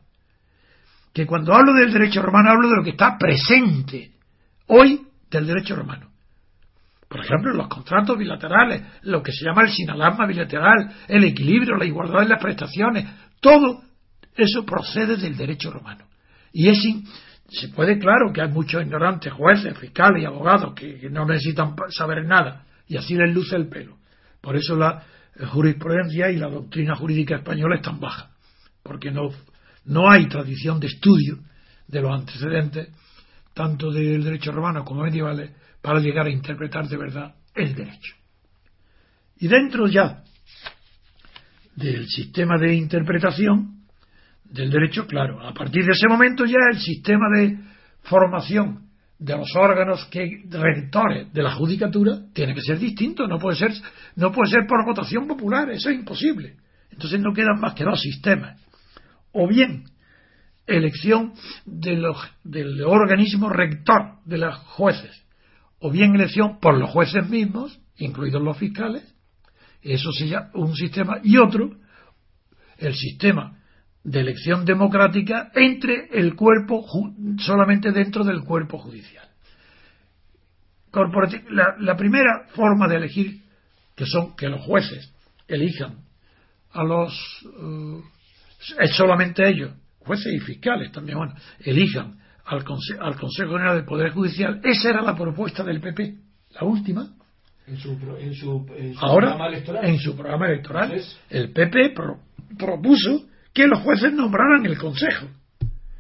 Que 1.19 1.27
cuando 1.27 1.53
hablo 1.53 1.73
del 1.73 1.93
derecho 1.93 2.23
romano 2.23 2.51
hablo 2.51 2.69
de 2.69 2.77
lo 2.77 2.85
que 2.85 2.91
está 2.91 3.19
presente 3.19 4.13
hoy 4.69 5.05
del 5.29 5.49
derecho 5.49 5.75
romano. 5.75 6.13
Por 7.09 7.25
ejemplo, 7.25 7.53
los 7.55 7.67
contratos 7.67 8.17
bilaterales, 8.17 8.85
lo 9.03 9.21
que 9.21 9.33
se 9.33 9.45
llama 9.45 9.63
el 9.63 9.71
sinalasma 9.71 10.29
bilateral, 10.29 10.95
el 11.09 11.25
equilibrio, 11.25 11.75
la 11.75 11.87
igualdad 11.87 12.23
en 12.23 12.29
las 12.29 12.41
prestaciones, 12.41 13.05
todo 13.41 13.83
eso 14.33 14.65
procede 14.65 15.17
del 15.17 15.37
derecho 15.37 15.73
romano. 15.73 16.05
Y 16.53 16.69
es 16.69 16.79
se 17.49 17.67
puede, 17.71 17.99
claro, 17.99 18.33
que 18.33 18.41
hay 18.41 18.53
muchos 18.53 18.81
ignorantes, 18.81 19.33
jueces, 19.33 19.77
fiscales 19.77 20.23
y 20.23 20.25
abogados 20.25 20.73
que, 20.75 21.11
no 21.11 21.27
necesitan 21.27 21.75
saber 21.89 22.27
nada, 22.27 22.65
y 22.87 22.97
así 22.97 23.17
les 23.17 23.35
luce 23.35 23.57
el 23.57 23.67
pelo. 23.67 23.97
Por 24.41 24.55
eso 24.55 24.77
la 24.77 25.03
jurisprudencia 25.49 26.31
y 26.31 26.37
la 26.37 26.49
doctrina 26.49 26.95
jurídica 26.95 27.35
española 27.35 27.75
es 27.75 27.83
tan 27.83 27.99
baja, 27.99 28.31
porque 28.85 29.11
no, 29.11 29.31
no 29.89 30.11
hay 30.11 30.29
tradición 30.29 30.79
de 30.81 30.87
estudio 30.87 31.39
de 31.87 32.03
los 32.03 32.13
antecedentes, 32.13 32.89
tanto 33.55 33.91
del 33.91 34.23
derecho 34.23 34.53
romano 34.53 34.85
como 34.85 35.03
medievales, 35.03 35.51
para 35.81 36.01
llegar 36.01 36.27
a 36.27 36.31
interpretar 36.31 36.87
de 36.89 36.97
verdad 36.97 37.35
el 37.55 37.75
derecho. 37.75 38.15
Y 39.39 39.49
dentro 39.49 39.87
ya 39.87 40.23
del 41.75 42.07
sistema 42.07 42.59
de 42.59 42.75
interpretación 42.75 43.85
del 44.45 44.71
derecho, 44.71 45.07
claro, 45.07 45.41
a 45.41 45.53
partir 45.53 45.85
de 45.85 45.93
ese 45.93 46.09
momento 46.09 46.45
ya 46.45 46.59
el 46.71 46.79
sistema 46.79 47.27
de 47.37 47.59
formación 48.03 48.89
de 49.19 49.37
los 49.37 49.49
órganos 49.57 50.07
que 50.07 50.45
rectores 50.51 51.33
de 51.33 51.43
la 51.43 51.55
judicatura 51.55 52.21
tiene 52.33 52.55
que 52.55 52.63
ser 52.63 52.79
distinto, 52.79 53.27
no 53.27 53.39
puede 53.39 53.57
ser, 53.57 53.73
no 54.17 54.33
puede 54.33 54.51
ser 54.51 54.67
por 54.67 54.85
votación 54.85 55.27
popular, 55.27 55.71
eso 55.71 55.91
es 55.91 55.97
imposible. 55.97 56.57
Entonces 56.91 57.21
no 57.21 57.33
quedan 57.33 57.61
más 57.61 57.75
que 57.75 57.85
dos 57.85 58.01
sistemas. 58.01 58.68
O 59.33 59.49
bien 59.49 59.85
elección 60.67 61.33
de 61.65 61.97
los, 61.97 62.17
del 62.45 62.83
organismo 62.83 63.49
rector 63.49 64.19
de 64.25 64.39
los 64.39 64.57
jueces, 64.57 65.25
o 65.79 65.91
bien 65.91 66.15
elección 66.15 66.59
por 66.61 66.79
los 66.79 66.91
jueces 66.91 67.29
mismos, 67.29 67.81
incluidos 67.97 68.43
los 68.43 68.59
fiscales, 68.59 69.15
eso 69.83 70.13
sería 70.13 70.51
un 70.55 70.75
sistema, 70.75 71.21
y 71.23 71.37
otro, 71.37 71.77
el 72.79 72.95
sistema 72.95 73.59
de 74.05 74.21
elección 74.21 74.65
democrática 74.65 75.51
entre 75.55 76.09
el 76.13 76.35
cuerpo, 76.35 76.85
solamente 77.39 77.93
dentro 77.93 78.25
del 78.25 78.43
cuerpo 78.43 78.79
judicial. 78.79 79.27
La, 81.51 81.77
la, 81.79 81.97
primera 81.97 82.47
forma 82.55 82.89
de 82.89 82.97
elegir, 82.97 83.43
que 83.95 84.07
son 84.07 84.35
que 84.35 84.49
los 84.49 84.63
jueces 84.63 85.13
elijan 85.47 85.99
a 86.73 86.83
los, 86.83 87.13
eh, 87.45 88.03
es 88.79 88.97
solamente 88.97 89.47
ellos, 89.49 89.73
jueces 89.99 90.33
y 90.33 90.41
fiscales 90.41 90.91
también, 90.93 91.19
bueno, 91.19 91.35
elijan 91.61 92.19
al, 92.45 92.65
al 93.01 93.17
Consejo 93.17 93.53
General 93.53 93.77
del 93.77 93.85
Poder 93.85 94.11
Judicial, 94.11 94.61
esa 94.65 94.91
era 94.91 95.03
la 95.03 95.15
propuesta 95.15 95.63
del 95.63 95.81
PP, 95.81 96.15
la 96.55 96.65
última, 96.65 97.09
en 97.69 97.77
su, 97.77 97.91
en 98.19 98.35
su, 98.35 98.67
Ahora, 99.01 99.29
programa 99.29 99.49
electoral. 99.49 99.85
En 99.85 99.99
su 99.99 100.17
programa 100.17 100.47
electoral, 100.47 101.03
el 101.29 101.53
PP 101.53 101.95
propuso 102.59 103.27
que 103.53 103.67
los 103.67 103.81
jueces 103.81 104.13
nombraran 104.13 104.65
el 104.65 104.79
Consejo. 104.79 105.27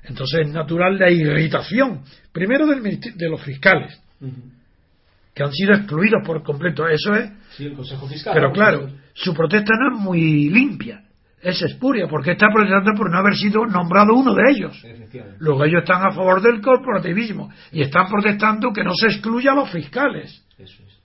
Entonces 0.02 0.46
es 0.46 0.52
natural 0.52 0.98
la 0.98 1.10
irritación, 1.10 2.02
primero 2.32 2.66
del, 2.66 2.82
de 2.82 3.28
los 3.28 3.42
fiscales, 3.42 4.00
que 5.34 5.42
han 5.42 5.52
sido 5.52 5.74
excluidos 5.74 6.22
por 6.24 6.42
completo. 6.42 6.88
Eso 6.88 7.14
es. 7.14 7.30
Sí, 7.50 7.66
el 7.66 7.74
Consejo 7.74 8.08
Fiscal. 8.08 8.32
Pero 8.32 8.50
claro, 8.52 8.90
su 9.12 9.34
protesta 9.34 9.74
no 9.78 9.94
es 9.96 10.00
muy 10.00 10.48
limpia, 10.48 11.02
es 11.40 11.62
espuria, 11.62 12.06
porque 12.08 12.32
está 12.32 12.46
protestando 12.52 12.92
por 12.94 13.10
no 13.10 13.18
haber 13.18 13.34
sido 13.34 13.64
nombrado 13.66 14.14
uno 14.14 14.34
de 14.34 14.42
ellos. 14.50 14.82
Luego 15.38 15.64
ellos 15.64 15.82
están 15.82 16.02
a 16.06 16.12
favor 16.12 16.42
del 16.42 16.60
corporativismo 16.60 17.50
y 17.72 17.82
están 17.82 18.08
protestando 18.08 18.72
que 18.72 18.82
no 18.82 18.92
se 18.94 19.06
excluya 19.06 19.52
a 19.52 19.54
los 19.54 19.70
fiscales. 19.70 20.44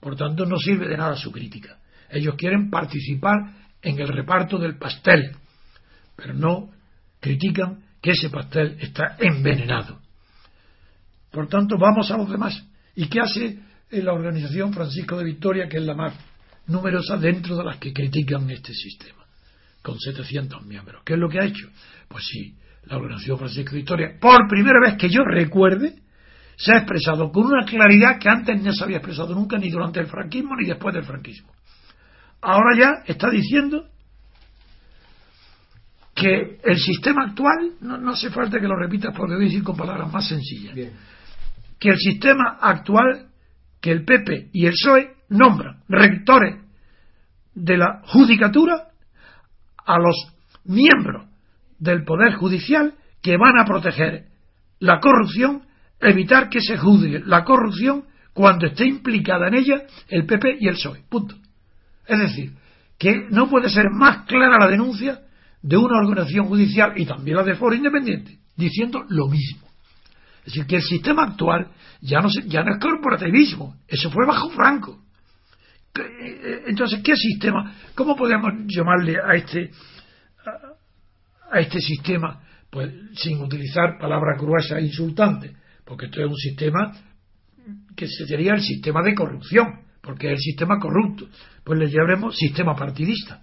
Por 0.00 0.16
tanto, 0.16 0.44
no 0.44 0.58
sirve 0.58 0.88
de 0.88 0.96
nada 0.96 1.16
su 1.16 1.30
crítica. 1.30 1.78
Ellos 2.10 2.34
quieren 2.36 2.70
participar 2.70 3.36
en 3.80 4.00
el 4.00 4.08
reparto 4.08 4.58
del 4.58 4.76
pastel 4.76 5.36
pero 6.16 6.34
no 6.34 6.70
critican 7.20 7.82
que 8.00 8.12
ese 8.12 8.30
pastel 8.30 8.76
está 8.80 9.16
envenenado. 9.18 10.00
Por 11.30 11.48
tanto, 11.48 11.76
vamos 11.78 12.10
a 12.10 12.16
los 12.16 12.30
demás. 12.30 12.64
¿Y 12.94 13.08
qué 13.08 13.20
hace 13.20 13.58
la 13.90 14.12
organización 14.12 14.72
Francisco 14.72 15.18
de 15.18 15.24
Victoria, 15.24 15.68
que 15.68 15.78
es 15.78 15.84
la 15.84 15.94
más 15.94 16.14
numerosa 16.66 17.16
dentro 17.16 17.56
de 17.56 17.64
las 17.64 17.78
que 17.78 17.92
critican 17.92 18.48
este 18.50 18.72
sistema, 18.72 19.23
con 19.84 20.00
700 20.00 20.64
miembros? 20.64 21.02
¿Qué 21.04 21.12
es 21.12 21.18
lo 21.18 21.28
que 21.28 21.38
ha 21.38 21.44
hecho? 21.44 21.68
Pues 22.08 22.24
sí, 22.24 22.56
la 22.84 22.96
organización 22.96 23.38
Francisco 23.38 23.72
de 23.72 23.76
Victoria, 23.76 24.16
por 24.18 24.48
primera 24.48 24.80
vez 24.82 24.96
que 24.96 25.10
yo 25.10 25.22
recuerde, 25.22 25.94
se 26.56 26.72
ha 26.72 26.78
expresado 26.78 27.30
con 27.30 27.44
una 27.44 27.66
claridad 27.66 28.18
que 28.18 28.30
antes 28.30 28.62
no 28.62 28.72
se 28.72 28.82
había 28.82 28.96
expresado 28.96 29.34
nunca, 29.34 29.58
ni 29.58 29.68
durante 29.68 30.00
el 30.00 30.06
franquismo 30.06 30.56
ni 30.56 30.66
después 30.66 30.94
del 30.94 31.04
franquismo. 31.04 31.52
Ahora 32.40 32.78
ya 32.78 32.92
está 33.04 33.28
diciendo 33.28 33.84
que 36.14 36.60
el 36.64 36.78
sistema 36.78 37.26
actual, 37.26 37.72
no, 37.80 38.10
hace 38.10 38.30
falta 38.30 38.58
que 38.58 38.66
lo 38.66 38.76
repitas 38.76 39.14
porque 39.14 39.34
voy 39.34 39.44
a 39.44 39.48
decir 39.48 39.62
con 39.62 39.76
palabras 39.76 40.10
más 40.10 40.26
sencillas, 40.26 40.74
que 41.78 41.88
el 41.90 41.98
sistema 41.98 42.56
actual, 42.58 43.28
que 43.82 43.90
el 43.90 44.04
PP 44.04 44.48
y 44.54 44.64
el 44.64 44.72
PSOE 44.72 45.14
nombran 45.28 45.82
rectores 45.88 46.62
de 47.54 47.76
la 47.76 48.00
judicatura 48.06 48.93
a 49.84 49.98
los 49.98 50.16
miembros 50.64 51.26
del 51.78 52.04
Poder 52.04 52.34
Judicial 52.34 52.94
que 53.22 53.36
van 53.36 53.58
a 53.58 53.64
proteger 53.64 54.26
la 54.80 55.00
corrupción, 55.00 55.62
evitar 56.00 56.48
que 56.48 56.60
se 56.60 56.76
juzgue 56.76 57.22
la 57.24 57.44
corrupción 57.44 58.04
cuando 58.32 58.66
esté 58.66 58.86
implicada 58.86 59.48
en 59.48 59.54
ella 59.54 59.82
el 60.08 60.26
PP 60.26 60.58
y 60.60 60.68
el 60.68 60.74
PSOE. 60.74 61.04
Punto. 61.08 61.36
Es 62.06 62.18
decir, 62.18 62.52
que 62.98 63.26
no 63.30 63.48
puede 63.48 63.68
ser 63.70 63.86
más 63.90 64.26
clara 64.26 64.58
la 64.58 64.68
denuncia 64.68 65.20
de 65.62 65.76
una 65.76 65.98
organización 65.98 66.46
judicial 66.46 66.92
y 66.96 67.06
también 67.06 67.38
la 67.38 67.42
de 67.42 67.54
foro 67.54 67.74
independiente, 67.74 68.38
diciendo 68.56 69.04
lo 69.08 69.28
mismo. 69.28 69.66
Es 70.40 70.52
decir, 70.52 70.66
que 70.66 70.76
el 70.76 70.82
sistema 70.82 71.24
actual 71.24 71.68
ya 72.02 72.20
no, 72.20 72.28
ya 72.46 72.62
no 72.62 72.74
es 72.74 72.80
corporativismo, 72.80 73.76
eso 73.88 74.10
fue 74.10 74.26
bajo 74.26 74.50
Franco. 74.50 75.03
Eh, 75.98 76.64
entonces, 76.66 77.00
¿qué 77.02 77.16
sistema? 77.16 77.74
¿Cómo 77.94 78.16
podemos 78.16 78.52
llamarle 78.66 79.16
a 79.16 79.34
este, 79.34 79.70
a 81.50 81.60
este 81.60 81.80
sistema? 81.80 82.42
Pues 82.70 82.92
sin 83.14 83.40
utilizar 83.40 83.98
palabras 83.98 84.40
gruesas 84.40 84.78
e 84.78 84.86
insultantes, 84.86 85.52
porque 85.84 86.06
esto 86.06 86.20
es 86.20 86.26
un 86.26 86.36
sistema 86.36 86.92
que 87.96 88.08
sería 88.08 88.54
el 88.54 88.62
sistema 88.62 89.02
de 89.02 89.14
corrupción, 89.14 89.82
porque 90.02 90.26
es 90.26 90.32
el 90.32 90.38
sistema 90.38 90.78
corrupto. 90.80 91.28
Pues 91.62 91.78
le 91.78 91.88
llamaremos 91.88 92.36
sistema 92.36 92.74
partidista 92.74 93.40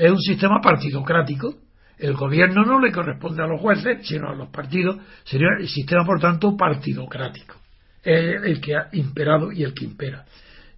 es 0.00 0.10
un 0.10 0.20
sistema 0.20 0.60
partidocrático. 0.62 1.56
El 1.98 2.14
gobierno 2.14 2.64
no 2.64 2.80
le 2.80 2.90
corresponde 2.90 3.42
a 3.42 3.46
los 3.46 3.60
jueces, 3.60 4.06
sino 4.08 4.30
a 4.30 4.34
los 4.34 4.48
partidos. 4.48 4.96
Sería 5.24 5.48
el 5.58 5.68
sistema, 5.68 6.06
por 6.06 6.18
tanto, 6.18 6.56
partidocrático. 6.56 7.56
Es 8.02 8.42
el 8.42 8.62
que 8.62 8.76
ha 8.76 8.88
imperado 8.92 9.52
y 9.52 9.62
el 9.62 9.74
que 9.74 9.84
impera. 9.84 10.24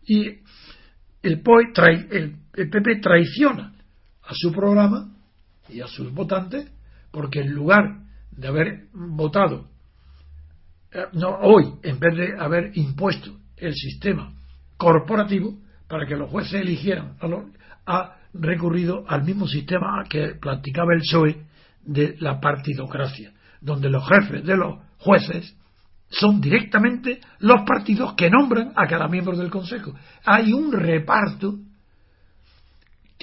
Y 0.05 0.41
el, 1.23 1.41
POE 1.41 1.73
el, 2.11 2.37
PP 2.71 3.01
traiciona 3.01 3.75
a 4.23 4.35
su 4.35 4.53
programa 4.53 5.11
y 5.69 5.81
a 5.81 5.87
sus 5.87 6.13
votantes 6.13 6.71
porque 7.11 7.41
en 7.41 7.53
lugar 7.53 8.01
de 8.31 8.49
haber 8.49 8.87
votado 8.93 9.69
eh, 10.93 11.07
no, 11.13 11.39
hoy, 11.41 11.75
en 11.83 11.99
vez 11.99 12.17
de 12.17 12.39
haber 12.39 12.77
impuesto 12.77 13.35
el 13.57 13.75
sistema 13.75 14.35
corporativo 14.77 15.59
para 15.89 16.07
que 16.07 16.17
los 16.17 16.31
jueces 16.31 16.55
eligieran 16.55 17.17
a, 17.21 17.27
los, 17.27 17.45
a 17.87 18.17
recurrido 18.35 19.05
al 19.09 19.25
mismo 19.25 19.47
sistema 19.47 20.05
que 20.09 20.35
practicaba 20.41 20.95
el 20.95 21.01
PSOE 21.01 21.43
de 21.85 22.17
la 22.21 22.41
partidocracia, 22.41 23.33
donde 23.61 23.91
los 23.91 24.07
jefes 24.09 24.45
de 24.45 24.57
los 24.57 24.79
jueces 24.99 25.57
son 26.13 26.41
directamente 26.41 27.21
los 27.41 27.63
partidos 27.67 28.15
que 28.15 28.31
nombran 28.31 28.73
a 28.77 28.87
cada 28.87 29.09
miembro 29.09 29.37
del 29.37 29.51
Consejo. 29.51 29.95
Hay 30.25 30.53
un 30.53 30.73
reparto 30.73 31.59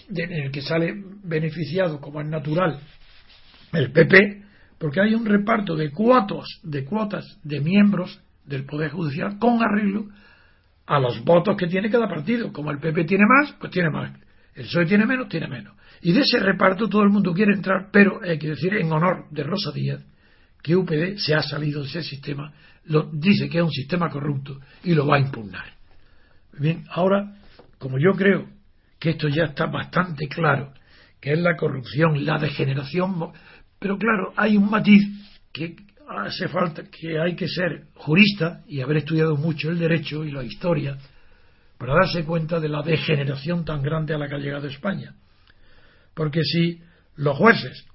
en 0.10 0.32
el 0.32 0.52
que 0.52 0.62
sale 0.62 0.94
beneficiado, 1.24 2.02
como 2.02 2.20
es 2.22 2.28
natural, 2.28 2.80
el 3.74 3.92
PP, 3.92 4.44
porque 4.80 5.02
hay 5.02 5.14
un 5.14 5.26
reparto 5.26 5.76
de 5.76 5.92
cuotas, 5.92 6.46
de 6.64 6.84
cuotas 6.84 7.26
de 7.44 7.60
miembros 7.60 8.20
del 8.46 8.66
Poder 8.66 8.92
Judicial 8.92 9.38
con 9.38 9.62
arreglo 9.62 10.08
a 10.88 11.00
los 11.00 11.24
votos 11.24 11.56
que 11.58 11.68
tiene 11.68 11.92
cada 11.92 12.08
partido. 12.08 12.52
Como 12.52 12.72
el 12.72 12.80
PP 12.80 13.04
tiene 13.04 13.26
más, 13.28 13.54
pues 13.60 13.72
tiene 13.72 13.92
más. 13.92 14.18
El 14.56 14.64
PSOE 14.64 14.86
tiene 14.86 15.06
menos, 15.06 15.30
tiene 15.30 15.48
menos. 15.48 15.76
Y 16.02 16.14
de 16.14 16.22
ese 16.22 16.40
reparto 16.40 16.88
todo 16.88 17.04
el 17.04 17.10
mundo 17.10 17.34
quiere 17.34 17.54
entrar, 17.54 17.90
pero 17.92 18.20
hay 18.24 18.40
que 18.40 18.50
decir 18.50 18.74
en 18.74 18.92
honor 18.92 19.26
de 19.30 19.44
Rosa 19.44 19.72
Díaz 19.72 20.04
que 20.62 20.76
UPD 20.76 21.18
se 21.18 21.36
ha 21.36 21.42
salido 21.42 21.82
de 21.82 21.88
ese 21.88 22.04
sistema, 22.04 22.54
lo, 22.86 23.10
dice 23.12 23.50
que 23.50 23.60
es 23.60 23.64
un 23.64 23.72
sistema 23.72 24.10
corrupto 24.10 24.60
y 24.84 24.94
lo 24.94 25.06
va 25.08 25.18
a 25.18 25.20
impugnar. 25.20 25.74
Bien, 26.58 26.84
ahora, 26.90 27.36
como 27.78 27.98
yo 28.00 28.12
creo 28.14 28.48
que 29.00 29.12
esto 29.12 29.28
ya 29.30 29.46
está 29.46 29.68
bastante 29.68 30.28
claro, 30.28 30.74
que 31.22 31.34
es 31.34 31.40
la 31.40 31.56
corrupción, 31.56 32.26
la 32.26 32.38
degeneración, 32.38 33.32
pero 33.80 33.98
claro, 33.98 34.34
hay 34.36 34.58
un 34.58 34.70
matiz 34.70 35.04
que 35.52 35.76
hace 36.08 36.48
falta, 36.48 36.84
que 36.84 37.20
hay 37.20 37.36
que 37.36 37.48
ser 37.48 37.88
jurista 37.96 38.62
y 38.68 38.82
haber 38.82 38.98
estudiado 38.98 39.36
mucho 39.38 39.70
el 39.70 39.80
derecho 39.80 40.24
y 40.24 40.32
la 40.32 40.44
historia 40.44 40.98
para 41.78 41.94
darse 41.94 42.26
cuenta 42.26 42.60
de 42.60 42.68
la 42.68 42.82
degeneración 42.82 43.64
tan 43.64 43.82
grande 43.82 44.14
a 44.14 44.18
la 44.18 44.28
que 44.28 44.36
ha 44.36 44.40
llegado 44.40 44.68
España. 44.68 45.16
Porque 46.14 46.42
si 46.44 46.82
los 47.16 47.38
jueces 47.38 47.86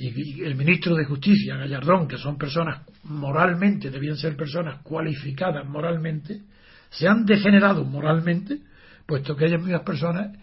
y 0.00 0.42
el 0.42 0.54
ministro 0.54 0.94
de 0.94 1.04
Justicia, 1.04 1.56
Gallardón, 1.56 2.06
que 2.06 2.18
son 2.18 2.38
personas 2.38 2.86
moralmente, 3.02 3.90
debían 3.90 4.16
ser 4.16 4.36
personas 4.36 4.80
cualificadas 4.82 5.66
moralmente, 5.68 6.42
se 6.90 7.08
han 7.08 7.26
degenerado 7.26 7.84
moralmente, 7.84 8.60
puesto 9.06 9.34
que 9.34 9.46
ellas 9.46 9.60
mismas 9.60 9.82
personas 9.82 10.36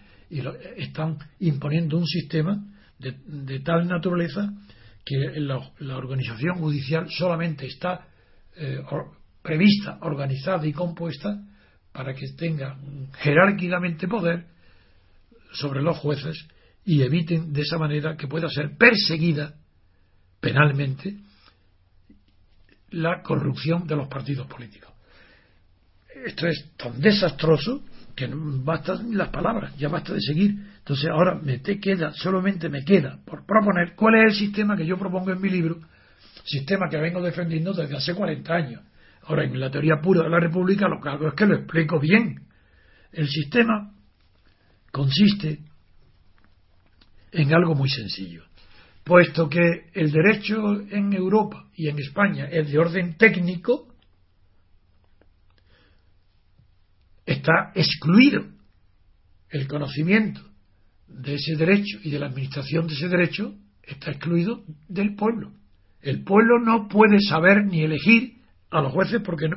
están 0.76 1.16
imponiendo 1.40 1.96
un 1.96 2.06
sistema 2.06 2.62
de, 2.98 3.60
tal 3.60 3.88
naturaleza 3.88 4.52
que 5.04 5.40
la, 5.40 5.96
organización 5.96 6.58
judicial 6.58 7.06
solamente 7.08 7.66
está 7.66 8.08
eh, 8.56 8.82
prevista, 9.40 9.98
organizada 10.02 10.66
y 10.66 10.72
compuesta 10.72 11.40
para 11.92 12.12
que 12.12 12.26
tenga 12.36 12.76
jerárquicamente 13.20 14.06
poder 14.06 14.44
sobre 15.52 15.80
los 15.80 15.96
jueces 15.96 16.46
y 16.86 17.02
eviten 17.02 17.52
de 17.52 17.62
esa 17.62 17.78
manera 17.78 18.16
que 18.16 18.28
pueda 18.28 18.48
ser 18.48 18.76
perseguida 18.78 19.54
penalmente 20.40 21.16
la 22.90 23.22
corrupción 23.22 23.86
de 23.88 23.96
los 23.96 24.06
partidos 24.06 24.46
políticos. 24.46 24.92
Esto 26.24 26.46
es 26.46 26.70
tan 26.76 27.00
desastroso 27.00 27.84
que 28.14 28.28
no 28.28 28.62
bastan 28.62 29.16
las 29.16 29.28
palabras, 29.28 29.76
ya 29.76 29.88
basta 29.88 30.14
de 30.14 30.20
seguir. 30.20 30.54
Entonces 30.78 31.10
ahora 31.10 31.34
me 31.34 31.58
te 31.58 31.80
queda, 31.80 32.12
solamente 32.12 32.68
me 32.68 32.84
queda 32.84 33.18
por 33.26 33.44
proponer 33.44 33.94
cuál 33.96 34.14
es 34.14 34.32
el 34.32 34.46
sistema 34.46 34.76
que 34.76 34.86
yo 34.86 34.96
propongo 34.96 35.32
en 35.32 35.40
mi 35.40 35.50
libro, 35.50 35.80
sistema 36.44 36.88
que 36.88 36.98
vengo 36.98 37.20
defendiendo 37.20 37.72
desde 37.72 37.96
hace 37.96 38.14
40 38.14 38.54
años. 38.54 38.82
Ahora, 39.24 39.44
en 39.44 39.58
la 39.58 39.72
teoría 39.72 39.96
pura 40.00 40.22
de 40.22 40.30
la 40.30 40.38
República 40.38 40.86
lo 40.86 41.00
que 41.00 41.08
hago 41.08 41.26
es 41.26 41.34
que 41.34 41.46
lo 41.46 41.56
explico 41.56 41.98
bien. 41.98 42.46
El 43.12 43.26
sistema 43.26 43.92
consiste 44.92 45.58
en 47.36 47.54
algo 47.54 47.74
muy 47.74 47.88
sencillo. 47.88 48.44
Puesto 49.04 49.48
que 49.48 49.90
el 49.94 50.10
derecho 50.10 50.80
en 50.90 51.12
Europa 51.12 51.68
y 51.74 51.88
en 51.88 51.98
España 51.98 52.46
es 52.50 52.70
de 52.70 52.78
orden 52.78 53.16
técnico, 53.16 53.94
está 57.24 57.72
excluido 57.74 58.46
el 59.50 59.68
conocimiento 59.68 60.40
de 61.06 61.34
ese 61.34 61.56
derecho 61.56 61.98
y 62.02 62.10
de 62.10 62.18
la 62.18 62.26
administración 62.26 62.86
de 62.86 62.94
ese 62.94 63.08
derecho, 63.08 63.54
está 63.82 64.10
excluido 64.10 64.64
del 64.88 65.14
pueblo. 65.14 65.52
El 66.00 66.24
pueblo 66.24 66.58
no 66.58 66.88
puede 66.88 67.20
saber 67.20 67.64
ni 67.64 67.82
elegir 67.82 68.40
a 68.70 68.80
los 68.80 68.92
jueces 68.92 69.20
porque 69.24 69.48
no, 69.48 69.56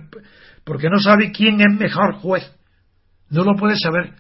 porque 0.64 0.90
no 0.90 1.00
sabe 1.00 1.32
quién 1.32 1.60
es 1.62 1.80
mejor 1.80 2.16
juez. 2.16 2.44
No 3.30 3.44
lo 3.44 3.56
puede 3.56 3.76
saber. 3.78 4.16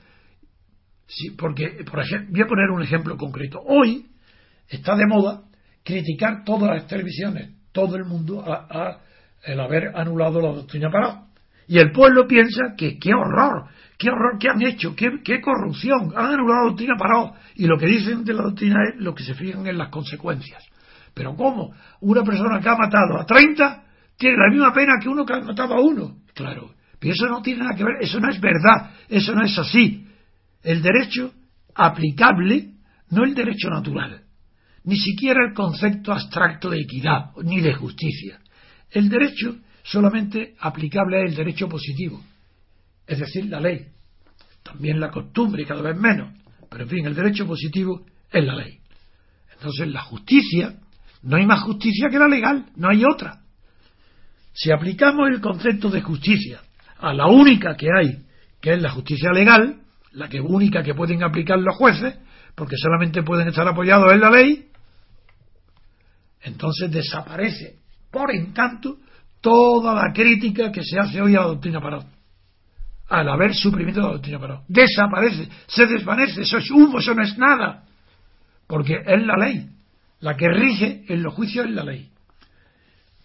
Porque, 1.37 1.83
por 1.89 2.01
ejemplo, 2.01 2.29
voy 2.31 2.41
a 2.41 2.47
poner 2.47 2.69
un 2.69 2.81
ejemplo 2.83 3.17
concreto. 3.17 3.59
Hoy 3.65 4.05
está 4.67 4.95
de 4.95 5.07
moda 5.07 5.43
criticar 5.83 6.43
todas 6.43 6.69
las 6.69 6.87
televisiones, 6.87 7.51
todo 7.71 7.95
el 7.95 8.05
mundo, 8.05 8.43
a, 8.45 8.99
el 9.43 9.59
haber 9.59 9.95
anulado 9.95 10.41
la 10.41 10.51
doctrina 10.51 10.89
Pará. 10.91 11.23
Y 11.67 11.77
el 11.77 11.91
pueblo 11.91 12.27
piensa 12.27 12.73
que 12.77 12.97
qué 12.97 13.11
horror, 13.13 13.69
qué 13.97 14.09
horror 14.09 14.37
que 14.39 14.49
han 14.49 14.61
hecho, 14.61 14.95
qué, 14.95 15.19
qué 15.23 15.39
corrupción, 15.39 16.13
han 16.15 16.33
anulado 16.33 16.63
la 16.63 16.69
doctrina 16.69 16.95
Pará. 16.97 17.33
Y 17.55 17.65
lo 17.65 17.77
que 17.77 17.87
dicen 17.87 18.23
de 18.23 18.33
la 18.33 18.43
doctrina 18.43 18.77
es 18.89 19.01
lo 19.01 19.13
que 19.13 19.23
se 19.23 19.33
fijan 19.33 19.65
en 19.67 19.77
las 19.77 19.89
consecuencias. 19.89 20.63
Pero 21.13 21.35
¿cómo? 21.35 21.73
Una 22.01 22.23
persona 22.23 22.59
que 22.59 22.69
ha 22.69 22.75
matado 22.75 23.19
a 23.19 23.25
30 23.25 23.83
tiene 24.17 24.37
la 24.37 24.51
misma 24.51 24.73
pena 24.73 24.93
que 25.01 25.09
uno 25.09 25.25
que 25.25 25.33
ha 25.33 25.41
matado 25.41 25.73
a 25.73 25.81
uno. 25.81 26.17
Claro, 26.33 26.71
pero 26.99 27.13
eso 27.13 27.27
no 27.27 27.41
tiene 27.41 27.63
nada 27.63 27.75
que 27.75 27.83
ver, 27.83 27.95
eso 28.01 28.19
no 28.19 28.29
es 28.29 28.39
verdad, 28.39 28.91
eso 29.07 29.33
no 29.33 29.43
es 29.43 29.57
así. 29.57 30.05
El 30.63 30.81
derecho 30.81 31.33
aplicable, 31.73 32.73
no 33.09 33.23
el 33.23 33.33
derecho 33.33 33.69
natural, 33.69 34.23
ni 34.83 34.97
siquiera 34.97 35.39
el 35.47 35.53
concepto 35.53 36.11
abstracto 36.11 36.69
de 36.69 36.81
equidad 36.81 37.31
ni 37.43 37.61
de 37.61 37.73
justicia. 37.73 38.39
El 38.89 39.09
derecho 39.09 39.57
solamente 39.83 40.55
aplicable 40.59 41.23
es 41.23 41.31
el 41.31 41.35
derecho 41.37 41.67
positivo, 41.67 42.23
es 43.07 43.19
decir, 43.19 43.45
la 43.45 43.59
ley. 43.59 43.87
También 44.63 44.99
la 44.99 45.09
costumbre, 45.09 45.65
cada 45.65 45.81
vez 45.81 45.97
menos, 45.97 46.33
pero 46.69 46.83
en 46.83 46.89
fin, 46.89 47.05
el 47.05 47.15
derecho 47.15 47.47
positivo 47.47 48.05
es 48.31 48.45
la 48.45 48.55
ley. 48.55 48.79
Entonces, 49.53 49.87
la 49.87 50.01
justicia, 50.01 50.75
no 51.23 51.37
hay 51.37 51.45
más 51.45 51.61
justicia 51.63 52.09
que 52.09 52.19
la 52.19 52.27
legal, 52.27 52.65
no 52.75 52.89
hay 52.89 53.03
otra. 53.03 53.41
Si 54.53 54.71
aplicamos 54.71 55.29
el 55.29 55.41
concepto 55.41 55.89
de 55.89 56.01
justicia 56.01 56.61
a 56.97 57.13
la 57.13 57.27
única 57.27 57.75
que 57.75 57.87
hay, 57.91 58.25
que 58.61 58.73
es 58.73 58.81
la 58.81 58.91
justicia 58.91 59.31
legal, 59.31 59.81
la 60.13 60.27
que 60.27 60.41
única 60.41 60.83
que 60.83 60.93
pueden 60.93 61.23
aplicar 61.23 61.59
los 61.59 61.75
jueces, 61.75 62.17
porque 62.55 62.75
solamente 62.77 63.23
pueden 63.23 63.47
estar 63.47 63.67
apoyados 63.67 64.11
en 64.11 64.19
la 64.19 64.29
ley, 64.29 64.67
entonces 66.41 66.91
desaparece 66.91 67.77
por 68.11 68.33
encanto 68.33 68.97
toda 69.41 69.93
la 69.93 70.13
crítica 70.13 70.71
que 70.71 70.83
se 70.83 70.99
hace 70.99 71.21
hoy 71.21 71.35
a 71.35 71.41
la 71.41 71.47
doctrina 71.47 71.81
Parot. 71.81 72.05
Al 73.09 73.29
haber 73.29 73.55
suprimido 73.55 74.01
la 74.01 74.13
doctrina 74.13 74.39
Parot. 74.39 74.63
Desaparece, 74.67 75.49
se 75.67 75.85
desvanece, 75.85 76.41
eso 76.41 76.57
es 76.57 76.69
humo, 76.71 76.99
eso 76.99 77.13
no 77.13 77.23
es 77.23 77.37
nada. 77.37 77.83
Porque 78.67 78.95
es 79.05 79.23
la 79.23 79.35
ley. 79.37 79.69
La 80.19 80.35
que 80.35 80.47
rige 80.49 81.05
en 81.07 81.23
los 81.23 81.33
juicios 81.33 81.65
es 81.65 81.71
la 81.71 81.83
ley. 81.83 82.09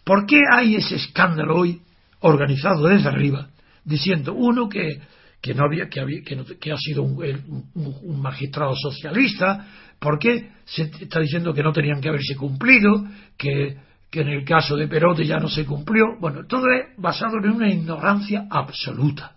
¿Por 0.04 0.26
qué 0.26 0.40
hay 0.52 0.76
ese 0.76 0.96
escándalo 0.96 1.56
hoy 1.56 1.80
organizado 2.20 2.86
desde 2.88 3.08
arriba, 3.08 3.48
diciendo 3.84 4.34
uno 4.34 4.68
que, 4.68 5.00
que 5.44 5.52
no 5.52 5.66
había, 5.66 5.90
que, 5.90 6.00
había, 6.00 6.22
que, 6.22 6.72
ha 6.72 6.76
sido 6.78 7.02
un, 7.02 8.18
magistrado 8.18 8.74
socialista, 8.74 9.66
¿por 10.00 10.18
qué 10.18 10.52
se 10.64 10.84
está 10.84 11.20
diciendo 11.20 11.52
que 11.52 11.62
no 11.62 11.70
tenían 11.70 12.00
que 12.00 12.08
haberse 12.08 12.34
cumplido, 12.34 13.04
que, 13.36 13.76
que 14.10 14.22
en 14.22 14.28
el 14.28 14.44
caso 14.46 14.74
de 14.74 14.88
Perote 14.88 15.26
ya 15.26 15.36
no 15.36 15.50
se 15.50 15.66
cumplió? 15.66 16.18
Bueno, 16.18 16.46
todo 16.48 16.64
es 16.72 16.96
basado 16.96 17.36
en 17.44 17.50
una 17.50 17.68
ignorancia 17.68 18.46
absoluta. 18.48 19.36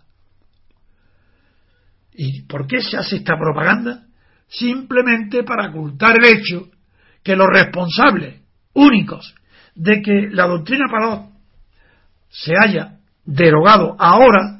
¿Y 2.14 2.44
por 2.46 2.66
qué 2.66 2.80
se 2.80 2.96
hace 2.96 3.16
esta 3.16 3.34
propaganda? 3.36 4.06
Simplemente 4.46 5.42
para 5.42 5.68
ocultar 5.68 6.16
el 6.16 6.24
hecho 6.24 6.70
que 7.22 7.36
los 7.36 7.48
responsables 7.52 8.40
únicos 8.72 9.34
de 9.74 10.00
que 10.00 10.28
la 10.30 10.46
doctrina 10.46 10.86
Parot 10.90 11.32
se 12.30 12.54
haya 12.64 12.96
derogado 13.26 13.94
ahora 13.98 14.57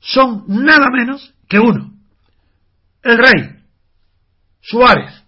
son 0.00 0.44
nada 0.48 0.88
menos 0.90 1.34
que 1.48 1.58
uno. 1.58 1.92
El 3.02 3.18
rey, 3.18 3.62
Suárez, 4.60 5.24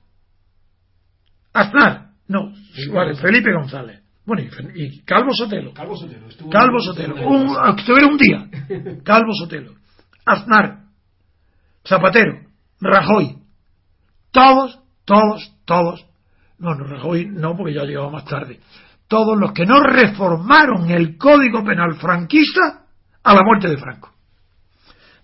Aznar, 1.53 2.11
no, 2.29 2.53
Suárez, 2.75 3.21
Felipe 3.21 3.53
González, 3.53 4.03
bueno, 4.25 4.43
y, 4.75 5.01
Calvo 5.03 5.33
Sotelo. 5.33 5.73
Calvo 5.73 5.97
Sotelo, 5.97 6.27
Calvo 6.51 6.79
Sotelo, 6.81 7.15
un, 7.29 7.49
un 7.49 8.17
día. 8.17 8.49
Calvo 9.05 9.33
Sotelo, 9.35 9.75
Aznar, 10.25 10.85
Zapatero, 11.87 12.41
Rajoy, 12.81 13.39
todos, 14.31 14.79
todos, 15.05 15.55
todos, 15.65 16.07
no, 16.59 16.75
no, 16.75 16.85
Rajoy 16.85 17.27
no, 17.27 17.57
porque 17.57 17.75
ya 17.75 17.85
llegaba 17.85 18.11
más 18.11 18.25
tarde. 18.27 18.61
Todos 19.09 19.37
los 19.39 19.53
que 19.53 19.67
no 19.67 19.81
reformaron 19.81 20.91
el 20.91 21.17
Código 21.17 21.65
Penal 21.65 21.97
franquista 21.97 22.85
a 23.25 23.35
la 23.35 23.43
muerte 23.43 23.69
de 23.69 23.79
Franco. 23.79 24.11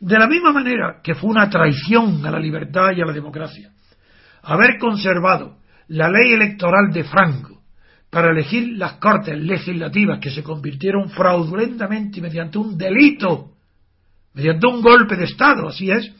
De 0.01 0.19
la 0.19 0.27
misma 0.27 0.53
manera 0.53 1.01
que 1.03 1.15
fue 1.15 1.31
una 1.31 1.49
traición 1.49 2.25
a 2.27 2.31
la 2.31 2.39
libertad 2.39 2.91
y 2.97 3.01
a 3.01 3.07
la 3.07 3.13
democracia 3.13 3.71
haber 4.43 4.79
conservado 4.79 5.59
la 5.89 6.09
ley 6.09 6.33
electoral 6.33 6.93
de 6.93 7.05
Franco 7.05 7.63
para 8.11 8.31
elegir 8.31 8.77
las 8.77 8.95
cortes 8.95 9.37
legislativas 9.37 10.21
que 10.21 10.31
se 10.31 10.43
convirtieron 10.43 11.11
fraudulentamente 11.11 12.21
mediante 12.21 12.59
un 12.59 12.79
delito, 12.79 13.53
mediante 14.35 14.67
un 14.67 14.81
golpe 14.81 15.17
de 15.17 15.25
Estado, 15.25 15.69
así 15.69 15.91
es, 15.91 16.13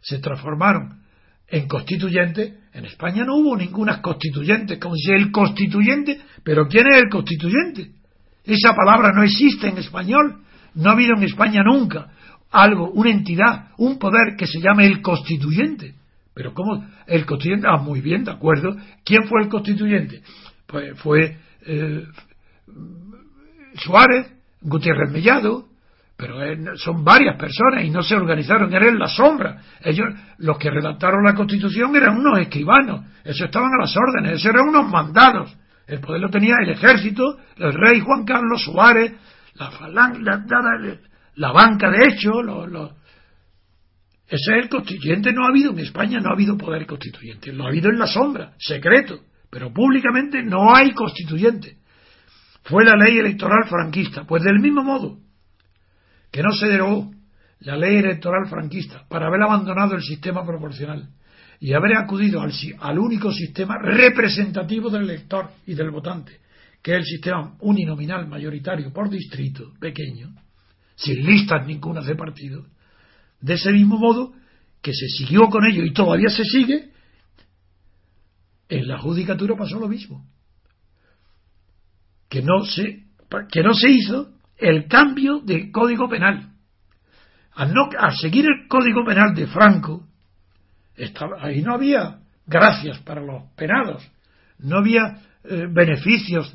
se 0.00 0.18
transformaron 0.18 1.02
en 1.46 1.68
constituyente, 1.68 2.58
en 2.72 2.84
España 2.86 3.24
no 3.24 3.36
hubo 3.36 3.56
ninguna 3.56 4.00
constituyente, 4.00 4.78
como 4.78 4.94
si 4.96 5.12
el 5.12 5.30
constituyente, 5.30 6.20
pero 6.42 6.66
¿quién 6.68 6.86
es 6.90 7.02
el 7.02 7.08
constituyente? 7.10 7.90
Esa 8.44 8.74
palabra 8.74 9.12
no 9.12 9.22
existe 9.22 9.68
en 9.68 9.78
español, 9.78 10.42
no 10.74 10.90
ha 10.90 10.92
habido 10.92 11.14
en 11.16 11.24
España 11.24 11.62
nunca 11.62 12.12
algo, 12.50 12.90
una 12.90 13.10
entidad, 13.10 13.68
un 13.78 13.98
poder 13.98 14.36
que 14.36 14.46
se 14.46 14.60
llame 14.60 14.86
el 14.86 15.02
constituyente. 15.02 15.94
Pero 16.34 16.54
¿cómo? 16.54 16.86
El 17.06 17.26
constituyente, 17.26 17.66
ah, 17.68 17.78
muy 17.78 18.00
bien, 18.00 18.24
de 18.24 18.30
acuerdo. 18.30 18.76
¿Quién 19.04 19.26
fue 19.26 19.42
el 19.42 19.48
constituyente? 19.48 20.22
Pues 20.66 20.98
fue 21.00 21.36
eh, 21.66 22.04
Suárez, 23.74 24.32
Gutiérrez 24.60 25.10
Mellado, 25.10 25.66
pero 26.16 26.36
son 26.76 27.04
varias 27.04 27.36
personas 27.36 27.84
y 27.84 27.90
no 27.90 28.02
se 28.02 28.16
organizaron, 28.16 28.74
eran 28.74 28.98
la 28.98 29.06
sombra. 29.06 29.62
Ellos, 29.80 30.08
los 30.38 30.58
que 30.58 30.68
redactaron 30.68 31.22
la 31.24 31.34
Constitución 31.34 31.94
eran 31.94 32.18
unos 32.18 32.40
escribanos, 32.40 33.04
eso 33.24 33.44
estaban 33.44 33.70
a 33.72 33.82
las 33.82 33.96
órdenes, 33.96 34.40
esos 34.40 34.52
eran 34.52 34.68
unos 34.68 34.90
mandados. 34.90 35.56
El 35.86 36.00
poder 36.00 36.20
lo 36.20 36.28
tenía 36.28 36.56
el 36.60 36.70
ejército, 36.70 37.38
el 37.56 37.72
rey 37.72 38.00
Juan 38.00 38.24
Carlos 38.24 38.62
Suárez, 38.64 39.12
la, 39.54 39.70
la, 39.88 40.12
la 40.18 40.98
banca 41.52 41.90
de 41.90 42.08
hecho, 42.08 42.32
ese 44.28 44.52
es 44.52 44.64
el 44.64 44.68
constituyente. 44.68 45.32
No 45.32 45.44
ha 45.44 45.48
habido 45.48 45.72
en 45.72 45.78
España, 45.78 46.20
no 46.20 46.28
ha 46.28 46.34
habido 46.34 46.56
poder 46.56 46.86
constituyente. 46.86 47.52
Lo 47.52 47.64
ha 47.64 47.68
habido 47.68 47.90
en 47.90 47.98
la 47.98 48.06
sombra, 48.06 48.52
secreto. 48.58 49.20
Pero 49.50 49.72
públicamente 49.72 50.42
no 50.42 50.74
hay 50.74 50.92
constituyente. 50.92 51.78
Fue 52.64 52.84
la 52.84 52.96
ley 52.96 53.18
electoral 53.18 53.66
franquista. 53.68 54.24
Pues 54.24 54.42
del 54.42 54.58
mismo 54.58 54.82
modo 54.82 55.18
que 56.30 56.42
no 56.42 56.52
se 56.52 56.66
derogó 56.66 57.10
la 57.60 57.76
ley 57.76 57.96
electoral 57.96 58.46
franquista 58.48 59.06
para 59.08 59.28
haber 59.28 59.42
abandonado 59.42 59.94
el 59.94 60.02
sistema 60.02 60.44
proporcional 60.44 61.08
y 61.58 61.72
haber 61.72 61.96
acudido 61.96 62.42
al, 62.42 62.52
al 62.80 62.98
único 62.98 63.32
sistema 63.32 63.76
representativo 63.78 64.90
del 64.90 65.04
elector 65.04 65.50
y 65.66 65.74
del 65.74 65.90
votante, 65.90 66.40
que 66.82 66.92
es 66.92 66.98
el 66.98 67.04
sistema 67.04 67.56
uninominal 67.60 68.28
mayoritario 68.28 68.92
por 68.92 69.08
distrito 69.08 69.72
pequeño, 69.80 70.34
sin 70.98 71.24
listas 71.24 71.64
ninguna 71.66 72.02
de 72.02 72.16
partido, 72.16 72.66
de 73.40 73.54
ese 73.54 73.70
mismo 73.72 73.98
modo 73.98 74.32
que 74.82 74.92
se 74.92 75.06
siguió 75.08 75.48
con 75.48 75.64
ello 75.64 75.84
y 75.84 75.92
todavía 75.92 76.28
se 76.28 76.44
sigue, 76.44 76.90
en 78.68 78.88
la 78.88 78.98
judicatura 78.98 79.56
pasó 79.56 79.78
lo 79.78 79.88
mismo. 79.88 80.26
Que 82.28 82.42
no 82.42 82.64
se, 82.64 83.04
que 83.50 83.62
no 83.62 83.74
se 83.74 83.90
hizo 83.90 84.32
el 84.56 84.88
cambio 84.88 85.38
de 85.38 85.70
código 85.70 86.08
penal. 86.08 86.52
Al, 87.54 87.72
no, 87.72 87.88
al 87.96 88.16
seguir 88.16 88.44
el 88.46 88.68
código 88.68 89.04
penal 89.04 89.34
de 89.34 89.46
Franco, 89.46 90.06
estaba, 90.96 91.44
ahí 91.44 91.62
no 91.62 91.74
había 91.74 92.18
gracias 92.44 92.98
para 92.98 93.20
los 93.20 93.44
penados, 93.56 94.04
no 94.58 94.78
había 94.78 95.22
eh, 95.44 95.66
beneficios 95.70 96.54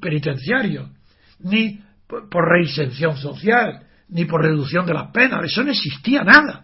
penitenciarios, 0.00 0.90
ni 1.38 1.80
por, 2.06 2.48
reinserción 2.48 3.16
social, 3.16 3.86
ni 4.08 4.24
por 4.24 4.42
reducción 4.42 4.86
de 4.86 4.94
las 4.94 5.10
penas, 5.10 5.44
eso 5.44 5.62
no 5.62 5.70
existía 5.70 6.22
nada. 6.22 6.62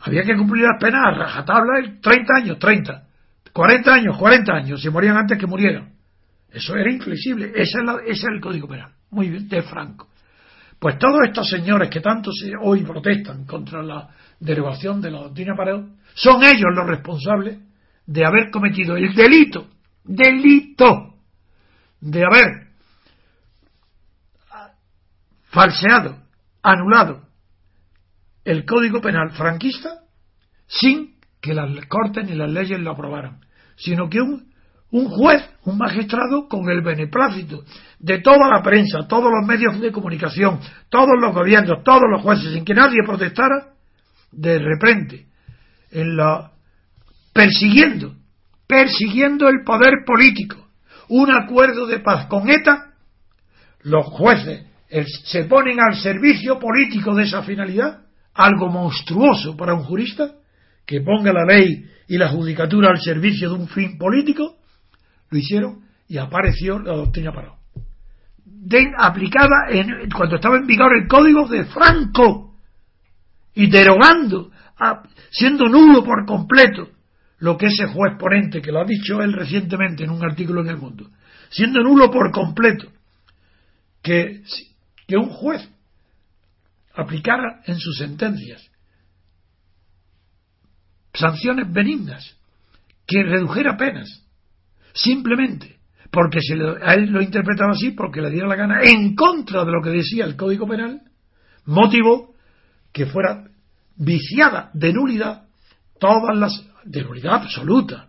Había 0.00 0.22
que 0.22 0.36
cumplir 0.36 0.64
las 0.64 0.80
penas 0.80 1.00
a 1.06 1.18
rajatabla 1.18 1.98
30 2.00 2.34
años, 2.36 2.58
30, 2.58 3.06
40 3.52 3.94
años, 3.94 4.18
40 4.18 4.52
años, 4.52 4.82
si 4.82 4.90
morían 4.90 5.16
antes 5.16 5.38
que 5.38 5.46
murieran. 5.46 5.92
Eso 6.50 6.76
era 6.76 6.90
inflexible, 6.92 7.52
ese 7.54 7.78
es, 7.78 8.18
es 8.18 8.24
el 8.24 8.40
Código 8.40 8.68
Penal, 8.68 8.92
muy 9.10 9.30
bien, 9.30 9.48
de 9.48 9.62
Franco. 9.62 10.08
Pues 10.78 10.98
todos 10.98 11.20
estos 11.28 11.48
señores 11.48 11.88
que 11.88 12.00
tanto 12.00 12.32
se, 12.32 12.52
hoy 12.60 12.82
protestan 12.82 13.46
contra 13.46 13.82
la 13.82 14.08
derogación 14.40 15.00
de 15.00 15.12
la 15.12 15.20
doctrina 15.20 15.54
Pareo, 15.56 15.90
son 16.14 16.42
ellos 16.42 16.74
los 16.74 16.86
responsables 16.86 17.58
de 18.04 18.26
haber 18.26 18.50
cometido 18.50 18.96
el 18.96 19.14
delito, 19.14 19.68
delito, 20.04 21.14
de 22.00 22.24
haber 22.24 22.71
falseado 25.52 26.16
anulado 26.62 27.28
el 28.44 28.64
Código 28.64 29.00
Penal 29.00 29.30
franquista 29.32 30.00
sin 30.66 31.16
que 31.40 31.54
las 31.54 31.68
Cortes 31.86 32.24
ni 32.28 32.34
las 32.34 32.50
leyes 32.50 32.80
lo 32.80 32.92
aprobaran, 32.92 33.40
sino 33.76 34.08
que 34.08 34.20
un, 34.20 34.52
un 34.90 35.08
juez, 35.08 35.42
un 35.64 35.76
magistrado, 35.76 36.48
con 36.48 36.68
el 36.70 36.82
beneplácito 36.82 37.64
de 37.98 38.20
toda 38.20 38.48
la 38.48 38.62
prensa, 38.62 39.06
todos 39.06 39.30
los 39.30 39.46
medios 39.46 39.80
de 39.80 39.92
comunicación, 39.92 40.60
todos 40.88 41.20
los 41.20 41.34
gobiernos, 41.34 41.84
todos 41.84 42.04
los 42.10 42.22
jueces, 42.22 42.52
sin 42.52 42.64
que 42.64 42.74
nadie 42.74 42.98
protestara, 43.04 43.74
de 44.30 44.58
repente, 44.58 45.26
en 45.90 46.16
la 46.16 46.52
persiguiendo, 47.32 48.14
persiguiendo 48.66 49.48
el 49.48 49.62
poder 49.64 50.04
político, 50.06 50.68
un 51.08 51.30
acuerdo 51.30 51.86
de 51.86 51.98
paz 51.98 52.26
con 52.26 52.48
ETA, 52.48 52.94
los 53.82 54.06
jueces 54.06 54.71
se 55.24 55.44
ponen 55.44 55.78
al 55.80 55.96
servicio 55.96 56.58
político 56.58 57.14
de 57.14 57.24
esa 57.24 57.42
finalidad, 57.42 58.02
algo 58.34 58.68
monstruoso 58.68 59.56
para 59.56 59.74
un 59.74 59.84
jurista, 59.84 60.34
que 60.84 61.00
ponga 61.00 61.32
la 61.32 61.44
ley 61.44 61.86
y 62.08 62.18
la 62.18 62.28
judicatura 62.28 62.90
al 62.90 63.00
servicio 63.00 63.48
de 63.48 63.54
un 63.54 63.68
fin 63.68 63.96
político, 63.96 64.56
lo 65.30 65.38
hicieron 65.38 65.80
y 66.08 66.18
apareció 66.18 66.78
la 66.78 66.94
doctrina 66.94 67.32
Paró. 67.32 67.56
aplicada 68.98 69.70
en, 69.70 70.10
cuando 70.10 70.36
estaba 70.36 70.56
en 70.58 70.66
vigor 70.66 70.92
el 70.94 71.08
código 71.08 71.48
de 71.48 71.64
Franco 71.64 72.56
y 73.54 73.70
derogando, 73.70 74.50
siendo 75.30 75.68
nulo 75.68 76.04
por 76.04 76.26
completo 76.26 76.88
lo 77.38 77.56
que 77.56 77.66
ese 77.66 77.86
juez 77.86 78.16
ponente, 78.18 78.60
que 78.60 78.70
lo 78.70 78.80
ha 78.80 78.84
dicho 78.84 79.22
él 79.22 79.32
recientemente 79.32 80.04
en 80.04 80.10
un 80.10 80.22
artículo 80.22 80.60
en 80.60 80.68
El 80.68 80.76
Mundo, 80.76 81.10
siendo 81.48 81.82
nulo 81.82 82.10
por 82.10 82.30
completo, 82.30 82.88
que 84.02 84.42
que 85.12 85.18
un 85.18 85.28
juez 85.28 85.68
aplicara 86.94 87.60
en 87.66 87.78
sus 87.78 87.98
sentencias 87.98 88.66
sanciones 91.12 91.70
benignas, 91.70 92.34
que 93.06 93.22
redujera 93.22 93.76
penas, 93.76 94.24
simplemente 94.94 95.76
porque 96.10 96.40
se 96.40 96.54
a 96.54 96.94
él 96.94 97.10
lo 97.10 97.20
interpretaba 97.20 97.72
así, 97.72 97.90
porque 97.90 98.22
le 98.22 98.30
diera 98.30 98.48
la 98.48 98.56
gana, 98.56 98.80
en 98.82 99.14
contra 99.14 99.66
de 99.66 99.72
lo 99.72 99.82
que 99.82 99.90
decía 99.90 100.24
el 100.24 100.34
Código 100.34 100.66
Penal, 100.66 101.02
motivó 101.66 102.34
que 102.90 103.04
fuera 103.04 103.50
viciada 103.96 104.70
de 104.72 104.94
nulidad 104.94 105.42
todas 106.00 106.38
las, 106.38 106.64
de 106.84 107.02
nulidad 107.02 107.34
absoluta, 107.34 108.08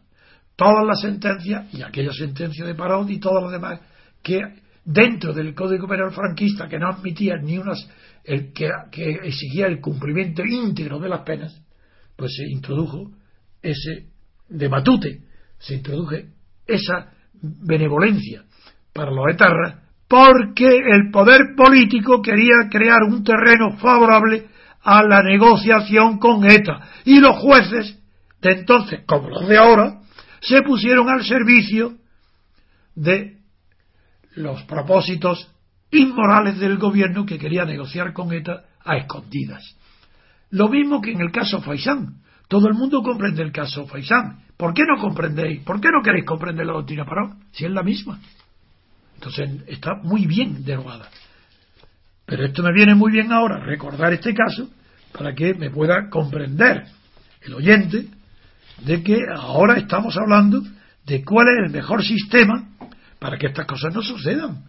todas 0.55 0.85
las 0.87 1.01
sentencias, 1.01 1.67
y 1.73 1.81
aquella 1.81 2.13
sentencia 2.13 2.63
de 2.63 2.75
Parón 2.75 3.11
y 3.11 3.19
todas 3.19 3.43
las 3.43 3.51
demás, 3.51 3.81
que 4.21 4.62
dentro 4.85 5.33
del 5.33 5.53
Código 5.53 5.87
Penal 5.87 6.11
franquista 6.11 6.67
que 6.67 6.79
no 6.79 6.89
admitía 6.89 7.37
ni 7.37 7.57
unas 7.57 7.89
el, 8.23 8.53
que, 8.53 8.69
que 8.91 9.11
exigía 9.23 9.67
el 9.67 9.79
cumplimiento 9.79 10.43
íntegro 10.45 10.99
de 10.99 11.09
las 11.09 11.21
penas, 11.21 11.61
pues 12.15 12.33
se 12.35 12.43
introdujo 12.51 13.11
ese 13.61 14.07
de 14.49 14.69
Matute, 14.69 15.21
se 15.57 15.75
introdujo 15.75 16.15
esa 16.67 17.11
benevolencia 17.41 18.43
para 18.93 19.11
los 19.11 19.25
etarras 19.31 19.83
porque 20.07 20.67
el 20.67 21.09
poder 21.11 21.55
político 21.57 22.21
quería 22.21 22.69
crear 22.69 23.01
un 23.03 23.23
terreno 23.23 23.77
favorable 23.77 24.45
a 24.83 25.01
la 25.01 25.23
negociación 25.23 26.19
con 26.19 26.45
ETA. 26.45 26.87
Y 27.05 27.19
los 27.19 27.37
jueces 27.37 27.99
de 28.39 28.51
entonces, 28.51 29.01
como 29.07 29.29
los 29.29 29.47
de 29.47 29.57
ahora, 29.57 30.01
se 30.39 30.61
pusieron 30.61 31.09
al 31.09 31.23
servicio 31.23 31.93
de 32.93 33.37
los 34.35 34.63
propósitos 34.63 35.51
inmorales 35.91 36.59
del 36.59 36.77
gobierno 36.77 37.25
que 37.25 37.37
quería 37.37 37.65
negociar 37.65 38.13
con 38.13 38.33
ETA 38.33 38.63
a 38.83 38.97
escondidas. 38.97 39.63
Lo 40.49 40.69
mismo 40.69 41.01
que 41.01 41.11
en 41.11 41.21
el 41.21 41.31
caso 41.31 41.61
Faisán. 41.61 42.21
Todo 42.47 42.67
el 42.67 42.73
mundo 42.73 43.01
comprende 43.01 43.41
el 43.41 43.51
caso 43.51 43.87
Faisán. 43.87 44.43
¿Por 44.57 44.73
qué 44.73 44.83
no 44.85 45.01
comprendéis? 45.01 45.63
¿Por 45.63 45.81
qué 45.81 45.89
no 45.91 46.03
queréis 46.03 46.25
comprender 46.25 46.65
la 46.65 46.73
doctrina 46.73 47.05
Parón? 47.05 47.39
Si 47.51 47.65
es 47.65 47.71
la 47.71 47.83
misma. 47.83 48.19
Entonces 49.15 49.49
está 49.67 49.95
muy 50.03 50.27
bien 50.27 50.63
derogada. 50.63 51.09
Pero 52.25 52.45
esto 52.45 52.63
me 52.63 52.73
viene 52.73 52.95
muy 52.95 53.11
bien 53.11 53.31
ahora, 53.31 53.63
recordar 53.63 54.13
este 54.13 54.33
caso, 54.33 54.69
para 55.17 55.33
que 55.33 55.53
me 55.53 55.69
pueda 55.69 56.09
comprender 56.09 56.85
el 57.41 57.53
oyente 57.53 58.07
de 58.85 59.03
que 59.03 59.19
ahora 59.35 59.77
estamos 59.77 60.17
hablando 60.17 60.61
de 61.05 61.23
cuál 61.23 61.47
es 61.47 61.65
el 61.65 61.71
mejor 61.71 62.03
sistema 62.03 62.69
para 63.23 63.37
que 63.37 63.47
estas 63.47 63.65
cosas 63.65 63.95
no 63.95 64.01
sucedan. 64.01 64.65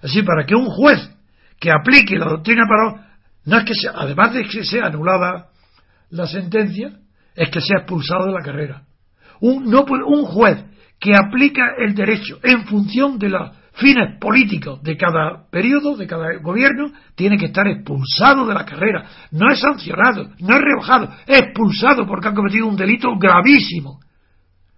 Así, 0.00 0.22
para 0.22 0.46
que 0.46 0.54
un 0.54 0.66
juez 0.66 1.10
que 1.58 1.72
aplique 1.72 2.16
la 2.16 2.26
doctrina 2.26 2.62
para 2.68 3.18
no 3.46 3.58
es 3.58 3.64
que 3.64 3.74
sea, 3.74 3.94
además 3.96 4.32
de 4.32 4.44
que 4.44 4.64
sea 4.64 4.86
anulada 4.86 5.48
la 6.10 6.28
sentencia, 6.28 6.92
es 7.34 7.50
que 7.50 7.60
sea 7.60 7.78
expulsado 7.78 8.26
de 8.26 8.32
la 8.32 8.44
carrera. 8.44 8.82
Un, 9.40 9.68
no, 9.68 9.84
un 10.06 10.24
juez 10.26 10.64
que 11.00 11.16
aplica 11.16 11.72
el 11.84 11.96
derecho 11.96 12.38
en 12.44 12.64
función 12.64 13.18
de 13.18 13.30
los 13.30 13.50
fines 13.72 14.20
políticos 14.20 14.80
de 14.84 14.96
cada 14.96 15.50
periodo, 15.50 15.96
de 15.96 16.06
cada 16.06 16.26
gobierno, 16.40 16.92
tiene 17.16 17.38
que 17.38 17.46
estar 17.46 17.66
expulsado 17.66 18.46
de 18.46 18.54
la 18.54 18.64
carrera. 18.64 19.04
No 19.32 19.50
es 19.50 19.58
sancionado, 19.58 20.30
no 20.38 20.54
es 20.54 20.60
rebajado, 20.60 21.10
es 21.26 21.40
expulsado 21.40 22.06
porque 22.06 22.28
ha 22.28 22.34
cometido 22.34 22.68
un 22.68 22.76
delito 22.76 23.08
gravísimo. 23.18 23.98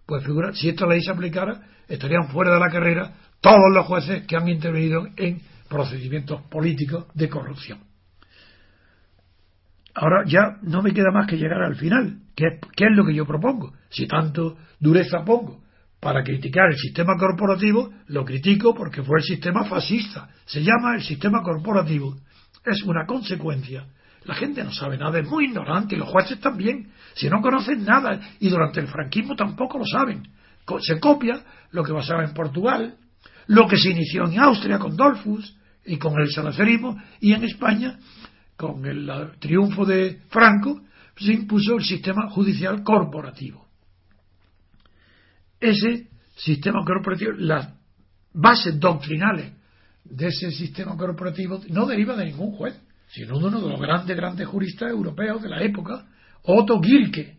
Pues 0.07 0.25
figura, 0.25 0.53
si 0.53 0.69
esta 0.69 0.87
ley 0.87 1.01
se 1.01 1.11
aplicara, 1.11 1.61
estarían 1.89 2.29
fuera 2.29 2.55
de 2.55 2.61
la 2.61 2.71
carrera 2.71 3.13
todos 3.41 3.73
los 3.73 3.87
jueces 3.87 4.27
que 4.27 4.37
han 4.37 4.49
intervenido 4.49 5.07
en 5.17 5.41
procedimientos 5.69 6.43
políticos 6.43 7.07
de 7.15 7.29
corrupción. 7.29 7.81
Ahora 9.95 10.25
ya 10.27 10.59
no 10.63 10.83
me 10.83 10.93
queda 10.93 11.11
más 11.13 11.27
que 11.27 11.37
llegar 11.37 11.63
al 11.63 11.77
final, 11.77 12.21
que 12.35 12.47
es, 12.47 12.55
es 12.77 12.97
lo 12.97 13.05
que 13.05 13.15
yo 13.15 13.27
propongo. 13.27 13.73
Si 13.91 14.07
tanto 14.07 14.57
dureza 14.81 15.25
pongo 15.25 15.63
para 16.01 16.25
criticar 16.25 16.71
el 16.71 16.79
sistema 16.79 17.17
corporativo, 17.17 17.93
lo 18.07 18.25
critico 18.25 18.75
porque 18.75 19.03
fue 19.03 19.19
el 19.19 19.25
sistema 19.25 19.65
fascista. 19.65 20.31
Se 20.47 20.63
llama 20.63 20.95
el 20.95 21.03
sistema 21.03 21.43
corporativo 21.43 22.17
es 22.65 22.83
una 22.85 23.07
consecuencia. 23.07 23.87
La 24.25 24.35
gente 24.35 24.63
no 24.63 24.73
sabe 24.73 24.97
nada, 24.97 25.19
es 25.19 25.29
muy 25.29 25.47
ignorante, 25.47 25.97
y 25.97 25.99
los 25.99 26.09
jueces 26.09 26.41
también, 26.41 26.93
si 27.15 27.29
no 27.29 27.41
conocen 27.41 27.85
nada, 27.85 28.21
y 28.41 28.49
durante 28.49 28.81
el 28.81 28.89
franquismo 28.89 29.35
tampoco 29.37 29.79
lo 29.79 29.85
saben. 29.85 30.23
Se 30.81 31.01
copia 31.01 31.43
lo 31.71 31.83
que 31.83 31.93
pasaba 31.93 32.25
en 32.25 32.35
Portugal, 32.35 32.97
lo 33.47 33.67
que 33.67 33.77
se 33.77 33.91
inició 33.91 34.27
en 34.27 34.39
Austria 34.39 34.79
con 34.79 34.97
Dolfus 34.97 35.57
y 35.85 35.99
con 35.99 36.19
el 36.21 36.31
salazarismo, 36.31 36.97
y 37.21 37.33
en 37.33 37.45
España, 37.45 37.99
con 38.57 38.85
el 38.87 39.11
triunfo 39.41 39.85
de 39.85 40.21
Franco, 40.29 40.81
se 41.17 41.33
impuso 41.33 41.77
el 41.77 41.85
sistema 41.85 42.31
judicial 42.31 42.83
corporativo. 42.83 43.67
Ese 45.61 46.09
sistema 46.37 46.85
corporativo, 46.85 47.33
las 47.33 47.75
bases 48.33 48.79
doctrinales 48.81 49.53
de 50.05 50.27
ese 50.29 50.51
sistema 50.51 50.97
corporativo 50.97 51.61
no 51.69 51.87
deriva 51.87 52.17
de 52.17 52.27
ningún 52.27 52.53
juez, 52.53 52.81
sino 53.09 53.39
de 53.39 53.47
uno 53.47 53.61
de 53.61 53.69
los 53.69 53.81
grandes, 53.81 54.17
grandes 54.17 54.47
juristas 54.49 54.91
europeos 54.91 55.43
de 55.43 55.49
la 55.49 55.63
época, 55.63 56.07
Otto 56.43 56.81
Gilke. 56.81 57.39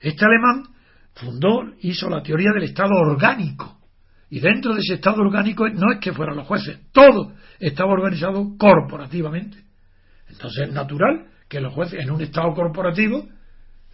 Este 0.00 0.24
alemán 0.24 0.64
fundó, 1.14 1.74
hizo 1.80 2.08
la 2.08 2.22
teoría 2.22 2.50
del 2.54 2.64
Estado 2.64 2.94
orgánico. 2.94 3.78
Y 4.30 4.40
dentro 4.40 4.74
de 4.74 4.80
ese 4.80 4.94
Estado 4.94 5.20
orgánico 5.22 5.68
no 5.68 5.92
es 5.92 5.98
que 6.00 6.12
fueran 6.12 6.36
los 6.36 6.46
jueces, 6.46 6.78
todo 6.92 7.34
estaba 7.58 7.92
organizado 7.92 8.56
corporativamente. 8.58 9.58
Entonces 10.28 10.68
es 10.68 10.72
natural 10.72 11.26
que 11.48 11.60
los 11.60 11.74
jueces 11.74 12.00
en 12.00 12.10
un 12.10 12.22
Estado 12.22 12.54
corporativo, 12.54 13.28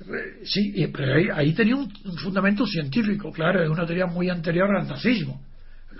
eh, 0.00 0.44
sí, 0.44 0.72
pero 0.94 1.34
ahí, 1.34 1.52
tenía 1.54 1.74
un, 1.74 1.90
fundamento 2.22 2.64
científico, 2.66 3.32
claro, 3.32 3.62
es 3.64 3.68
una 3.68 3.84
teoría 3.84 4.06
muy 4.06 4.30
anterior 4.30 4.70
al 4.76 4.86
nazismo. 4.86 5.42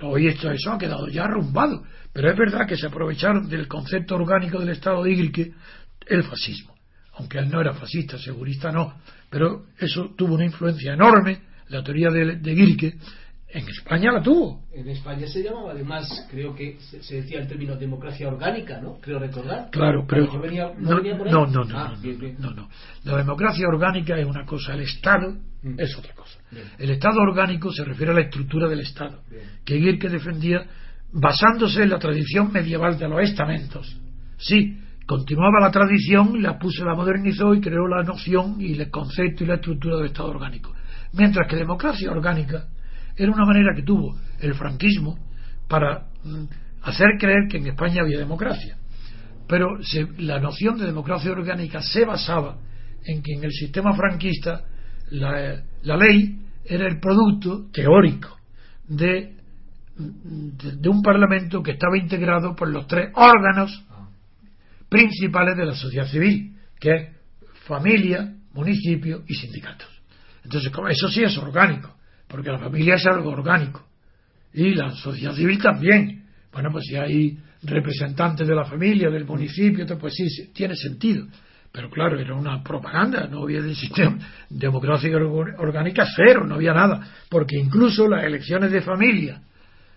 Hoy 0.03 0.29
esto, 0.29 0.51
eso 0.53 0.71
ha 0.71 0.79
quedado 0.79 1.09
ya 1.09 1.25
arrumbado, 1.25 1.83
pero 2.13 2.31
es 2.31 2.39
verdad 2.39 2.67
que 2.69 2.77
se 2.77 2.87
aprovecharon 2.87 3.49
del 3.49 3.67
concepto 3.67 4.15
orgánico 4.15 4.61
del 4.61 4.69
Estado 4.69 5.03
de 5.03 5.11
Igrique 5.11 5.53
el 6.07 6.23
fascismo. 6.23 6.78
Aunque 7.19 7.39
él 7.39 7.49
no 7.51 7.61
era 7.61 7.75
fascista, 7.75 8.19
segurista 8.19 8.71
no, 8.71 8.95
pero 9.29 9.67
eso 9.79 10.15
tuvo 10.17 10.35
una 10.35 10.45
influencia 10.45 10.95
enorme, 10.95 11.41
la 11.69 11.83
teoría 11.83 12.11
de, 12.11 12.37
de 12.37 12.55
en 13.51 13.67
España 13.67 14.13
la 14.13 14.23
tuvo. 14.23 14.63
En 14.75 14.87
España 14.89 15.27
se 15.27 15.43
llamaba 15.43 15.71
además, 15.71 16.07
creo 16.31 16.55
que 16.55 16.77
se, 17.01 17.17
decía 17.17 17.41
el 17.41 17.49
término 17.49 17.77
democracia 17.77 18.29
orgánica, 18.29 18.79
¿no? 18.79 18.99
Creo 19.01 19.19
recordar. 19.19 19.71
Claro, 19.71 20.05
pero. 20.07 20.27
no, 20.79 21.01
no, 21.01 21.45
no, 21.47 21.65
ah, 21.75 21.97
no, 22.39 22.51
no, 22.51 22.69
La 23.05 23.17
democracia 23.17 23.67
orgánica 23.67 24.19
es 24.19 24.27
una 24.27 24.45
cosa, 24.45 24.75
el 24.75 24.83
Estado 24.83 25.35
mm. 25.63 25.81
es 25.81 25.97
otra 25.97 26.15
cosa. 26.15 26.39
El 26.79 26.91
Estado 26.91 27.21
orgánico 27.23 27.73
se 27.73 27.85
refiere 27.85 28.13
a 28.13 28.17
la 28.17 28.23
estructura 28.23 28.69
del 28.69 28.81
Estado, 28.81 29.23
que 29.65 29.79
Gierke 29.79 30.11
defendía 30.11 30.67
basándose 31.13 31.85
en 31.85 31.89
la 31.89 31.99
tradición 31.99 32.53
medieval 32.53 32.99
de 32.99 33.09
los 33.09 33.23
estamentos. 33.23 33.97
Sí, 34.37 34.79
continuaba 35.09 35.59
la 35.59 35.71
tradición, 35.71 36.43
la 36.43 36.59
puso, 36.59 36.85
la 36.85 36.95
modernizó 36.95 37.55
y 37.55 37.63
creó 37.63 37.89
la 37.89 38.03
noción 38.03 38.61
y 38.61 38.79
el 38.79 38.91
concepto 38.91 39.43
y 39.43 39.47
la 39.47 39.55
estructura 39.55 39.97
del 39.97 40.09
Estado 40.09 40.29
orgánico. 40.29 40.75
Mientras 41.15 41.49
que 41.49 41.57
democracia 41.57 42.11
orgánica 42.11 42.67
era 43.17 43.33
una 43.33 43.47
manera 43.47 43.75
que 43.75 43.83
tuvo 43.83 44.19
el 44.39 44.53
franquismo 44.53 45.19
para 45.67 46.09
mm, 46.23 46.45
hacer 46.83 47.07
creer 47.19 47.49
que 47.51 47.57
en 47.57 47.69
España 47.69 48.03
había 48.03 48.19
democracia. 48.19 48.77
Pero 49.49 49.79
la 50.19 50.41
noción 50.41 50.77
de 50.77 50.85
democracia 50.85 51.33
orgánica 51.33 51.81
se 51.81 52.05
basaba 52.05 52.59
en 53.03 53.23
que 53.23 53.33
en 53.33 53.45
el 53.45 53.53
sistema 53.53 53.95
franquista 53.95 54.65
la, 55.11 55.63
ley 55.97 56.39
era 56.67 56.87
el 56.87 57.01
producto 57.01 57.71
teórico 57.73 58.37
de, 58.87 59.37
de, 59.97 60.89
un 60.91 61.01
parlamento 61.01 61.63
que 61.63 61.71
estaba 61.71 61.97
integrado 61.97 62.55
por 62.55 62.69
los 62.69 62.87
tres 62.87 63.11
órganos 63.15 63.87
principales 64.89 65.57
de 65.57 65.67
la 65.67 65.75
sociedad 65.75 66.07
civil, 66.07 66.57
que 66.79 66.91
es 66.91 67.09
familia, 67.67 68.35
municipio 68.53 69.23
y 69.27 69.35
sindicatos. 69.35 69.89
Entonces, 70.45 70.73
eso 70.91 71.09
sí 71.09 71.23
es 71.23 71.37
orgánico 71.37 71.99
porque 72.29 72.51
la 72.51 72.59
familia 72.59 72.95
es 72.95 73.07
algo 73.07 73.31
orgánico 73.31 73.85
y 74.53 74.75
la 74.75 74.91
sociedad 74.91 75.35
civil 75.35 75.61
también. 75.61 76.25
Bueno, 76.53 76.71
pues 76.71 76.85
si 76.87 76.97
hay 76.97 77.39
representantes 77.63 78.47
de 78.47 78.55
la 78.55 78.65
familia, 78.65 79.11
del 79.11 79.25
municipio, 79.25 79.87
pues 79.99 80.15
sí, 80.15 80.53
tiene 80.53 80.77
sentido. 80.77 81.27
Pero 81.73 81.91
claro, 81.91 82.19
era 82.19 82.35
una 82.35 82.63
propaganda, 82.63 83.27
no 83.27 83.43
había 83.43 83.61
de 83.61 83.75
sistema 83.75 84.17
democracia 84.51 85.11
orgánica 85.17 86.07
cero, 86.17 86.47
no 86.47 86.55
había 86.55 86.73
nada, 86.73 87.07
porque 87.29 87.57
incluso 87.59 88.09
las 88.09 88.25
elecciones 88.25 88.71
de 88.73 88.81
familia 88.81 89.43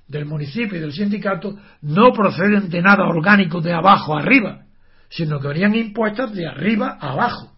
del 0.07 0.25
municipio 0.25 0.77
y 0.77 0.81
del 0.81 0.91
sindicato 0.91 1.57
no 1.81 2.11
proceden 2.11 2.69
de 2.69 2.81
nada 2.81 3.05
orgánico 3.05 3.61
de 3.61 3.73
abajo 3.73 4.17
arriba, 4.17 4.65
sino 5.11 5.39
que 5.39 5.49
venían 5.49 5.75
impuestas 5.75 6.33
de 6.33 6.47
arriba 6.47 6.97
a 6.99 7.11
abajo, 7.11 7.51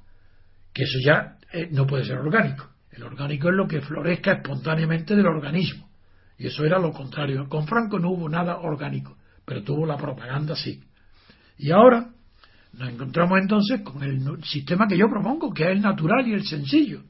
que 0.74 0.84
eso 0.84 0.98
ya 1.06 1.38
eh, 1.54 1.70
no 1.72 1.86
puede 1.86 2.04
ser 2.04 2.18
orgánico. 2.18 2.68
El 2.92 3.04
orgánico 3.04 3.50
es 3.50 3.56
lo 3.56 3.68
que 3.68 3.82
florezca 3.82 4.34
espontáneamente 4.34 5.16
del 5.16 5.28
organismo. 5.28 5.88
Y 6.38 6.48
eso 6.48 6.66
era 6.66 6.80
lo 6.80 6.92
contrario. 6.92 7.48
Con 7.48 7.68
Franco 7.68 8.00
no 8.00 8.10
hubo 8.10 8.28
nada 8.28 8.58
orgánico, 8.58 9.18
pero 9.46 9.64
tuvo 9.64 9.86
la 9.86 9.98
propaganda 9.98 10.56
sí. 10.56 10.82
Y 11.58 11.72
ahora 11.72 12.10
nos 12.74 12.90
encontramos 12.90 13.40
entonces 13.40 13.82
con 13.82 14.02
el 14.04 14.44
sistema 14.44 14.88
que 14.88 14.98
yo 14.98 15.08
propongo, 15.08 15.54
que 15.54 15.64
es 15.64 15.70
el 15.70 15.82
natural 15.82 16.28
y 16.28 16.34
el 16.34 16.44
sencillo, 16.46 17.04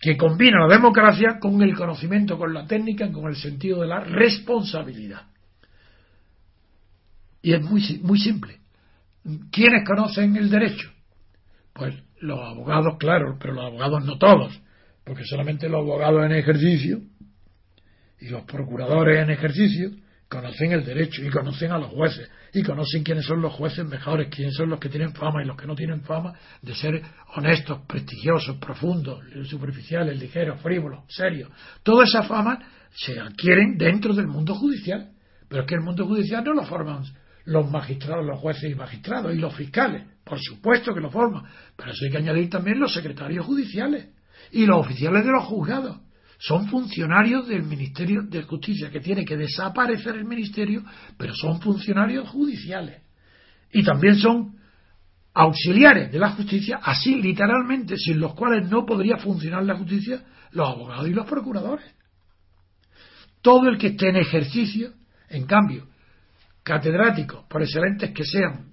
que 0.00 0.16
combina 0.16 0.66
la 0.66 0.74
democracia 0.74 1.38
con 1.40 1.62
el 1.62 1.76
conocimiento, 1.76 2.36
con 2.36 2.52
la 2.52 2.66
técnica, 2.66 3.10
con 3.12 3.26
el 3.26 3.36
sentido 3.36 3.82
de 3.82 3.86
la 3.86 4.00
responsabilidad. 4.00 5.22
Y 7.40 7.52
es 7.52 7.62
muy, 7.62 8.00
muy 8.02 8.18
simple. 8.18 8.61
¿Quiénes 9.50 9.86
conocen 9.86 10.36
el 10.36 10.50
derecho? 10.50 10.90
Pues 11.72 11.94
los 12.20 12.38
abogados, 12.38 12.96
claro, 12.98 13.36
pero 13.40 13.54
los 13.54 13.64
abogados 13.64 14.04
no 14.04 14.18
todos, 14.18 14.60
porque 15.04 15.24
solamente 15.24 15.68
los 15.68 15.80
abogados 15.80 16.24
en 16.24 16.32
ejercicio 16.32 17.00
y 18.20 18.28
los 18.28 18.44
procuradores 18.44 19.22
en 19.22 19.30
ejercicio 19.30 19.90
conocen 20.28 20.72
el 20.72 20.84
derecho 20.84 21.22
y 21.22 21.28
conocen 21.28 21.72
a 21.72 21.78
los 21.78 21.90
jueces 21.90 22.28
y 22.54 22.62
conocen 22.62 23.02
quiénes 23.02 23.26
son 23.26 23.42
los 23.42 23.52
jueces 23.52 23.84
mejores, 23.86 24.28
quiénes 24.34 24.54
son 24.54 24.70
los 24.70 24.80
que 24.80 24.88
tienen 24.88 25.12
fama 25.12 25.42
y 25.42 25.46
los 25.46 25.56
que 25.56 25.66
no 25.66 25.74
tienen 25.74 26.02
fama 26.02 26.32
de 26.62 26.74
ser 26.74 27.02
honestos, 27.36 27.80
prestigiosos, 27.86 28.56
profundos, 28.56 29.20
superficiales, 29.44 30.18
ligeros, 30.18 30.60
frívolos, 30.60 31.04
serios. 31.08 31.50
Toda 31.82 32.04
esa 32.04 32.22
fama 32.22 32.58
se 32.94 33.18
adquieren 33.18 33.76
dentro 33.76 34.14
del 34.14 34.26
mundo 34.26 34.54
judicial, 34.54 35.10
pero 35.48 35.62
es 35.62 35.68
que 35.68 35.74
el 35.74 35.82
mundo 35.82 36.06
judicial 36.06 36.42
no 36.44 36.54
lo 36.54 36.64
forman 36.64 37.04
los 37.44 37.70
magistrados, 37.70 38.24
los 38.24 38.38
jueces 38.38 38.70
y 38.70 38.74
magistrados 38.74 39.34
y 39.34 39.38
los 39.38 39.54
fiscales, 39.54 40.04
por 40.24 40.40
supuesto 40.40 40.94
que 40.94 41.00
lo 41.00 41.10
forman, 41.10 41.44
pero 41.76 41.90
eso 41.90 42.04
hay 42.04 42.10
que 42.10 42.18
añadir 42.18 42.48
también 42.48 42.78
los 42.78 42.92
secretarios 42.92 43.44
judiciales 43.44 44.08
y 44.52 44.66
los 44.66 44.78
oficiales 44.78 45.24
de 45.24 45.32
los 45.32 45.44
juzgados. 45.44 46.00
Son 46.38 46.68
funcionarios 46.68 47.46
del 47.46 47.62
Ministerio 47.62 48.22
de 48.22 48.42
Justicia, 48.42 48.90
que 48.90 49.00
tiene 49.00 49.24
que 49.24 49.36
desaparecer 49.36 50.16
el 50.16 50.24
Ministerio, 50.24 50.82
pero 51.16 51.34
son 51.34 51.60
funcionarios 51.60 52.28
judiciales. 52.28 53.02
Y 53.72 53.84
también 53.84 54.16
son 54.16 54.56
auxiliares 55.34 56.10
de 56.10 56.18
la 56.18 56.30
justicia, 56.32 56.80
así 56.82 57.14
literalmente, 57.14 57.96
sin 57.96 58.18
los 58.18 58.34
cuales 58.34 58.68
no 58.68 58.84
podría 58.84 59.18
funcionar 59.18 59.64
la 59.64 59.76
justicia, 59.76 60.22
los 60.50 60.68
abogados 60.68 61.08
y 61.08 61.12
los 61.12 61.26
procuradores. 61.26 61.86
Todo 63.40 63.68
el 63.68 63.78
que 63.78 63.88
esté 63.88 64.08
en 64.08 64.16
ejercicio, 64.16 64.92
en 65.28 65.46
cambio, 65.46 65.86
catedráticos, 66.62 67.44
por 67.48 67.62
excelentes 67.62 68.10
que 68.12 68.24
sean, 68.24 68.72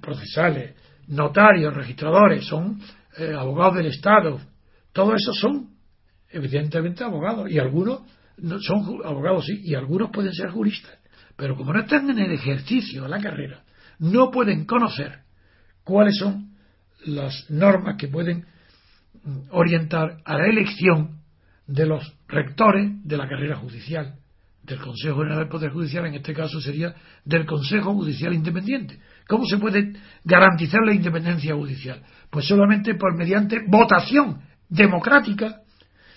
procesales, 0.00 0.74
notarios, 1.08 1.74
registradores, 1.74 2.44
son 2.46 2.80
eh, 3.18 3.34
abogados 3.36 3.76
del 3.76 3.86
Estado, 3.86 4.40
todos 4.92 5.14
esos 5.20 5.38
son 5.38 5.70
evidentemente 6.30 7.04
abogados 7.04 7.50
y 7.50 7.58
algunos 7.58 8.02
no, 8.38 8.58
son 8.60 9.00
abogados 9.04 9.46
sí 9.46 9.60
y 9.64 9.74
algunos 9.74 10.10
pueden 10.10 10.32
ser 10.32 10.50
juristas, 10.50 10.98
pero 11.36 11.56
como 11.56 11.72
no 11.72 11.80
están 11.80 12.08
en 12.10 12.18
el 12.18 12.32
ejercicio 12.32 13.02
de 13.02 13.08
la 13.08 13.20
carrera, 13.20 13.62
no 13.98 14.30
pueden 14.30 14.64
conocer 14.64 15.20
cuáles 15.84 16.16
son 16.16 16.54
las 17.04 17.50
normas 17.50 17.96
que 17.96 18.08
pueden 18.08 18.46
mm, 19.24 19.38
orientar 19.50 20.18
a 20.24 20.38
la 20.38 20.46
elección 20.46 21.20
de 21.66 21.86
los 21.86 22.16
rectores 22.28 22.90
de 23.04 23.16
la 23.16 23.28
carrera 23.28 23.56
judicial 23.56 24.14
del 24.70 24.80
Consejo 24.80 25.16
General 25.18 25.38
del 25.38 25.48
Poder 25.48 25.72
Judicial, 25.72 26.06
en 26.06 26.14
este 26.14 26.32
caso 26.32 26.60
sería 26.60 26.94
del 27.24 27.44
Consejo 27.44 27.92
Judicial 27.92 28.32
Independiente. 28.32 29.00
¿Cómo 29.26 29.44
se 29.44 29.58
puede 29.58 29.94
garantizar 30.24 30.80
la 30.86 30.94
independencia 30.94 31.54
judicial? 31.54 32.02
Pues 32.30 32.46
solamente 32.46 32.94
por 32.94 33.16
mediante 33.16 33.58
votación 33.66 34.40
democrática 34.68 35.60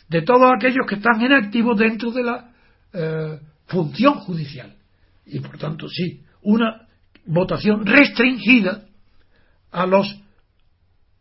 de 0.07 0.21
todos 0.21 0.51
aquellos 0.55 0.85
que 0.87 0.95
están 0.95 1.19
en 1.21 1.33
activo 1.33 1.73
dentro 1.73 2.11
de 2.11 2.23
la 2.23 2.51
eh, 2.93 3.39
función 3.65 4.15
judicial. 4.19 4.75
Y 5.25 5.39
por 5.39 5.57
tanto, 5.57 5.87
sí, 5.89 6.21
una 6.43 6.87
votación 7.25 7.85
restringida 7.85 8.83
a 9.71 9.87
los 9.87 10.21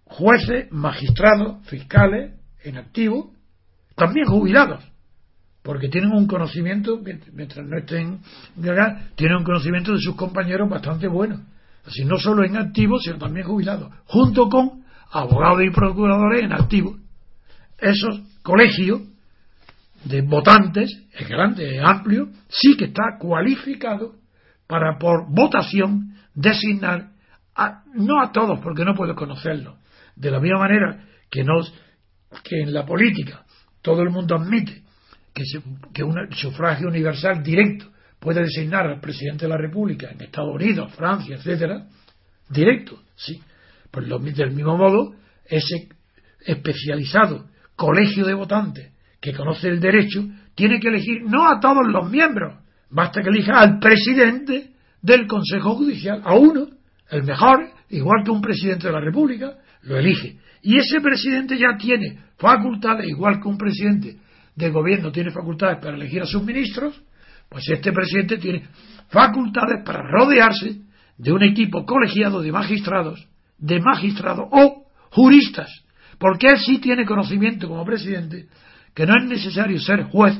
jueces, 0.04 0.70
magistrados, 0.70 1.66
fiscales 1.66 2.34
en 2.62 2.76
activo, 2.76 3.32
también 3.96 4.26
jubilados 4.26 4.91
porque 5.62 5.88
tienen 5.88 6.12
un 6.12 6.26
conocimiento, 6.26 7.00
mientras 7.32 7.64
no 7.66 7.78
estén 7.78 8.20
tienen 9.14 9.38
un 9.38 9.44
conocimiento 9.44 9.92
de 9.92 10.00
sus 10.00 10.16
compañeros 10.16 10.68
bastante 10.68 11.06
bueno. 11.06 11.40
Así 11.86 12.04
no 12.04 12.18
solo 12.18 12.44
en 12.44 12.56
activo, 12.56 12.98
sino 12.98 13.18
también 13.18 13.46
jubilado, 13.46 13.90
junto 14.04 14.48
con 14.48 14.84
abogados 15.10 15.62
y 15.64 15.70
procuradores 15.70 16.42
en 16.42 16.52
activo. 16.52 16.96
Esos 17.78 18.20
colegios 18.42 19.02
de 20.04 20.22
votantes 20.22 20.90
es 21.12 21.28
grande, 21.28 21.76
es 21.76 21.82
amplio, 21.84 22.28
sí 22.48 22.76
que 22.76 22.86
está 22.86 23.18
cualificado 23.18 24.16
para 24.66 24.98
por 24.98 25.32
votación 25.32 26.14
designar 26.34 27.10
a, 27.54 27.82
no 27.94 28.20
a 28.20 28.32
todos 28.32 28.58
porque 28.60 28.84
no 28.84 28.94
puedo 28.94 29.14
conocerlos 29.14 29.76
de 30.16 30.30
la 30.30 30.40
misma 30.40 30.60
manera 30.60 31.04
que 31.30 31.44
nos 31.44 31.72
que 32.42 32.62
en 32.62 32.72
la 32.72 32.86
política 32.86 33.44
todo 33.82 34.02
el 34.02 34.10
mundo 34.10 34.36
admite 34.36 34.82
que, 35.32 35.44
que 35.92 36.02
un 36.02 36.32
sufragio 36.32 36.88
universal 36.88 37.42
directo 37.42 37.86
puede 38.18 38.42
designar 38.42 38.86
al 38.86 39.00
presidente 39.00 39.46
de 39.46 39.50
la 39.50 39.56
República 39.56 40.10
en 40.10 40.20
Estados 40.20 40.54
Unidos, 40.54 40.94
Francia, 40.94 41.36
etcétera, 41.36 41.86
directo, 42.48 43.02
sí. 43.16 43.40
Pues 43.90 44.06
del 44.36 44.52
mismo 44.52 44.76
modo, 44.76 45.14
ese 45.44 45.88
especializado 46.46 47.46
colegio 47.76 48.24
de 48.24 48.34
votantes 48.34 48.92
que 49.20 49.32
conoce 49.32 49.68
el 49.68 49.80
derecho 49.80 50.24
tiene 50.54 50.78
que 50.80 50.88
elegir 50.88 51.22
no 51.24 51.48
a 51.48 51.60
todos 51.60 51.86
los 51.86 52.10
miembros, 52.10 52.58
basta 52.90 53.22
que 53.22 53.28
elija 53.28 53.60
al 53.60 53.78
presidente 53.78 54.70
del 55.00 55.26
Consejo 55.26 55.74
Judicial, 55.74 56.22
a 56.24 56.34
uno, 56.34 56.68
el 57.10 57.24
mejor, 57.24 57.70
igual 57.90 58.22
que 58.24 58.30
un 58.30 58.40
presidente 58.40 58.86
de 58.86 58.92
la 58.92 59.00
República, 59.00 59.58
lo 59.82 59.98
elige. 59.98 60.38
Y 60.62 60.78
ese 60.78 61.00
presidente 61.00 61.58
ya 61.58 61.76
tiene 61.76 62.18
facultades, 62.38 63.08
igual 63.08 63.40
que 63.40 63.48
un 63.48 63.58
presidente 63.58 64.16
de 64.54 64.70
gobierno 64.70 65.10
tiene 65.10 65.30
facultades 65.30 65.78
para 65.78 65.96
elegir 65.96 66.22
a 66.22 66.26
sus 66.26 66.42
ministros, 66.42 67.00
pues 67.48 67.64
este 67.68 67.92
presidente 67.92 68.38
tiene 68.38 68.68
facultades 69.08 69.84
para 69.84 70.02
rodearse 70.02 70.80
de 71.16 71.32
un 71.32 71.42
equipo 71.42 71.84
colegiado 71.84 72.40
de 72.42 72.52
magistrados, 72.52 73.28
de 73.58 73.80
magistrados 73.80 74.46
o 74.50 74.86
juristas, 75.10 75.68
porque 76.18 76.48
él 76.48 76.58
sí 76.58 76.78
tiene 76.78 77.04
conocimiento 77.04 77.68
como 77.68 77.84
presidente 77.84 78.46
que 78.94 79.06
no 79.06 79.14
es 79.18 79.24
necesario 79.26 79.78
ser 79.80 80.04
juez 80.04 80.38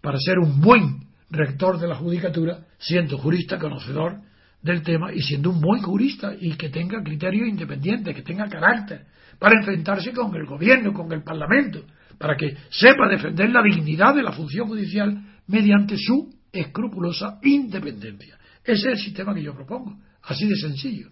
para 0.00 0.18
ser 0.18 0.38
un 0.38 0.60
buen 0.60 1.06
rector 1.30 1.78
de 1.78 1.86
la 1.86 1.96
judicatura, 1.96 2.58
siendo 2.78 3.18
jurista 3.18 3.58
conocedor 3.58 4.20
del 4.62 4.82
tema 4.82 5.12
y 5.12 5.20
siendo 5.20 5.50
un 5.50 5.60
buen 5.60 5.82
jurista 5.82 6.34
y 6.38 6.54
que 6.54 6.68
tenga 6.68 7.02
criterios 7.02 7.48
independientes, 7.48 8.14
que 8.14 8.22
tenga 8.22 8.48
carácter, 8.48 9.06
para 9.38 9.58
enfrentarse 9.58 10.12
con 10.12 10.34
el 10.34 10.46
gobierno, 10.46 10.92
con 10.92 11.10
el 11.12 11.22
parlamento, 11.22 11.84
para 12.20 12.36
que 12.36 12.54
sepa 12.68 13.08
defender 13.08 13.48
la 13.48 13.62
dignidad 13.62 14.14
de 14.14 14.22
la 14.22 14.32
función 14.32 14.68
judicial 14.68 15.18
mediante 15.46 15.96
su 15.96 16.30
escrupulosa 16.52 17.38
independencia. 17.42 18.38
Ese 18.62 18.90
es 18.90 18.98
el 18.98 18.98
sistema 18.98 19.34
que 19.34 19.42
yo 19.42 19.54
propongo, 19.54 19.98
así 20.24 20.46
de 20.46 20.54
sencillo. 20.56 21.08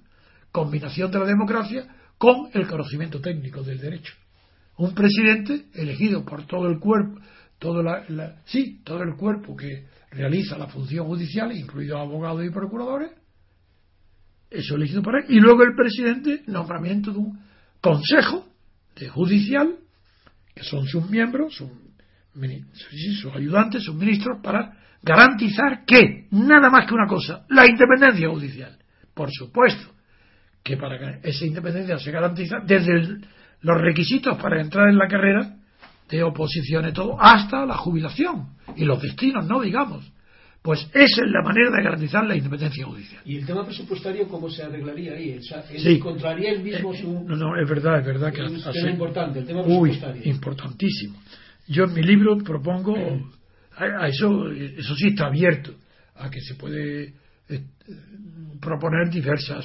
Combinación 0.52 1.10
de 1.10 1.18
la 1.18 1.24
democracia 1.24 1.86
con 2.18 2.50
el 2.52 2.66
conocimiento 2.66 3.22
técnico 3.22 3.62
del 3.62 3.80
derecho. 3.80 4.12
Un 4.76 4.94
presidente 4.94 5.68
elegido 5.72 6.26
por 6.26 6.46
todo 6.46 6.68
el 6.68 6.78
cuerpo, 6.78 7.18
todo 7.58 7.82
la, 7.82 8.42
sí, 8.44 8.82
todo 8.84 9.02
el 9.02 9.16
cuerpo 9.16 9.56
que 9.56 9.86
realiza 10.10 10.58
la 10.58 10.66
función 10.66 11.06
judicial, 11.06 11.56
incluidos 11.56 12.00
abogados 12.00 12.44
y 12.44 12.50
procuradores, 12.50 13.12
eso 14.50 14.76
elegido 14.76 15.00
por 15.00 15.16
él, 15.16 15.24
y 15.30 15.40
luego 15.40 15.62
el 15.62 15.74
presidente, 15.74 16.42
nombramiento 16.48 17.12
de 17.12 17.18
un 17.18 17.40
consejo 17.80 18.46
de 18.94 19.08
judicial, 19.08 19.78
son 20.62 20.86
sus 20.86 21.08
miembros, 21.08 21.54
sus, 21.54 21.70
sus 23.20 23.34
ayudantes, 23.34 23.84
sus 23.84 23.94
ministros, 23.94 24.38
para 24.42 24.72
garantizar 25.02 25.84
que, 25.84 26.26
nada 26.30 26.70
más 26.70 26.86
que 26.86 26.94
una 26.94 27.06
cosa, 27.06 27.44
la 27.48 27.66
independencia 27.66 28.28
judicial. 28.28 28.76
Por 29.14 29.30
supuesto 29.32 29.92
que 30.62 30.76
para 30.76 30.98
que 30.98 31.28
esa 31.28 31.44
independencia 31.44 31.98
se 31.98 32.10
garantiza 32.10 32.56
desde 32.64 33.18
los 33.60 33.80
requisitos 33.80 34.36
para 34.40 34.60
entrar 34.60 34.88
en 34.88 34.98
la 34.98 35.08
carrera 35.08 35.56
de 36.08 36.22
oposición 36.22 36.88
y 36.88 36.92
todo, 36.92 37.20
hasta 37.20 37.66
la 37.66 37.76
jubilación 37.76 38.56
y 38.76 38.84
los 38.84 39.00
destinos, 39.00 39.46
no 39.46 39.60
digamos. 39.60 40.10
Pues 40.68 40.86
esa 40.92 41.24
es 41.24 41.30
la 41.30 41.40
manera 41.40 41.70
de 41.70 41.82
garantizar 41.82 42.26
la 42.26 42.36
independencia 42.36 42.84
judicial. 42.84 43.22
¿Y 43.24 43.38
el 43.38 43.46
tema 43.46 43.64
presupuestario 43.64 44.28
cómo 44.28 44.50
se 44.50 44.64
arreglaría 44.64 45.14
ahí? 45.14 45.40
sí. 45.40 45.94
¿Encontraría 45.94 46.52
el 46.52 46.62
mismo 46.62 46.92
eh, 46.92 47.02
No, 47.24 47.36
no, 47.36 47.58
es 47.58 47.66
verdad, 47.66 48.00
es 48.00 48.04
verdad 48.04 48.30
que... 48.30 48.44
Es 48.44 48.82
un 48.84 48.90
importante, 48.90 49.38
el 49.38 49.46
tema 49.46 49.64
presupuestario. 49.64 50.22
Uy, 50.22 50.28
importantísimo. 50.28 51.22
Yo 51.68 51.84
en 51.84 51.94
mi 51.94 52.02
libro 52.02 52.36
propongo, 52.44 52.94
a, 53.78 54.08
eso, 54.08 54.50
eso 54.50 54.94
sí 54.94 55.08
está 55.08 55.28
abierto, 55.28 55.74
a 56.16 56.28
que 56.28 56.42
se 56.42 56.54
puede 56.56 57.14
eh, 57.48 57.62
proponer 58.60 59.08
diversas 59.08 59.64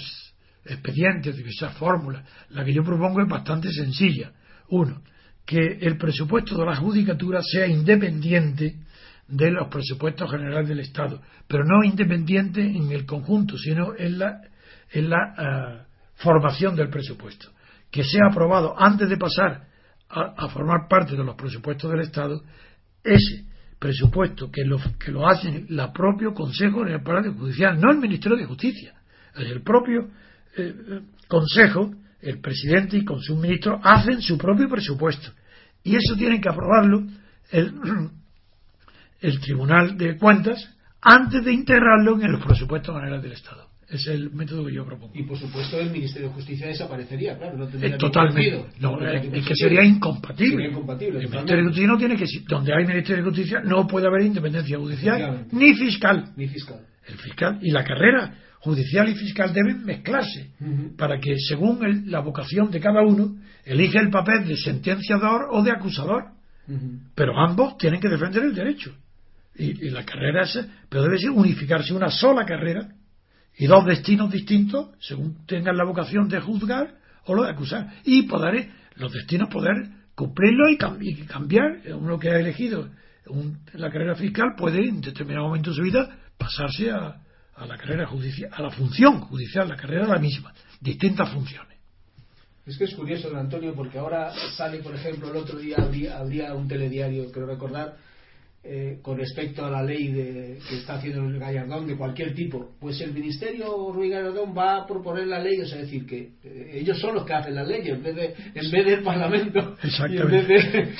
expedientes, 0.63 1.35
diversas 1.35 1.75
fórmulas. 1.75 2.25
La 2.51 2.63
que 2.63 2.71
yo 2.71 2.81
propongo 2.81 3.21
es 3.21 3.27
bastante 3.27 3.73
sencilla. 3.73 4.31
Uno, 4.69 5.01
que 5.45 5.79
el 5.81 5.97
presupuesto 5.97 6.57
de 6.57 6.65
la 6.65 6.77
judicatura 6.77 7.41
sea 7.41 7.67
independiente 7.67 8.77
de 9.27 9.51
los 9.51 9.67
presupuestos 9.69 10.29
generales 10.29 10.67
del 10.67 10.79
Estado, 10.79 11.21
pero 11.47 11.63
no 11.63 11.83
independiente 11.83 12.61
en 12.61 12.91
el 12.91 13.05
conjunto, 13.05 13.57
sino 13.57 13.95
en 13.97 14.19
la, 14.19 14.41
en 14.91 15.09
la 15.09 15.35
eh, 15.37 15.85
formación 16.15 16.75
del 16.75 16.89
presupuesto, 16.89 17.49
que 17.89 18.03
sea 18.03 18.27
aprobado 18.29 18.75
antes 18.77 19.09
de 19.09 19.17
pasar 19.17 19.67
a, 20.09 20.47
formar 20.49 20.87
parte 20.87 21.15
de 21.15 21.23
los 21.23 21.35
presupuestos 21.35 21.89
del 21.89 22.01
Estado, 22.01 22.43
ese 23.03 23.45
presupuesto 23.79 24.51
que 24.51 24.63
lo, 24.63 24.77
que 24.99 25.11
lo 25.11 25.27
hace 25.27 25.49
el 25.49 25.91
propio 25.93 26.33
Consejo 26.33 26.83
General 26.83 27.33
Judicial, 27.33 27.79
no 27.79 27.91
el 27.91 27.97
Ministerio 27.97 28.37
de 28.37 28.45
Justicia, 28.45 28.93
el 29.35 29.63
propio 29.63 30.09
eh, 30.55 31.01
Consejo, 31.27 31.91
el 32.21 32.39
presidente 32.39 32.97
y 32.97 33.03
con 33.03 33.19
sus 33.19 33.37
ministros 33.37 33.81
hacen 33.83 34.21
su 34.21 34.37
propio 34.37 34.69
presupuesto. 34.69 35.31
Y 35.83 35.95
eso 35.95 36.15
tiene 36.15 36.39
que 36.39 36.49
aprobarlo 36.49 37.05
el, 37.51 37.73
el 39.23 39.39
Tribunal 39.39 39.97
de 39.97 40.17
Cuentas 40.17 40.69
antes 41.01 41.43
de 41.43 41.53
integrarlo 41.53 42.21
en 42.21 42.33
los 42.33 42.45
presupuestos 42.45 42.93
generales 42.93 43.23
del 43.23 43.31
Estado. 43.31 43.67
Es 43.87 44.05
el 44.07 44.31
método 44.31 44.65
que 44.65 44.73
yo 44.73 44.85
propongo. 44.85 45.13
Y 45.15 45.23
por 45.23 45.37
supuesto 45.37 45.79
el 45.79 45.91
Ministerio 45.91 46.29
de 46.29 46.33
Justicia 46.33 46.67
desaparecería, 46.67 47.37
claro, 47.37 47.57
no 47.57 47.67
tendría 47.67 47.95
eh, 47.95 47.97
Totalmente. 47.97 48.65
No, 48.79 48.99
es 48.99 49.45
que 49.45 49.55
sería 49.55 49.83
incompatible. 49.83 50.67
incompatible 50.69 51.19
el 51.19 51.29
Ministerio 51.29 51.57
de 51.57 51.63
Justicia 51.63 51.87
no 51.87 51.97
tiene 51.97 52.17
que 52.17 52.25
donde 52.47 52.73
hay 52.73 52.85
Ministerio 52.85 53.23
de 53.23 53.29
Justicia 53.29 53.61
no 53.63 53.87
puede 53.87 54.07
haber 54.07 54.23
independencia 54.23 54.77
judicial 54.77 55.45
ni 55.51 55.73
fiscal. 55.73 56.33
Ni 56.35 56.47
fiscal. 56.47 56.79
El 57.07 57.17
fiscal 57.17 57.59
y 57.61 57.71
la 57.71 57.83
carrera 57.83 58.35
judicial 58.59 59.09
y 59.09 59.15
fiscal 59.15 59.53
deben 59.53 59.85
mezclarse 59.85 60.51
para 60.97 61.19
que 61.19 61.35
según 61.37 62.05
la 62.07 62.19
vocación 62.19 62.71
de 62.71 62.79
cada 62.79 63.01
uno 63.01 63.35
elige 63.63 63.99
el 63.99 64.09
papel 64.09 64.47
de 64.47 64.57
sentenciador 64.57 65.47
o 65.51 65.61
de 65.61 65.71
acusador. 65.71 66.23
Pero 67.13 67.37
ambos 67.37 67.77
tienen 67.77 67.99
que 67.99 68.09
defender 68.09 68.43
el 68.43 68.55
derecho 68.55 68.93
y, 69.55 69.89
la 69.89 70.03
carrera 70.03 70.43
es, 70.43 70.59
pero 70.89 71.03
debe 71.03 71.17
ser 71.17 71.29
unificarse 71.29 71.93
una 71.93 72.09
sola 72.09 72.45
carrera 72.45 72.89
y 73.57 73.67
dos 73.67 73.85
destinos 73.85 74.31
distintos 74.31 74.89
según 74.99 75.45
tengan 75.45 75.77
la 75.77 75.85
vocación 75.85 76.27
de 76.27 76.39
juzgar 76.39 76.95
o 77.25 77.35
lo 77.35 77.43
de 77.43 77.51
acusar. 77.51 77.93
Y 78.03 78.23
poder 78.23 78.69
los 78.95 79.11
destinos 79.11 79.49
poder 79.49 79.75
cumplirlo 80.15 80.69
y, 80.69 80.77
cambiar. 81.25 81.81
Uno 81.95 82.19
que 82.19 82.29
ha 82.29 82.39
elegido 82.39 82.89
la 83.73 83.89
carrera 83.89 84.15
fiscal 84.15 84.53
puede 84.57 84.87
en 84.87 85.01
determinado 85.01 85.47
momento 85.47 85.69
de 85.69 85.75
su 85.77 85.83
vida 85.83 86.17
pasarse 86.37 86.91
a, 86.91 87.19
la 87.65 87.77
carrera 87.77 88.07
judicial 88.07 88.51
a 88.51 88.63
la 88.63 88.71
función 88.71 89.21
judicial 89.21 89.69
la 89.69 89.77
carrera 89.77 90.07
la 90.07 90.17
misma 90.17 90.53
distintas 90.81 91.29
funciones. 91.31 91.77
Es 92.65 92.77
que 92.77 92.85
es 92.85 92.95
curioso, 92.95 93.29
don 93.29 93.39
Antonio, 93.39 93.73
porque 93.75 93.97
ahora 93.97 94.31
sale, 94.55 94.79
por 94.79 94.95
ejemplo, 94.95 95.29
el 95.29 95.37
otro 95.37 95.59
día 95.59 95.77
habría 95.77 96.53
un 96.53 96.67
telediario, 96.67 97.29
creo 97.31 97.45
recordar, 97.45 97.97
eh, 98.65 98.99
con 99.01 99.17
respecto 99.17 99.65
a 99.65 99.69
la 99.69 99.83
ley 99.83 100.07
de, 100.07 100.57
que 100.69 100.77
está 100.77 100.93
haciendo 100.93 101.21
el 101.27 101.37
Gallardón 101.37 101.85
de 101.85 101.97
cualquier 101.97 102.33
tipo, 102.33 102.71
pues 102.79 103.01
el 103.01 103.13
Ministerio 103.13 103.91
Ruiz 103.91 104.13
Gallardón 104.13 104.57
va 104.57 104.77
a 104.77 104.87
proponer 104.87 105.27
la 105.27 105.39
ley, 105.39 105.59
o 105.59 105.65
sea, 105.65 105.79
decir 105.79 106.05
que 106.05 106.31
eh, 106.41 106.71
ellos 106.75 106.97
son 106.97 107.15
los 107.15 107.25
que 107.25 107.33
hacen 107.33 107.55
las 107.55 107.67
leyes 107.67 107.89
en 107.97 108.01
vez, 108.01 108.15
de, 108.15 108.33
en 108.55 108.71
vez 108.71 108.85
del 108.85 109.03
Parlamento. 109.03 109.75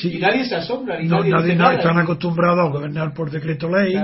Y, 0.03 0.18
nadie 0.20 0.43
se 0.43 0.55
asombra. 0.55 0.99
Ni 0.99 1.07
no, 1.07 1.24
nadie, 1.24 1.55
no, 1.55 1.72
están 1.72 1.97
acostumbrados 1.99 2.59
a 2.59 2.70
gobernar 2.70 3.14
por 3.14 3.32
decreto 3.32 3.70
ley 3.70 3.95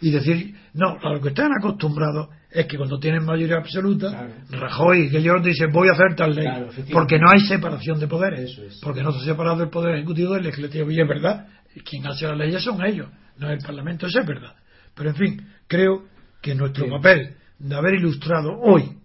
y 0.00 0.10
decir, 0.12 0.54
no, 0.74 0.96
a 1.02 1.12
lo 1.12 1.20
que 1.20 1.30
están 1.30 1.50
acostumbrados 1.58 2.28
es 2.50 2.66
que 2.66 2.76
cuando 2.76 2.98
tienen 2.98 3.24
mayoría 3.24 3.56
absoluta, 3.56 4.28
Rajoy 4.50 5.10
que 5.10 5.18
ellos 5.18 5.42
dicen 5.42 5.72
voy 5.72 5.88
a 5.88 5.92
hacer 5.92 6.14
tal 6.16 6.34
ley, 6.34 6.46
porque 6.92 7.18
no 7.18 7.26
hay 7.30 7.40
separación 7.40 7.98
de 7.98 8.06
poderes, 8.06 8.78
porque 8.82 9.02
no 9.02 9.12
se 9.12 9.18
ha 9.18 9.24
separado 9.24 9.62
el 9.62 9.70
poder 9.70 9.96
ejecutivo 9.96 10.34
del 10.34 10.44
legislativo, 10.44 10.90
y 10.90 11.00
es 11.00 11.08
verdad, 11.08 11.46
quien 11.84 12.06
hace 12.06 12.26
las 12.26 12.36
leyes 12.36 12.62
son 12.62 12.84
ellos, 12.84 13.08
no 13.38 13.50
el 13.50 13.58
Parlamento, 13.58 14.06
eso 14.06 14.20
es 14.20 14.26
verdad. 14.26 14.54
Pero 14.94 15.10
en 15.10 15.16
fin, 15.16 15.48
creo 15.66 16.06
que 16.40 16.54
nuestro 16.54 16.88
papel 16.88 17.36
de 17.58 17.74
haber 17.74 17.94
ilustrado 17.94 18.58
hoy 18.60 18.96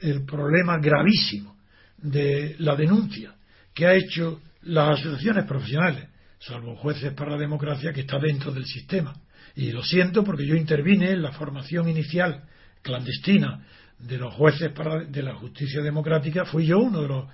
el 0.00 0.24
problema 0.24 0.78
gravísimo 0.78 1.56
de 1.96 2.56
la 2.58 2.76
denuncia 2.76 3.34
que 3.74 3.86
ha 3.86 3.94
hecho 3.94 4.40
las 4.62 4.98
asociaciones 4.98 5.44
profesionales, 5.44 6.08
salvo 6.38 6.76
jueces 6.76 7.12
para 7.12 7.32
la 7.32 7.38
democracia, 7.38 7.92
que 7.92 8.02
está 8.02 8.18
dentro 8.18 8.52
del 8.52 8.64
sistema. 8.64 9.14
Y 9.54 9.72
lo 9.72 9.82
siento 9.82 10.22
porque 10.22 10.46
yo 10.46 10.54
intervine 10.54 11.10
en 11.10 11.22
la 11.22 11.32
formación 11.32 11.88
inicial 11.88 12.42
clandestina 12.82 13.64
de 13.98 14.18
los 14.18 14.34
jueces 14.34 14.72
para, 14.72 15.04
de 15.04 15.22
la 15.22 15.34
justicia 15.34 15.82
democrática, 15.82 16.44
fui 16.44 16.66
yo 16.66 16.78
uno 16.78 17.02
de 17.02 17.08
los 17.08 17.24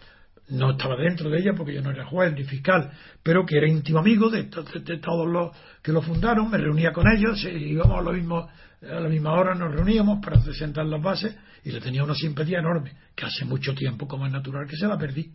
no 0.48 0.72
estaba 0.72 0.96
dentro 0.96 1.30
de 1.30 1.38
ella 1.38 1.52
porque 1.56 1.74
yo 1.74 1.82
no 1.82 1.90
era 1.90 2.04
juez 2.04 2.32
ni 2.34 2.44
fiscal, 2.44 2.90
pero 3.22 3.46
que 3.46 3.56
era 3.56 3.68
íntimo 3.68 3.98
amigo 3.98 4.28
de, 4.28 4.44
todos 4.44 5.26
los 5.26 5.56
que 5.82 5.92
lo 5.92 6.02
fundaron, 6.02 6.50
me 6.50 6.58
reunía 6.58 6.92
con 6.92 7.06
ellos, 7.08 7.42
íbamos 7.44 7.98
a, 7.98 8.02
lo 8.02 8.12
mismo, 8.12 8.48
a 8.82 9.00
la 9.00 9.08
misma 9.08 9.32
hora, 9.32 9.54
nos 9.54 9.72
reuníamos 9.72 10.22
para 10.24 10.40
presentar 10.42 10.84
las 10.86 11.02
bases 11.02 11.34
y 11.64 11.70
le 11.70 11.80
tenía 11.80 12.04
una 12.04 12.14
simpatía 12.14 12.58
enorme, 12.58 12.92
que 13.14 13.24
hace 13.24 13.44
mucho 13.44 13.74
tiempo, 13.74 14.06
como 14.06 14.26
es 14.26 14.32
natural, 14.32 14.66
que 14.68 14.76
se 14.76 14.86
la 14.86 14.98
perdí. 14.98 15.32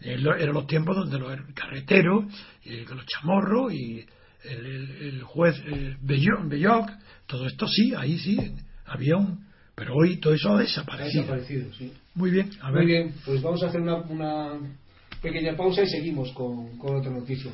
Eran 0.00 0.52
los 0.52 0.66
tiempos 0.66 0.94
donde 0.94 1.18
los 1.18 1.34
carreteros, 1.54 2.26
y 2.64 2.84
los 2.84 3.06
chamorros 3.06 3.72
y 3.72 4.04
el, 4.44 5.22
juez 5.22 5.56
Belloc, 6.02 6.90
todo 7.26 7.46
esto 7.46 7.66
sí, 7.66 7.94
ahí 7.96 8.18
sí, 8.18 8.54
había 8.84 9.16
un... 9.16 9.46
Pero 9.74 9.94
hoy 9.94 10.18
todo 10.20 10.32
eso 10.32 10.54
ha 10.54 10.58
desaparecido. 10.58 11.32
Ha 11.32 11.36
desaparecido, 11.36 11.74
sí. 11.74 11.92
Muy 12.16 12.30
bien, 12.30 12.50
a 12.62 12.70
ver. 12.70 12.82
Muy 12.82 12.92
bien, 12.92 13.14
pues 13.24 13.42
vamos 13.42 13.62
a 13.62 13.66
hacer 13.66 13.80
una, 13.80 13.96
una 13.96 14.52
pequeña 15.22 15.54
pausa 15.54 15.82
y 15.82 15.86
seguimos 15.86 16.32
con, 16.32 16.76
con 16.78 16.96
otra 16.96 17.10
noticia. 17.10 17.52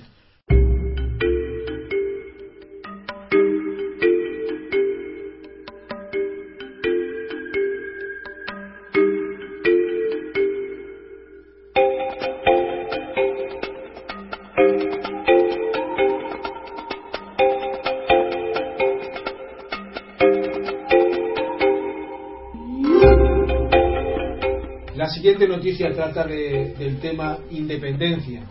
Siguiente 25.33 25.57
noticia 25.57 25.91
trata 25.95 26.26
del 26.26 26.99
tema 27.01 27.39
independencia. 27.51 28.43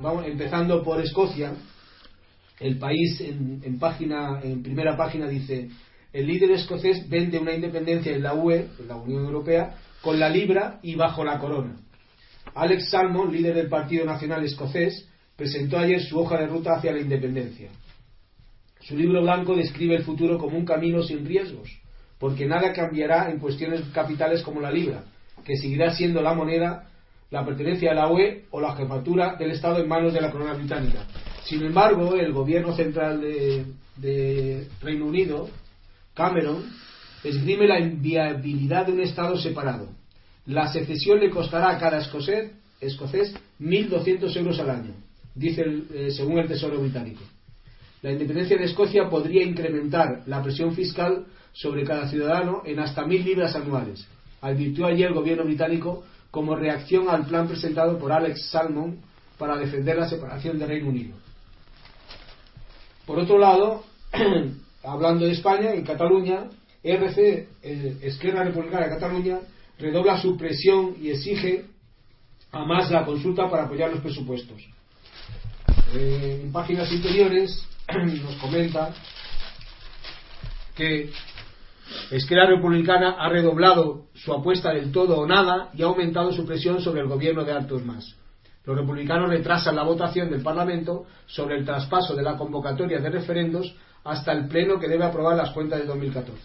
Vamos, 0.00 0.24
empezando 0.26 0.82
por 0.82 0.98
Escocia, 0.98 1.52
el 2.58 2.78
país 2.78 3.20
en, 3.20 3.78
página, 3.78 4.40
en 4.42 4.62
primera 4.62 4.96
página 4.96 5.28
dice 5.28 5.68
el 6.14 6.26
líder 6.26 6.52
escocés 6.52 7.06
vende 7.10 7.38
una 7.38 7.52
independencia 7.52 8.12
en 8.12 8.22
la 8.22 8.32
UE, 8.32 8.68
en 8.78 8.88
la 8.88 8.96
Unión 8.96 9.26
Europea, 9.26 9.76
con 10.00 10.18
la 10.18 10.30
libra 10.30 10.80
y 10.82 10.94
bajo 10.94 11.24
la 11.24 11.38
corona. 11.38 11.76
Alex 12.54 12.88
Salmon, 12.88 13.30
líder 13.30 13.54
del 13.54 13.68
Partido 13.68 14.06
Nacional 14.06 14.42
Escocés, 14.42 15.06
presentó 15.36 15.78
ayer 15.78 16.00
su 16.00 16.18
hoja 16.18 16.38
de 16.38 16.46
ruta 16.46 16.74
hacia 16.74 16.92
la 16.92 17.00
independencia. 17.00 17.68
Su 18.80 18.96
libro 18.96 19.20
blanco 19.20 19.54
describe 19.54 19.96
el 19.96 20.04
futuro 20.04 20.38
como 20.38 20.56
un 20.56 20.64
camino 20.64 21.02
sin 21.02 21.26
riesgos, 21.26 21.70
porque 22.18 22.46
nada 22.46 22.72
cambiará 22.72 23.30
en 23.30 23.38
cuestiones 23.40 23.82
capitales 23.92 24.42
como 24.42 24.62
la 24.62 24.70
libra, 24.70 25.04
que 25.44 25.56
seguirá 25.56 25.94
siendo 25.94 26.22
la 26.22 26.34
moneda, 26.34 26.88
la 27.30 27.44
pertenencia 27.44 27.92
a 27.92 27.94
la 27.94 28.10
UE 28.10 28.44
o 28.50 28.60
la 28.60 28.74
jefatura 28.74 29.36
del 29.36 29.52
Estado 29.52 29.78
en 29.78 29.88
manos 29.88 30.12
de 30.12 30.20
la 30.20 30.30
corona 30.30 30.54
británica. 30.54 31.06
Sin 31.44 31.62
embargo, 31.62 32.14
el 32.14 32.32
gobierno 32.32 32.74
central 32.74 33.20
de, 33.20 34.66
Reino 34.80 35.06
Unido, 35.06 35.48
Cameron, 36.14 36.64
esgrime 37.22 37.66
la 37.66 37.78
inviabilidad 37.78 38.86
de 38.86 38.92
un 38.92 39.00
Estado 39.00 39.36
separado. 39.38 39.88
La 40.46 40.72
secesión 40.72 41.20
le 41.20 41.30
costará 41.30 41.70
a 41.70 41.78
cada 41.78 41.98
escocés, 41.98 42.52
escocés 42.80 43.34
1.200 43.60 44.36
euros 44.36 44.58
al 44.58 44.70
año, 44.70 44.94
dice 45.34 45.62
eh, 45.94 46.10
según 46.10 46.38
el 46.38 46.48
Tesoro 46.48 46.80
británico. 46.80 47.22
La 48.02 48.10
independencia 48.10 48.56
de 48.56 48.64
Escocia 48.64 49.10
podría 49.10 49.44
incrementar 49.44 50.22
la 50.26 50.42
presión 50.42 50.74
fiscal 50.74 51.26
sobre 51.52 51.84
cada 51.84 52.08
ciudadano 52.08 52.62
en 52.64 52.80
hasta 52.80 53.04
1.000 53.04 53.24
libras 53.24 53.54
anuales, 53.54 54.06
advirtió 54.40 54.86
ayer 54.86 55.08
el 55.08 55.14
gobierno 55.14 55.44
británico 55.44 56.04
como 56.30 56.54
reacción 56.54 57.08
al 57.08 57.26
plan 57.26 57.48
presentado 57.48 57.98
por 57.98 58.12
Alex 58.12 58.50
Salmon 58.50 58.98
para 59.38 59.56
defender 59.56 59.96
la 59.96 60.08
separación 60.08 60.58
de 60.58 60.66
Reino 60.66 60.88
Unido. 60.88 61.14
Por 63.06 63.18
otro 63.18 63.38
lado, 63.38 63.84
hablando 64.84 65.24
de 65.24 65.32
España, 65.32 65.72
en 65.72 65.84
Cataluña, 65.84 66.48
RC, 66.82 67.48
Esquerra 68.02 68.44
Republicana 68.44 68.86
de 68.86 68.94
Cataluña, 68.94 69.40
redobla 69.78 70.20
su 70.20 70.36
presión 70.36 70.94
y 71.00 71.10
exige 71.10 71.64
a 72.52 72.64
más 72.64 72.90
la 72.90 73.04
consulta 73.04 73.50
para 73.50 73.64
apoyar 73.64 73.90
los 73.90 74.00
presupuestos. 74.00 74.62
Eh, 75.94 76.42
en 76.44 76.52
páginas 76.52 76.92
interiores 76.92 77.66
nos 78.22 78.36
comenta 78.36 78.94
que 80.74 81.10
Esquerra 82.10 82.46
Republicana 82.46 83.16
ha 83.18 83.28
redoblado 83.28 84.06
su 84.14 84.32
apuesta 84.32 84.72
del 84.72 84.92
todo 84.92 85.18
o 85.18 85.26
nada 85.26 85.70
y 85.74 85.82
ha 85.82 85.86
aumentado 85.86 86.32
su 86.32 86.44
presión 86.46 86.80
sobre 86.80 87.00
el 87.00 87.08
gobierno 87.08 87.44
de 87.44 87.52
Artur 87.52 87.84
Mas. 87.84 88.16
Los 88.64 88.76
republicanos 88.76 89.30
retrasan 89.30 89.76
la 89.76 89.82
votación 89.82 90.30
del 90.30 90.42
Parlamento 90.42 91.06
sobre 91.26 91.56
el 91.56 91.64
traspaso 91.64 92.14
de 92.14 92.22
la 92.22 92.36
convocatoria 92.36 93.00
de 93.00 93.10
referendos 93.10 93.74
hasta 94.04 94.32
el 94.32 94.48
pleno 94.48 94.78
que 94.78 94.88
debe 94.88 95.04
aprobar 95.04 95.36
las 95.36 95.50
cuentas 95.50 95.80
de 95.80 95.86
2014. 95.86 96.40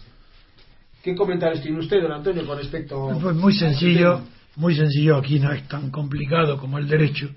¿Qué 1.02 1.14
comentarios 1.14 1.62
tiene 1.62 1.78
usted, 1.78 2.02
don 2.02 2.12
Antonio, 2.12 2.46
con 2.46 2.58
respecto 2.58 3.16
Pues 3.20 3.36
muy 3.36 3.54
sencillo, 3.54 4.22
muy 4.56 4.74
sencillo, 4.74 5.16
aquí 5.16 5.38
no 5.38 5.52
es 5.52 5.68
tan 5.68 5.90
complicado 5.90 6.58
como 6.58 6.78
el 6.78 6.88
derecho. 6.88 7.28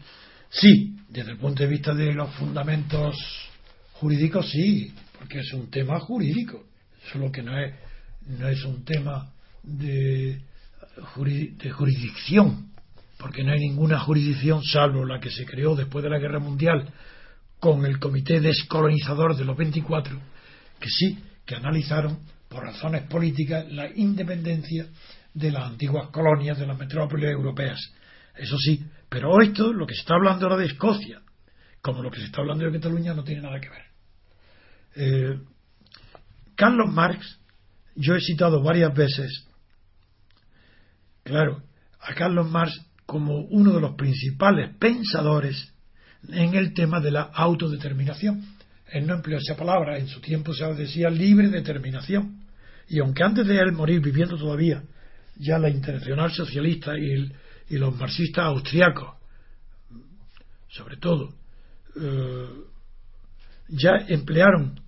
Sí, 0.49 0.95
desde 1.09 1.31
el 1.31 1.37
punto 1.37 1.63
de 1.63 1.69
vista 1.69 1.93
de 1.93 2.13
los 2.13 2.29
fundamentos 2.31 3.15
jurídicos, 3.93 4.49
sí, 4.49 4.91
porque 5.17 5.39
es 5.39 5.53
un 5.53 5.69
tema 5.69 5.99
jurídico, 5.99 6.63
solo 7.11 7.31
que 7.31 7.43
no 7.43 7.57
es 7.59 7.73
no 8.29 8.47
es 8.47 8.63
un 8.63 8.83
tema 8.85 9.31
de, 9.63 10.41
de 11.15 11.71
jurisdicción, 11.71 12.71
porque 13.17 13.43
no 13.43 13.51
hay 13.51 13.59
ninguna 13.59 13.99
jurisdicción 13.99 14.63
salvo 14.63 15.05
la 15.05 15.19
que 15.19 15.31
se 15.31 15.45
creó 15.45 15.75
después 15.75 16.03
de 16.03 16.09
la 16.09 16.19
Guerra 16.19 16.39
Mundial 16.39 16.93
con 17.59 17.85
el 17.85 17.99
Comité 17.99 18.39
Descolonizador 18.39 19.35
de 19.35 19.45
los 19.45 19.57
24, 19.57 20.17
que 20.79 20.89
sí, 20.89 21.19
que 21.45 21.55
analizaron 21.55 22.19
por 22.47 22.63
razones 22.63 23.03
políticas 23.03 23.69
la 23.71 23.89
independencia 23.93 24.87
de 25.33 25.51
las 25.51 25.63
antiguas 25.63 26.07
colonias 26.09 26.57
de 26.57 26.67
las 26.67 26.77
metrópolis 26.77 27.29
europeas. 27.29 27.79
Eso 28.35 28.57
sí, 28.57 28.85
pero 29.09 29.41
esto, 29.41 29.73
lo 29.73 29.85
que 29.85 29.95
se 29.95 30.01
está 30.01 30.15
hablando 30.15 30.45
ahora 30.45 30.57
de 30.57 30.67
Escocia, 30.67 31.21
como 31.81 32.01
lo 32.01 32.11
que 32.11 32.19
se 32.19 32.25
está 32.25 32.41
hablando 32.41 32.65
de 32.65 32.71
Cataluña, 32.71 33.13
no 33.13 33.23
tiene 33.23 33.41
nada 33.41 33.59
que 33.59 33.69
ver. 33.69 33.85
Eh, 34.95 35.39
Carlos 36.55 36.91
Marx 36.91 37.38
yo 37.99 38.15
he 38.15 38.21
citado 38.21 38.63
varias 38.63 38.95
veces, 38.95 39.45
claro, 41.23 41.61
a 41.99 42.13
Carlos 42.13 42.49
Marx 42.49 42.81
como 43.05 43.41
uno 43.47 43.73
de 43.73 43.81
los 43.81 43.95
principales 43.95 44.73
pensadores 44.79 45.73
en 46.29 46.55
el 46.55 46.73
tema 46.73 47.01
de 47.01 47.11
la 47.11 47.23
autodeterminación. 47.23 48.55
Él 48.87 49.05
no 49.05 49.15
empleó 49.15 49.37
esa 49.37 49.57
palabra, 49.57 49.97
en 49.97 50.07
su 50.07 50.21
tiempo 50.21 50.53
se 50.53 50.65
decía 50.75 51.09
libre 51.09 51.49
determinación. 51.49 52.45
Y 52.87 52.99
aunque 52.99 53.23
antes 53.23 53.45
de 53.45 53.57
él 53.59 53.73
morir 53.73 53.99
viviendo 53.99 54.37
todavía, 54.37 54.81
ya 55.35 55.59
la 55.59 55.69
Internacional 55.69 56.31
Socialista 56.31 56.93
y, 56.97 57.29
los 57.77 57.95
marxistas 57.97 58.45
austriacos, 58.45 59.15
sobre 60.69 60.97
todo, 60.97 61.33
eh, 62.01 62.47
ya 63.67 63.91
emplearon 64.07 64.79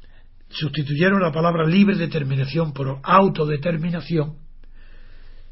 sustituyeron 0.54 1.22
la 1.22 1.32
palabra 1.32 1.66
libre 1.66 1.96
determinación 1.96 2.74
por 2.74 3.00
autodeterminación. 3.04 4.36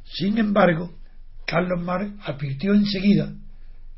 Sin 0.03 0.37
embargo, 0.37 0.91
Carlos 1.45 1.81
Marx 1.81 2.11
advirtió 2.25 2.73
enseguida 2.73 3.33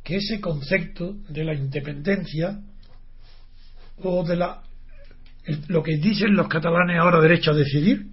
que 0.04 0.18
ese 0.18 0.40
concepto 0.42 1.16
de 1.30 1.44
la 1.44 1.54
independencia 1.54 2.60
o 3.98 4.24
de 4.24 4.36
la 4.36 4.62
lo 5.68 5.82
que 5.82 5.98
dicen 5.98 6.36
los 6.36 6.48
catalanes 6.48 7.00
ahora 7.00 7.20
derecho 7.20 7.52
a 7.52 7.56
decidir 7.56 8.06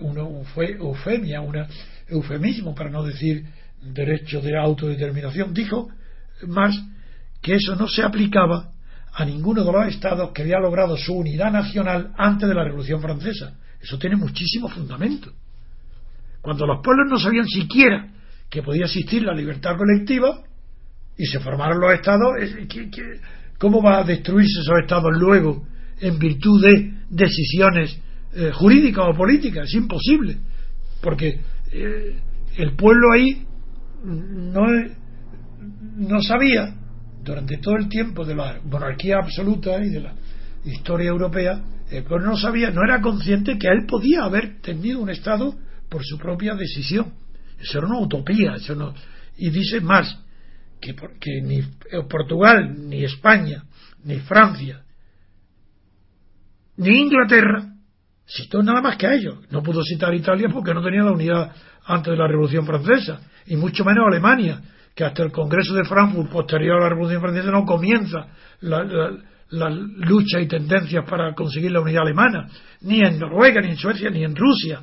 uno 0.00 0.44
fue 0.54 0.72
eufemia 0.72 1.40
un 1.40 1.66
eufemismo 2.08 2.74
para 2.74 2.90
no 2.90 3.02
decir 3.02 3.44
derecho 3.82 4.40
de 4.40 4.56
autodeterminación 4.56 5.52
dijo 5.52 5.88
Marx 6.46 6.82
que 7.42 7.54
eso 7.54 7.76
no 7.76 7.86
se 7.86 8.02
aplicaba 8.02 8.72
a 9.14 9.24
ninguno 9.24 9.64
de 9.64 9.72
los 9.72 9.86
estados 9.88 10.32
que 10.32 10.42
había 10.42 10.58
logrado 10.58 10.96
su 10.96 11.12
unidad 11.12 11.52
nacional 11.52 12.12
antes 12.16 12.48
de 12.48 12.54
la 12.54 12.64
Revolución 12.64 13.00
Francesa. 13.00 13.54
Eso 13.80 13.98
tiene 13.98 14.16
muchísimo 14.16 14.68
fundamento. 14.68 15.32
Cuando 16.40 16.66
los 16.66 16.80
pueblos 16.82 17.06
no 17.10 17.18
sabían 17.18 17.46
siquiera 17.46 18.08
que 18.48 18.62
podía 18.62 18.84
existir 18.84 19.22
la 19.22 19.34
libertad 19.34 19.76
colectiva 19.76 20.42
y 21.16 21.26
se 21.26 21.40
formaron 21.40 21.80
los 21.80 21.92
estados, 21.92 22.32
¿cómo 23.58 23.82
va 23.82 23.98
a 23.98 24.04
destruirse 24.04 24.60
esos 24.60 24.78
estados 24.80 25.12
luego 25.14 25.66
en 26.00 26.18
virtud 26.18 26.62
de 26.62 26.94
decisiones 27.10 27.98
eh, 28.34 28.50
jurídicas 28.52 29.04
o 29.08 29.14
políticas? 29.14 29.68
Es 29.68 29.74
imposible, 29.74 30.38
porque 31.02 31.40
eh, 31.70 32.18
el 32.56 32.76
pueblo 32.76 33.12
ahí 33.12 33.46
no, 34.04 34.66
no 35.96 36.22
sabía 36.22 36.74
durante 37.22 37.58
todo 37.58 37.76
el 37.76 37.88
tiempo 37.88 38.24
de 38.24 38.34
la 38.34 38.60
monarquía 38.64 39.16
absoluta 39.22 39.82
y 39.84 39.90
de 39.90 40.00
la 40.00 40.14
historia 40.64 41.08
europea, 41.08 41.60
el 41.90 42.04
pueblo 42.04 42.30
no 42.30 42.36
sabía, 42.36 42.70
no 42.70 42.82
era 42.84 43.00
consciente 43.00 43.58
que 43.58 43.68
él 43.68 43.86
podía 43.86 44.24
haber 44.24 44.60
tenido 44.60 45.00
un 45.00 45.10
Estado 45.10 45.54
por 45.88 46.04
su 46.04 46.18
propia 46.18 46.54
decisión. 46.54 47.12
Eso 47.60 47.78
era 47.78 47.86
una 47.86 48.00
utopía. 48.00 48.54
Eso 48.56 48.74
no, 48.74 48.94
y 49.36 49.50
dice 49.50 49.80
más 49.80 50.18
que, 50.80 50.94
que 50.94 51.40
ni 51.42 51.62
Portugal, 52.08 52.88
ni 52.88 53.04
España, 53.04 53.64
ni 54.04 54.18
Francia, 54.20 54.82
ni 56.76 57.00
Inglaterra 57.00 57.68
citó 58.26 58.62
nada 58.62 58.80
más 58.80 58.96
que 58.96 59.06
a 59.06 59.14
ellos. 59.14 59.38
No 59.50 59.62
pudo 59.62 59.82
citar 59.84 60.14
Italia 60.14 60.48
porque 60.52 60.74
no 60.74 60.82
tenía 60.82 61.02
la 61.02 61.12
unidad 61.12 61.52
antes 61.84 62.12
de 62.12 62.16
la 62.16 62.26
Revolución 62.26 62.64
Francesa, 62.64 63.20
y 63.46 63.56
mucho 63.56 63.84
menos 63.84 64.04
Alemania, 64.06 64.60
que 64.94 65.04
hasta 65.04 65.22
el 65.22 65.32
Congreso 65.32 65.74
de 65.74 65.84
Frankfurt, 65.84 66.30
posterior 66.30 66.76
a 66.76 66.84
la 66.84 66.88
Revolución 66.90 67.20
Francesa, 67.20 67.50
no 67.50 67.64
comienza 67.64 68.28
la, 68.60 69.10
lucha 69.70 70.40
y 70.40 70.48
tendencias 70.48 71.04
para 71.08 71.34
conseguir 71.34 71.72
la 71.72 71.80
unidad 71.80 72.02
alemana, 72.02 72.48
ni 72.82 73.00
en 73.00 73.18
Noruega, 73.18 73.60
ni 73.60 73.68
en 73.68 73.76
Suecia, 73.76 74.10
ni 74.10 74.24
en 74.24 74.34
Rusia. 74.34 74.82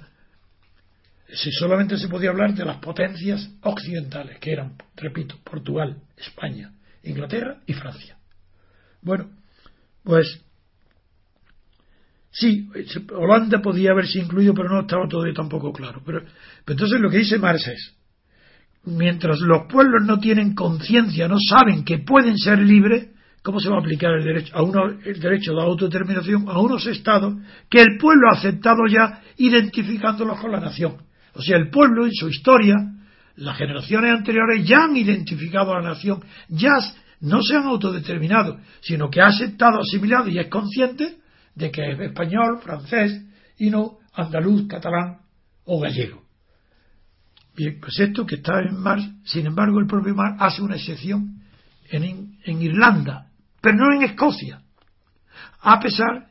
Si 1.31 1.51
solamente 1.51 1.97
se 1.97 2.07
podía 2.07 2.29
hablar 2.29 2.53
de 2.53 2.65
las 2.65 2.77
potencias 2.77 3.49
occidentales, 3.61 4.39
que 4.39 4.51
eran, 4.51 4.75
repito, 4.95 5.37
Portugal, 5.43 5.97
España, 6.17 6.71
Inglaterra 7.03 7.61
y 7.65 7.73
Francia. 7.73 8.17
Bueno, 9.01 9.29
pues 10.03 10.43
Sí, 12.31 12.69
Holanda 13.11 13.59
podía 13.61 13.91
haberse 13.91 14.19
incluido, 14.19 14.53
pero 14.53 14.69
no 14.69 14.81
estaba 14.81 15.07
todavía 15.07 15.33
tampoco 15.33 15.73
claro. 15.73 16.01
Pero, 16.05 16.21
entonces 16.67 16.99
lo 16.99 17.09
que 17.09 17.17
dice 17.17 17.39
Marx 17.39 17.67
es, 17.67 17.95
mientras 18.85 19.39
los 19.39 19.67
pueblos 19.69 20.05
no 20.05 20.19
tienen 20.19 20.55
conciencia, 20.55 21.27
no 21.27 21.37
saben 21.39 21.83
que 21.83 21.99
pueden 21.99 22.37
ser 22.37 22.59
libres, 22.59 23.09
¿cómo 23.43 23.59
se 23.59 23.69
va 23.69 23.77
a 23.77 23.79
aplicar 23.79 24.11
el 24.13 24.23
derecho 24.23 24.55
a 24.55 24.63
uno, 24.63 24.85
el 25.03 25.19
derecho 25.19 25.53
de 25.53 25.61
autodeterminación 25.61 26.47
a 26.47 26.59
unos 26.59 26.85
estados 26.87 27.35
que 27.69 27.81
el 27.81 27.97
pueblo 27.99 28.29
ha 28.29 28.37
aceptado 28.37 28.85
ya 28.87 29.21
identificándolos 29.37 30.39
con 30.39 30.51
la 30.51 30.59
nación? 30.59 30.97
O 31.33 31.41
sea, 31.41 31.57
el 31.57 31.69
pueblo 31.69 32.05
en 32.05 32.13
su 32.13 32.27
historia, 32.29 32.75
las 33.35 33.57
generaciones 33.57 34.11
anteriores 34.11 34.67
ya 34.67 34.83
han 34.83 34.95
identificado 34.95 35.73
a 35.73 35.81
la 35.81 35.89
nación, 35.89 36.23
ya 36.49 36.73
no 37.21 37.41
se 37.41 37.55
han 37.55 37.65
autodeterminado, 37.65 38.59
sino 38.81 39.09
que 39.09 39.21
ha 39.21 39.27
aceptado, 39.27 39.81
asimilado 39.81 40.29
y 40.29 40.39
es 40.39 40.47
consciente 40.47 41.17
de 41.55 41.71
que 41.71 41.91
es 41.91 41.99
español, 41.99 42.59
francés 42.63 43.21
y 43.57 43.69
no 43.69 43.99
andaluz, 44.13 44.67
catalán 44.67 45.19
o 45.65 45.79
gallego. 45.79 46.28
Bien, 47.59 47.77
pues 47.81 47.99
esto 47.99 48.25
que 48.25 48.35
está 48.35 48.61
en 48.61 48.79
Mar, 48.79 48.99
sin 49.25 49.45
embargo 49.45 49.81
el 49.81 49.85
propio 49.85 50.15
Mar 50.15 50.37
hace 50.39 50.61
una 50.61 50.77
excepción 50.77 51.41
en, 51.91 52.37
en 52.45 52.61
Irlanda, 52.61 53.27
pero 53.59 53.75
no 53.75 53.93
en 53.93 54.03
Escocia, 54.03 54.61
a 55.59 55.77
pesar 55.81 56.29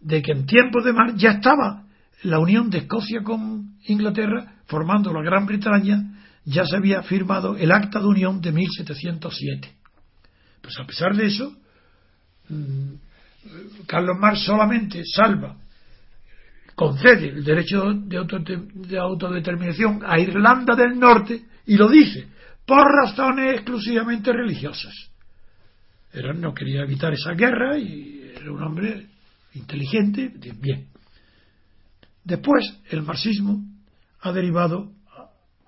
de 0.00 0.20
que 0.20 0.32
en 0.32 0.44
tiempos 0.44 0.84
de 0.84 0.92
Mar 0.92 1.14
ya 1.16 1.30
estaba 1.30 1.84
la 2.24 2.40
unión 2.40 2.68
de 2.68 2.80
Escocia 2.80 3.22
con 3.22 3.78
Inglaterra, 3.86 4.56
formando 4.66 5.14
la 5.14 5.22
Gran 5.22 5.46
Bretaña, 5.46 6.20
ya 6.44 6.66
se 6.66 6.76
había 6.76 7.02
firmado 7.02 7.56
el 7.56 7.72
Acta 7.72 7.98
de 7.98 8.08
Unión 8.08 8.42
de 8.42 8.52
1707. 8.52 9.72
Pues 10.60 10.78
a 10.78 10.84
pesar 10.84 11.16
de 11.16 11.24
eso, 11.24 11.56
mm, 12.50 13.86
Carlos 13.86 14.18
Marx 14.18 14.40
solamente 14.40 15.02
salva, 15.06 15.56
concede 16.76 17.30
el 17.30 17.42
derecho 17.42 17.90
de, 17.94 18.98
autodeterminación 18.98 20.02
a 20.06 20.20
Irlanda 20.20 20.76
del 20.76 20.98
Norte 20.98 21.42
y 21.66 21.76
lo 21.76 21.88
dice 21.88 22.28
por 22.66 22.84
razones 22.84 23.54
exclusivamente 23.54 24.32
religiosas. 24.32 24.92
No 26.36 26.54
quería 26.54 26.82
evitar 26.82 27.12
esa 27.14 27.32
guerra 27.32 27.78
y 27.78 28.32
era 28.36 28.52
un 28.52 28.62
hombre 28.62 29.06
inteligente, 29.54 30.30
bien. 30.60 30.88
Después, 32.22 32.80
el 32.90 33.02
marxismo 33.02 33.62
ha 34.20 34.32
derivado 34.32 34.92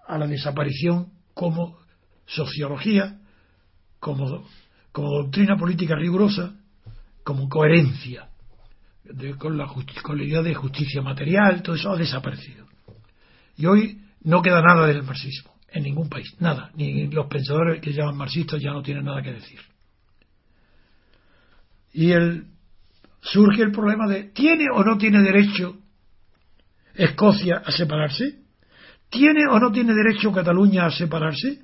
a 0.06 0.18
la 0.18 0.26
desaparición 0.26 1.08
como 1.32 1.78
sociología, 2.26 3.18
como 3.98 4.44
doctrina 4.92 5.56
política 5.56 5.94
rigurosa, 5.96 6.54
como 7.22 7.48
coherencia 7.48 8.28
con, 9.38 9.56
la 9.56 9.66
con 10.02 10.18
la 10.18 10.24
idea 10.24 10.42
de 10.42 10.54
justicia 10.54 11.02
material, 11.02 11.62
todo 11.62 11.76
eso 11.76 11.90
ha 11.90 11.96
desaparecido. 11.96 12.66
Y 13.56 13.66
hoy 13.66 14.00
no 14.22 14.42
queda 14.42 14.62
nada 14.62 14.86
del 14.86 15.02
marxismo 15.02 15.54
en 15.70 15.82
ningún 15.82 16.08
país, 16.08 16.34
nada, 16.40 16.70
ni 16.74 17.06
los 17.08 17.26
pensadores 17.26 17.80
que 17.80 17.92
llaman 17.92 18.16
marxistas 18.16 18.60
ya 18.60 18.70
no 18.70 18.82
tienen 18.82 19.04
nada 19.04 19.22
que 19.22 19.32
decir. 19.32 19.60
Y 21.92 22.12
el, 22.12 22.46
surge 23.20 23.62
el 23.62 23.72
problema 23.72 24.06
de 24.06 24.24
¿tiene 24.24 24.66
o 24.72 24.82
no 24.84 24.96
tiene 24.96 25.22
derecho 25.22 25.76
Escocia 26.94 27.62
a 27.64 27.70
separarse? 27.70 28.40
¿Tiene 29.08 29.46
o 29.48 29.58
no 29.60 29.70
tiene 29.70 29.94
derecho 29.94 30.32
Cataluña 30.32 30.86
a 30.86 30.90
separarse? 30.90 31.60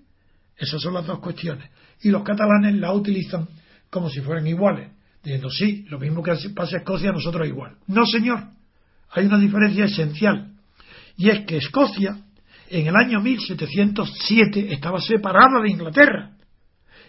Esas 0.56 0.80
son 0.80 0.94
las 0.94 1.06
dos 1.06 1.18
cuestiones. 1.18 1.70
Y 2.02 2.10
los 2.10 2.22
catalanes 2.22 2.76
la 2.76 2.92
utilizan 2.92 3.48
como 3.90 4.08
si 4.08 4.20
fueran 4.20 4.46
iguales 4.46 4.90
diciendo, 5.24 5.50
sí, 5.50 5.86
lo 5.88 5.98
mismo 5.98 6.22
que 6.22 6.36
pasa 6.54 6.76
Escocia, 6.76 7.10
nosotros 7.10 7.48
igual. 7.48 7.76
No, 7.86 8.04
señor, 8.04 8.44
hay 9.10 9.26
una 9.26 9.38
diferencia 9.38 9.86
esencial. 9.86 10.52
Y 11.16 11.30
es 11.30 11.46
que 11.46 11.56
Escocia, 11.56 12.18
en 12.68 12.86
el 12.86 12.94
año 12.94 13.20
1707, 13.20 14.72
estaba 14.72 15.00
separada 15.00 15.62
de 15.62 15.70
Inglaterra. 15.70 16.30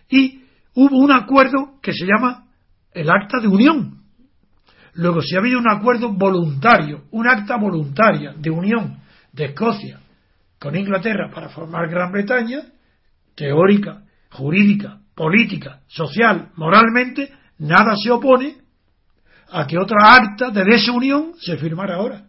Y 0.09 0.43
hubo 0.73 0.97
un 0.97 1.11
acuerdo 1.11 1.79
que 1.81 1.91
se 1.91 2.05
llama 2.05 2.45
el 2.93 3.09
Acta 3.09 3.39
de 3.41 3.47
Unión. 3.47 4.01
Luego, 4.93 5.21
si 5.21 5.35
ha 5.35 5.39
habido 5.39 5.59
un 5.59 5.69
acuerdo 5.69 6.13
voluntario, 6.13 7.03
un 7.11 7.27
acta 7.27 7.57
voluntaria 7.57 8.33
de 8.37 8.49
unión 8.49 8.97
de 9.33 9.45
Escocia 9.45 9.99
con 10.57 10.73
Inglaterra 10.73 11.29
para 11.33 11.49
formar 11.49 11.89
Gran 11.89 12.13
Bretaña, 12.13 12.61
teórica, 13.35 14.03
jurídica, 14.31 14.99
política, 15.13 15.81
social, 15.87 16.51
moralmente, 16.55 17.29
nada 17.59 17.95
se 17.95 18.11
opone 18.11 18.57
a 19.51 19.65
que 19.67 19.77
otra 19.77 19.97
acta 20.15 20.49
de 20.51 20.63
desunión 20.63 21.33
se 21.39 21.57
firmara 21.57 21.95
ahora. 21.95 22.27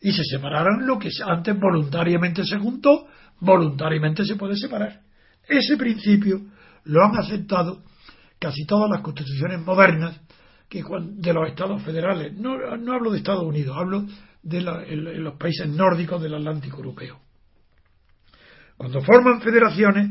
Y 0.00 0.12
se 0.12 0.22
separaran 0.24 0.86
lo 0.86 0.98
que 0.98 1.08
antes 1.26 1.58
voluntariamente 1.58 2.44
se 2.44 2.58
juntó, 2.58 3.06
voluntariamente 3.40 4.24
se 4.24 4.36
puede 4.36 4.56
separar. 4.56 5.00
Ese 5.48 5.76
principio 5.76 6.42
lo 6.84 7.04
han 7.04 7.16
aceptado 7.16 7.82
casi 8.38 8.66
todas 8.66 8.90
las 8.90 9.00
constituciones 9.00 9.60
modernas 9.60 10.20
que 10.68 10.82
de 10.82 11.32
los 11.32 11.48
estados 11.48 11.82
federales. 11.82 12.34
No, 12.34 12.52
hablo 12.92 13.10
de 13.10 13.18
Estados 13.18 13.44
Unidos, 13.44 13.76
hablo 13.78 14.06
de 14.42 14.60
los 14.60 15.38
países 15.38 15.68
nórdicos 15.68 16.20
del 16.22 16.34
Atlántico 16.34 16.78
Europeo. 16.78 17.20
Cuando 18.76 19.00
forman 19.00 19.40
federaciones, 19.40 20.10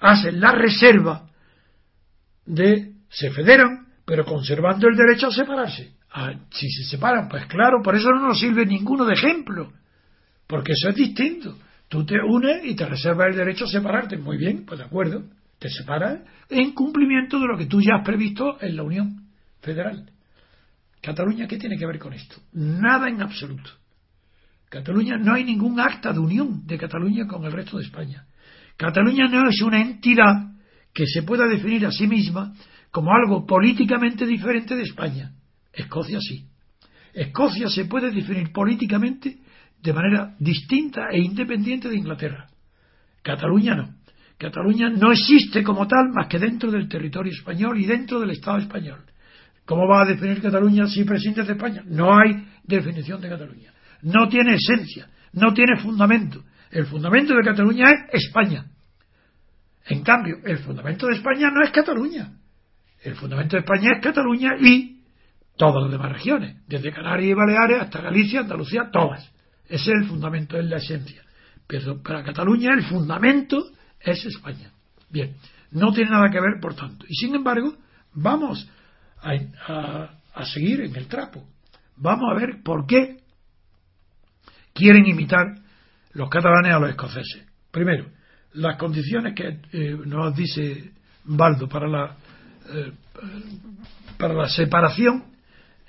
hacen 0.00 0.40
la 0.40 0.52
reserva 0.52 1.28
de 2.46 2.94
se 3.08 3.30
federan, 3.30 3.83
pero 4.04 4.24
conservando 4.24 4.88
el 4.88 4.96
derecho 4.96 5.28
a 5.28 5.32
separarse. 5.32 5.94
Ah, 6.12 6.32
si 6.50 6.68
se 6.68 6.84
separan, 6.84 7.28
pues 7.28 7.46
claro, 7.46 7.82
por 7.82 7.96
eso 7.96 8.08
no 8.10 8.28
nos 8.28 8.38
sirve 8.38 8.66
ninguno 8.66 9.04
de 9.04 9.14
ejemplo, 9.14 9.72
porque 10.46 10.72
eso 10.72 10.90
es 10.90 10.94
distinto. 10.94 11.58
Tú 11.88 12.04
te 12.04 12.16
unes 12.20 12.64
y 12.64 12.74
te 12.74 12.86
reservas 12.86 13.28
el 13.30 13.36
derecho 13.36 13.64
a 13.64 13.68
separarte. 13.68 14.16
Muy 14.16 14.36
bien, 14.36 14.64
pues 14.64 14.78
de 14.78 14.86
acuerdo. 14.86 15.24
Te 15.58 15.68
separas 15.70 16.20
en 16.48 16.72
cumplimiento 16.72 17.38
de 17.38 17.46
lo 17.46 17.56
que 17.56 17.66
tú 17.66 17.80
ya 17.80 17.96
has 17.96 18.04
previsto 18.04 18.58
en 18.60 18.76
la 18.76 18.82
Unión 18.82 19.28
Federal. 19.60 20.10
Cataluña, 21.00 21.46
¿qué 21.46 21.58
tiene 21.58 21.76
que 21.76 21.86
ver 21.86 21.98
con 21.98 22.12
esto? 22.12 22.36
Nada 22.52 23.08
en 23.08 23.22
absoluto. 23.22 23.70
Cataluña 24.68 25.16
no 25.18 25.34
hay 25.34 25.44
ningún 25.44 25.78
acta 25.78 26.12
de 26.12 26.18
unión 26.18 26.66
de 26.66 26.78
Cataluña 26.78 27.26
con 27.26 27.44
el 27.44 27.52
resto 27.52 27.78
de 27.78 27.84
España. 27.84 28.26
Cataluña 28.76 29.28
no 29.28 29.48
es 29.48 29.60
una 29.62 29.80
entidad 29.80 30.52
que 30.92 31.06
se 31.06 31.22
pueda 31.22 31.46
definir 31.46 31.86
a 31.86 31.92
sí 31.92 32.06
misma 32.06 32.54
como 32.94 33.12
algo 33.12 33.44
políticamente 33.44 34.24
diferente 34.24 34.76
de 34.76 34.82
España. 34.82 35.32
Escocia 35.72 36.20
sí. 36.20 36.46
Escocia 37.12 37.68
se 37.68 37.86
puede 37.86 38.12
definir 38.12 38.52
políticamente 38.52 39.38
de 39.82 39.92
manera 39.92 40.36
distinta 40.38 41.08
e 41.10 41.18
independiente 41.18 41.88
de 41.88 41.96
Inglaterra. 41.96 42.46
Cataluña 43.20 43.74
no. 43.74 43.96
Cataluña 44.38 44.90
no 44.90 45.10
existe 45.10 45.64
como 45.64 45.88
tal 45.88 46.10
más 46.14 46.28
que 46.28 46.38
dentro 46.38 46.70
del 46.70 46.88
territorio 46.88 47.32
español 47.32 47.80
y 47.80 47.84
dentro 47.84 48.20
del 48.20 48.30
Estado 48.30 48.58
español. 48.58 49.00
¿Cómo 49.64 49.88
va 49.88 50.02
a 50.02 50.06
definir 50.06 50.40
Cataluña 50.40 50.86
si 50.86 51.02
preside 51.02 51.42
de 51.42 51.54
España? 51.54 51.82
No 51.84 52.16
hay 52.16 52.46
definición 52.62 53.20
de 53.20 53.28
Cataluña. 53.28 53.72
No 54.02 54.28
tiene 54.28 54.54
esencia, 54.54 55.08
no 55.32 55.52
tiene 55.52 55.80
fundamento. 55.80 56.44
El 56.70 56.86
fundamento 56.86 57.34
de 57.34 57.42
Cataluña 57.42 57.86
es 58.12 58.24
España. 58.26 58.66
En 59.84 60.04
cambio, 60.04 60.36
el 60.44 60.58
fundamento 60.58 61.08
de 61.08 61.14
España 61.14 61.50
no 61.50 61.60
es 61.60 61.72
Cataluña. 61.72 62.30
El 63.04 63.16
fundamento 63.16 63.56
de 63.56 63.60
España 63.60 63.90
es 63.94 64.02
Cataluña 64.02 64.56
y 64.58 65.02
todas 65.58 65.82
las 65.82 65.92
demás 65.92 66.10
regiones, 66.10 66.56
desde 66.66 66.90
Canarias 66.90 67.30
y 67.30 67.34
Baleares 67.34 67.82
hasta 67.82 68.00
Galicia, 68.00 68.40
Andalucía, 68.40 68.88
todas. 68.90 69.30
Ese 69.66 69.90
es 69.92 70.02
el 70.02 70.04
fundamento, 70.06 70.58
es 70.58 70.64
la 70.64 70.78
esencia. 70.78 71.22
Pero 71.66 72.02
para 72.02 72.24
Cataluña 72.24 72.72
el 72.72 72.82
fundamento 72.84 73.62
es 74.00 74.24
España. 74.24 74.72
Bien, 75.10 75.36
no 75.70 75.92
tiene 75.92 76.10
nada 76.10 76.30
que 76.30 76.40
ver, 76.40 76.58
por 76.62 76.74
tanto. 76.74 77.04
Y 77.06 77.14
sin 77.14 77.34
embargo, 77.34 77.74
vamos 78.14 78.68
a, 79.20 80.10
a 80.34 80.44
seguir 80.46 80.80
en 80.80 80.96
el 80.96 81.06
trapo. 81.06 81.46
Vamos 81.96 82.24
a 82.32 82.40
ver 82.40 82.62
por 82.64 82.86
qué 82.86 83.18
quieren 84.72 85.06
imitar 85.06 85.58
los 86.14 86.30
catalanes 86.30 86.72
a 86.72 86.78
los 86.78 86.88
escoceses. 86.90 87.44
Primero, 87.70 88.06
las 88.54 88.78
condiciones 88.78 89.34
que 89.34 89.60
eh, 89.72 89.98
nos 90.06 90.34
dice 90.34 90.92
Baldo 91.24 91.68
para 91.68 91.86
la 91.86 92.16
eh, 92.70 92.92
para 94.16 94.34
la 94.34 94.48
separación 94.48 95.24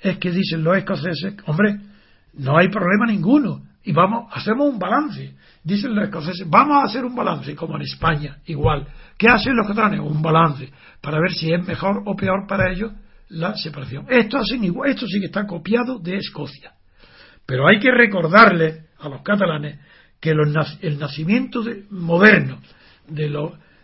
es 0.00 0.18
que 0.18 0.30
dicen 0.30 0.62
los 0.62 0.76
escoceses, 0.76 1.34
hombre, 1.46 1.78
no 2.34 2.58
hay 2.58 2.68
problema 2.68 3.06
ninguno 3.06 3.62
y 3.82 3.92
vamos, 3.92 4.28
hacemos 4.32 4.68
un 4.68 4.78
balance. 4.78 5.34
Dicen 5.62 5.94
los 5.94 6.04
escoceses, 6.04 6.48
vamos 6.48 6.78
a 6.82 6.86
hacer 6.86 7.04
un 7.04 7.14
balance, 7.14 7.54
como 7.54 7.76
en 7.76 7.82
España, 7.82 8.38
igual. 8.46 8.86
¿Qué 9.16 9.28
hacen 9.28 9.56
los 9.56 9.66
catalanes? 9.66 10.00
Un 10.00 10.20
balance, 10.20 10.70
para 11.00 11.18
ver 11.20 11.32
si 11.32 11.52
es 11.52 11.64
mejor 11.66 12.02
o 12.04 12.14
peor 12.14 12.46
para 12.46 12.70
ellos 12.70 12.92
la 13.28 13.54
separación. 13.54 14.06
Esto, 14.08 14.38
hacen 14.38 14.62
igual, 14.64 14.90
esto 14.90 15.06
sí 15.06 15.20
que 15.20 15.26
está 15.26 15.46
copiado 15.46 15.98
de 15.98 16.16
Escocia. 16.16 16.72
Pero 17.46 17.66
hay 17.66 17.78
que 17.78 17.90
recordarle 17.90 18.86
a 18.98 19.08
los 19.08 19.22
catalanes 19.22 19.78
que 20.20 20.30
el 20.30 20.98
nacimiento 20.98 21.62
moderno, 21.90 22.60
de 23.08 23.28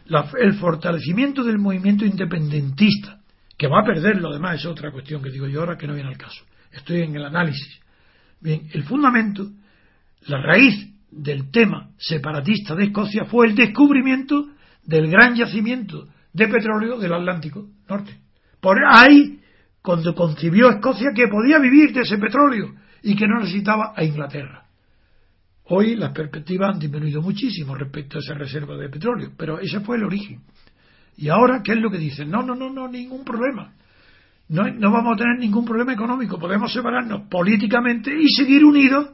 el 0.07 0.55
fortalecimiento 0.55 1.45
del 1.45 1.59
movimiento 1.59 2.05
independentista, 2.05 3.21
que 3.57 3.69
va 3.69 3.81
a 3.81 3.85
perder 3.85 4.21
lo 4.21 4.33
demás, 4.33 4.61
es 4.61 4.67
otra 4.67 4.91
cuestión 4.91 5.23
que 5.23 5.31
digo 5.31 5.47
yo 5.47 5.61
ahora 5.61 5.77
que 5.77 5.87
no 5.87 5.95
viene 5.95 6.09
al 6.09 6.19
caso. 6.19 6.45
Estoy 6.73 7.03
en 7.03 7.15
el 7.17 7.25
análisis. 7.25 7.81
Bien, 8.41 8.69
el 8.73 8.83
fundamento, 8.85 9.49
la 10.27 10.43
raíz 10.43 10.91
del 11.11 11.51
tema 11.51 11.91
separatista 11.99 12.75
de 12.75 12.85
Escocia 12.85 13.25
fue 13.27 13.47
el 13.47 13.55
descubrimiento 13.55 14.49
del 14.85 15.09
gran 15.09 15.35
yacimiento 15.35 16.09
de 16.33 16.49
petróleo 16.49 16.99
del 16.99 17.13
Atlántico 17.13 17.69
Norte. 17.89 18.19
Por 18.61 18.79
ahí, 18.91 19.41
cuando 19.83 20.15
concibió 20.15 20.71
Escocia 20.71 21.11
que 21.15 21.29
podía 21.29 21.59
vivir 21.59 21.93
de 21.93 22.01
ese 22.01 22.19
petróleo 22.19 22.75
y 23.03 23.15
que 23.15 23.27
no 23.27 23.41
necesitaba 23.41 23.93
a 23.95 24.05
Inglaterra. 24.05 24.62
Hoy 25.75 25.97
las 25.97 26.13
perspectivas 26.13 26.75
han 26.75 26.79
disminuido 26.79 27.23
muchísimo 27.23 27.75
respecto 27.75 28.19
a 28.19 28.21
esa 28.21 28.35
reserva 28.35 28.77
de 28.77 28.91
petróleo, 28.91 29.31
pero 29.39 29.59
ese 29.59 29.81
fue 29.81 29.97
el 29.97 30.05
origen. 30.05 30.43
Y 31.17 31.31
ahora, 31.31 31.63
¿qué 31.65 31.73
es 31.73 31.79
lo 31.79 31.91
que 31.91 31.97
dicen? 31.97 32.31
No, 32.31 32.43
no, 32.43 32.55
no, 32.55 32.69
no, 32.69 32.89
ningún 32.89 33.25
problema. 33.25 33.73
No, 34.51 34.65
no 34.65 34.93
vamos 34.93 35.15
a 35.15 35.17
tener 35.17 35.39
ningún 35.39 35.65
problema 35.65 35.95
económico. 35.95 36.39
Podemos 36.39 36.71
separarnos 36.71 37.23
políticamente 37.31 38.13
y 38.15 38.29
seguir 38.29 38.67
unidos 38.67 39.13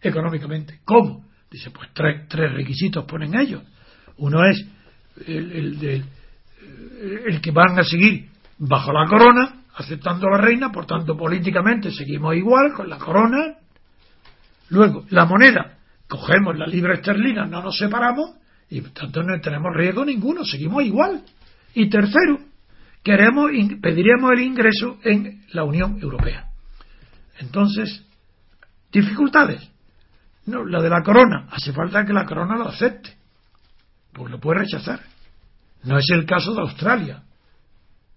económicamente. 0.00 0.78
¿Cómo? 0.84 1.24
Dice, 1.50 1.72
pues 1.72 1.88
tres, 1.92 2.28
tres 2.28 2.52
requisitos 2.52 3.04
ponen 3.04 3.36
ellos. 3.36 3.64
Uno 4.18 4.44
es 4.44 4.64
el, 5.26 5.50
el, 5.50 6.04
el 7.26 7.40
que 7.40 7.50
van 7.50 7.76
a 7.80 7.82
seguir 7.82 8.28
bajo 8.58 8.92
la 8.92 9.08
corona, 9.08 9.64
aceptando 9.74 10.28
la 10.28 10.38
reina, 10.38 10.70
por 10.70 10.86
tanto 10.86 11.16
políticamente 11.16 11.90
seguimos 11.90 12.36
igual 12.36 12.72
con 12.74 12.88
la 12.88 12.98
corona. 12.98 13.56
Luego, 14.70 15.04
la 15.10 15.24
moneda, 15.24 15.78
cogemos 16.08 16.56
la 16.56 16.66
libra 16.66 16.94
esterlina, 16.94 17.46
no 17.46 17.62
nos 17.62 17.76
separamos 17.76 18.30
y 18.70 18.80
por 18.80 18.90
tanto 18.92 19.22
no 19.22 19.40
tenemos 19.40 19.74
riesgo 19.74 20.04
ninguno, 20.04 20.44
seguimos 20.44 20.84
igual. 20.84 21.22
Y 21.74 21.88
tercero, 21.88 22.38
queremos 23.02 23.50
pediríamos 23.80 24.32
el 24.32 24.40
ingreso 24.40 24.98
en 25.02 25.44
la 25.52 25.64
Unión 25.64 25.98
Europea. 26.00 26.48
Entonces, 27.38 28.04
dificultades. 28.92 29.70
No, 30.46 30.64
la 30.64 30.82
de 30.82 30.90
la 30.90 31.02
corona, 31.02 31.48
hace 31.50 31.72
falta 31.72 32.04
que 32.04 32.12
la 32.12 32.26
corona 32.26 32.56
lo 32.56 32.68
acepte, 32.68 33.14
pues 34.12 34.30
lo 34.30 34.38
puede 34.38 34.60
rechazar. 34.60 35.00
No 35.84 35.98
es 35.98 36.06
el 36.10 36.26
caso 36.26 36.54
de 36.54 36.60
Australia, 36.60 37.22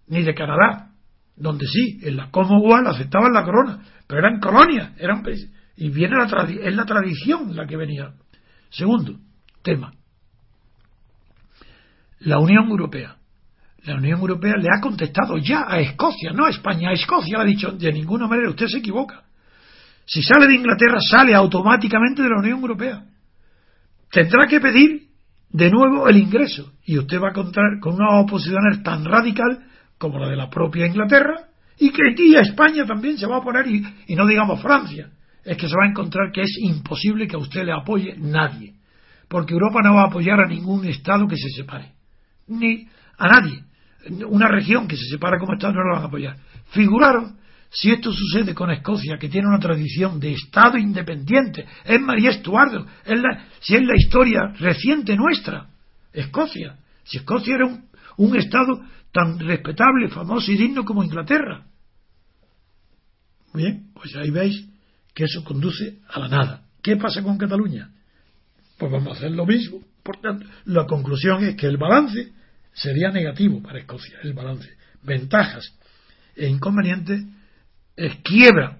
ni 0.08 0.24
de 0.24 0.36
Canadá, 0.36 0.92
donde 1.36 1.68
sí, 1.68 2.00
en 2.04 2.18
la 2.18 2.30
Commonwealth 2.32 2.88
aceptaban 2.88 3.34
la 3.34 3.44
corona, 3.44 3.80
pero 4.08 4.20
eran 4.20 4.40
colonias, 4.40 4.92
eran 4.98 5.24
y 5.78 5.90
viene 5.90 6.16
la 6.18 6.44
es 6.44 6.76
la 6.76 6.86
tradición 6.86 7.56
la 7.56 7.68
que 7.68 7.78
venía. 7.78 8.12
Segundo 8.70 9.16
tema, 9.62 9.94
la 12.20 12.40
Unión 12.40 12.68
Europea. 12.68 13.16
La 13.84 13.96
Unión 13.96 14.20
Europea 14.20 14.56
le 14.58 14.68
ha 14.68 14.82
contestado 14.82 15.38
ya 15.38 15.66
a 15.66 15.80
Escocia, 15.80 16.34
no 16.34 16.46
a 16.46 16.50
España, 16.50 16.90
a 16.90 16.94
Escocia 16.94 17.38
le 17.38 17.44
ha 17.44 17.46
dicho 17.46 17.72
de 17.72 17.94
ninguna 17.94 18.28
manera, 18.28 18.50
usted 18.50 18.68
se 18.68 18.80
equivoca. 18.80 19.24
Si 20.06 20.22
sale 20.24 20.48
de 20.48 20.56
Inglaterra, 20.56 21.00
sale 21.00 21.34
automáticamente 21.34 22.22
de 22.22 22.30
la 22.30 22.40
Unión 22.40 22.60
Europea. 22.60 23.06
Tendrá 24.12 24.48
que 24.48 24.60
pedir 24.60 25.08
de 25.50 25.70
nuevo 25.70 26.08
el 26.10 26.18
ingreso 26.18 26.74
y 26.86 26.98
usted 26.98 27.22
va 27.22 27.28
a 27.28 27.32
encontrar 27.32 27.80
con 27.80 27.96
una 27.96 28.20
oposición 28.20 28.84
tan 28.84 29.06
radical 29.06 29.66
como 29.98 30.20
la 30.20 30.30
de 30.30 30.36
la 30.36 30.50
propia 30.50 30.88
Inglaterra 30.88 31.48
y 31.80 31.92
que 31.92 32.14
y 32.18 32.36
a 32.36 32.42
España 32.42 32.86
también 32.86 33.18
se 33.18 33.28
va 33.28 33.38
a 33.38 33.44
poner 33.44 33.68
y 33.68 34.16
no 34.16 34.26
digamos 34.26 34.62
Francia. 34.62 35.12
Es 35.48 35.56
que 35.56 35.70
se 35.70 35.76
va 35.76 35.86
a 35.86 35.90
encontrar 35.90 36.32
que 36.34 36.42
es 36.42 36.58
imposible 36.60 37.26
que 37.26 37.38
a 37.38 37.40
usted 37.40 37.64
le 37.64 37.72
apoye 37.72 38.16
nadie. 38.18 38.74
Porque 39.30 39.54
Europa 39.54 39.80
no 39.82 39.96
va 39.96 40.04
a 40.04 40.08
apoyar 40.08 40.42
a 40.42 40.48
ningún 40.48 40.86
Estado 40.86 41.26
que 41.26 41.38
se 41.38 41.50
separe 41.50 41.94
ni 42.48 42.88
a 43.18 43.28
nadie. 43.28 43.64
Una 44.28 44.50
región 44.50 44.88
que 44.88 44.98
se 44.98 45.06
separa 45.06 45.40
como 45.40 45.54
Estado 45.54 45.74
no 45.74 45.84
lo 45.84 45.96
van 45.96 46.04
a 46.04 46.08
apoyar. 46.08 46.38
Figuraron 46.72 47.38
si 47.70 47.92
esto 47.92 48.12
sucede 48.12 48.54
con 48.54 48.72
Escocia, 48.72 49.18
que 49.18 49.30
tiene 49.30 49.48
una 49.48 49.60
tradición 49.60 50.20
de 50.20 50.34
Estado 50.34 50.78
independiente, 50.78 51.66
es 51.84 52.00
María 52.00 52.30
Estuardo, 52.30 52.86
es 53.06 53.20
si 53.60 53.76
es 53.76 53.84
la 53.84 53.96
historia 53.96 54.54
reciente 54.58 55.18
nuestra, 55.18 55.68
Escocia, 56.14 56.78
si 57.04 57.18
Escocia 57.18 57.56
era 57.56 57.66
un 58.18 58.36
Estado 58.38 58.82
tan 59.12 59.38
respetable, 59.40 60.08
famoso 60.08 60.52
y 60.52 60.58
digno 60.58 60.86
como 60.86 61.04
Inglaterra. 61.04 61.66
Bien, 63.54 63.92
pues 63.94 64.16
ahí 64.16 64.30
veis 64.30 64.66
que 65.18 65.24
eso 65.24 65.44
conduce 65.44 65.98
a 66.10 66.20
la 66.20 66.28
nada. 66.28 66.62
¿Qué 66.80 66.96
pasa 66.96 67.24
con 67.24 67.40
Cataluña? 67.40 67.90
Pues 68.78 68.92
vamos 68.92 69.08
a 69.08 69.18
hacer 69.18 69.32
lo 69.32 69.48
mismo. 69.48 69.80
Por 70.04 70.18
tanto, 70.18 70.46
la 70.66 70.86
conclusión 70.86 71.44
es 71.44 71.56
que 71.56 71.66
el 71.66 71.78
balance 71.78 72.34
sería 72.72 73.10
negativo 73.10 73.60
para 73.64 73.80
Escocia, 73.80 74.20
el 74.22 74.34
balance. 74.34 74.70
Ventajas 75.02 75.74
e 76.36 76.48
inconvenientes 76.48 77.24
es 77.96 78.16
quiebra 78.18 78.78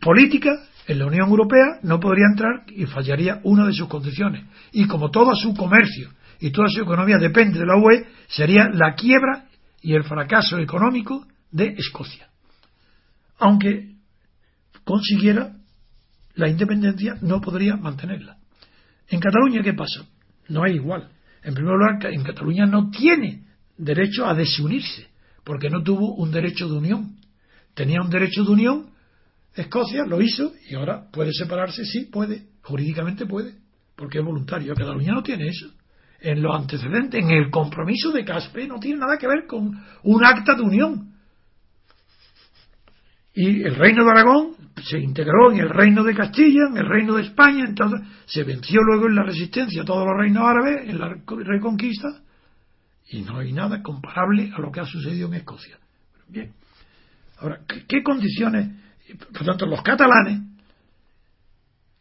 política 0.00 0.48
en 0.86 1.00
la 1.00 1.04
Unión 1.04 1.28
Europea, 1.28 1.80
no 1.82 2.00
podría 2.00 2.28
entrar 2.32 2.64
y 2.68 2.86
fallaría 2.86 3.38
una 3.42 3.66
de 3.66 3.74
sus 3.74 3.88
condiciones. 3.88 4.46
Y 4.72 4.86
como 4.86 5.10
todo 5.10 5.36
su 5.36 5.52
comercio 5.52 6.08
y 6.40 6.52
toda 6.52 6.68
su 6.68 6.80
economía 6.80 7.18
depende 7.18 7.58
de 7.58 7.66
la 7.66 7.76
UE, 7.76 8.06
sería 8.28 8.70
la 8.72 8.94
quiebra 8.94 9.44
y 9.82 9.92
el 9.92 10.04
fracaso 10.04 10.56
económico 10.56 11.26
de 11.50 11.74
Escocia. 11.76 12.30
Aunque 13.38 13.91
consiguiera 14.84 15.56
la 16.34 16.48
independencia, 16.48 17.18
no 17.20 17.40
podría 17.40 17.76
mantenerla. 17.76 18.36
En 19.08 19.20
Cataluña, 19.20 19.62
¿qué 19.62 19.74
pasa? 19.74 20.06
No 20.48 20.64
hay 20.64 20.74
igual. 20.74 21.10
En 21.42 21.54
primer 21.54 21.74
lugar, 21.74 22.06
en 22.12 22.22
Cataluña 22.22 22.66
no 22.66 22.90
tiene 22.90 23.44
derecho 23.76 24.26
a 24.26 24.34
desunirse, 24.34 25.08
porque 25.44 25.68
no 25.68 25.82
tuvo 25.82 26.14
un 26.14 26.30
derecho 26.30 26.68
de 26.68 26.78
unión. 26.78 27.16
Tenía 27.74 28.00
un 28.00 28.10
derecho 28.10 28.44
de 28.44 28.52
unión, 28.52 28.92
Escocia 29.54 30.04
lo 30.06 30.20
hizo 30.22 30.52
y 30.68 30.74
ahora 30.74 31.10
puede 31.12 31.32
separarse, 31.32 31.84
sí, 31.84 32.06
puede, 32.10 32.46
jurídicamente 32.62 33.26
puede, 33.26 33.54
porque 33.96 34.18
es 34.18 34.24
voluntario. 34.24 34.74
Cataluña 34.74 35.12
no 35.12 35.22
tiene 35.22 35.46
eso. 35.46 35.66
En 36.20 36.40
los 36.40 36.54
antecedentes, 36.54 37.22
en 37.22 37.30
el 37.30 37.50
compromiso 37.50 38.12
de 38.12 38.24
Caspe, 38.24 38.66
no 38.66 38.78
tiene 38.78 39.00
nada 39.00 39.18
que 39.18 39.26
ver 39.26 39.46
con 39.46 39.78
un 40.04 40.24
acta 40.24 40.54
de 40.54 40.62
unión. 40.62 41.11
Y 43.34 43.62
el 43.62 43.74
reino 43.76 44.04
de 44.04 44.10
Aragón 44.10 44.56
se 44.84 44.98
integró 44.98 45.52
en 45.52 45.60
el 45.60 45.70
reino 45.70 46.04
de 46.04 46.14
Castilla, 46.14 46.66
en 46.70 46.76
el 46.76 46.86
reino 46.86 47.14
de 47.14 47.22
España, 47.22 47.64
entonces 47.66 48.00
se 48.26 48.44
venció 48.44 48.82
luego 48.82 49.06
en 49.06 49.14
la 49.14 49.22
resistencia 49.22 49.82
a 49.82 49.84
todos 49.84 50.06
los 50.06 50.16
reinos 50.16 50.42
árabes, 50.44 50.88
en 50.88 50.98
la 50.98 51.16
reconquista, 51.26 52.08
y 53.08 53.22
no 53.22 53.38
hay 53.38 53.52
nada 53.52 53.82
comparable 53.82 54.50
a 54.54 54.60
lo 54.60 54.70
que 54.70 54.80
ha 54.80 54.86
sucedido 54.86 55.28
en 55.28 55.34
Escocia. 55.34 55.78
Bien. 56.28 56.52
Ahora, 57.38 57.60
¿qué, 57.88 58.02
condiciones? 58.02 58.70
Por 59.32 59.44
tanto, 59.44 59.66
los 59.66 59.82
catalanes, 59.82 60.40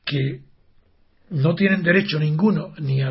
que 0.06 0.42
no 1.30 1.56
tienen 1.56 1.84
derecho 1.84 2.20
ninguno 2.20 2.74
ni 2.80 3.02
a, 3.02 3.10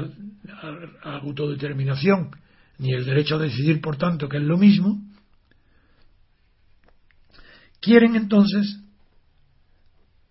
a 1.02 1.16
autodeterminación, 1.18 2.30
ni 2.78 2.92
el 2.92 3.04
derecho 3.04 3.36
a 3.36 3.38
decidir, 3.38 3.80
por 3.80 3.96
tanto, 3.96 4.28
que 4.28 4.38
es 4.38 4.42
lo 4.42 4.58
mismo, 4.58 5.00
quieren 7.80 8.16
entonces 8.16 8.80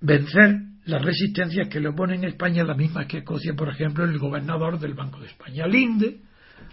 vencer 0.02 0.62
las 0.86 1.04
resistencias 1.04 1.68
que 1.68 1.80
le 1.80 1.90
oponen 1.90 2.24
España, 2.24 2.64
las 2.64 2.78
mismas 2.78 3.06
que 3.06 3.20
Escocia, 3.20 3.54
por 3.54 3.70
ejemplo, 3.70 4.04
el 4.04 4.18
gobernador 4.18 4.80
del 4.80 4.94
Banco 4.94 5.20
de 5.20 5.28
España, 5.28 5.68
Linde, 5.68 6.20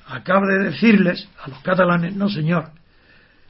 acaba 0.07 0.47
de 0.47 0.71
decirles 0.71 1.29
a 1.43 1.49
los 1.49 1.59
catalanes, 1.61 2.15
no 2.17 2.29
señor, 2.29 2.71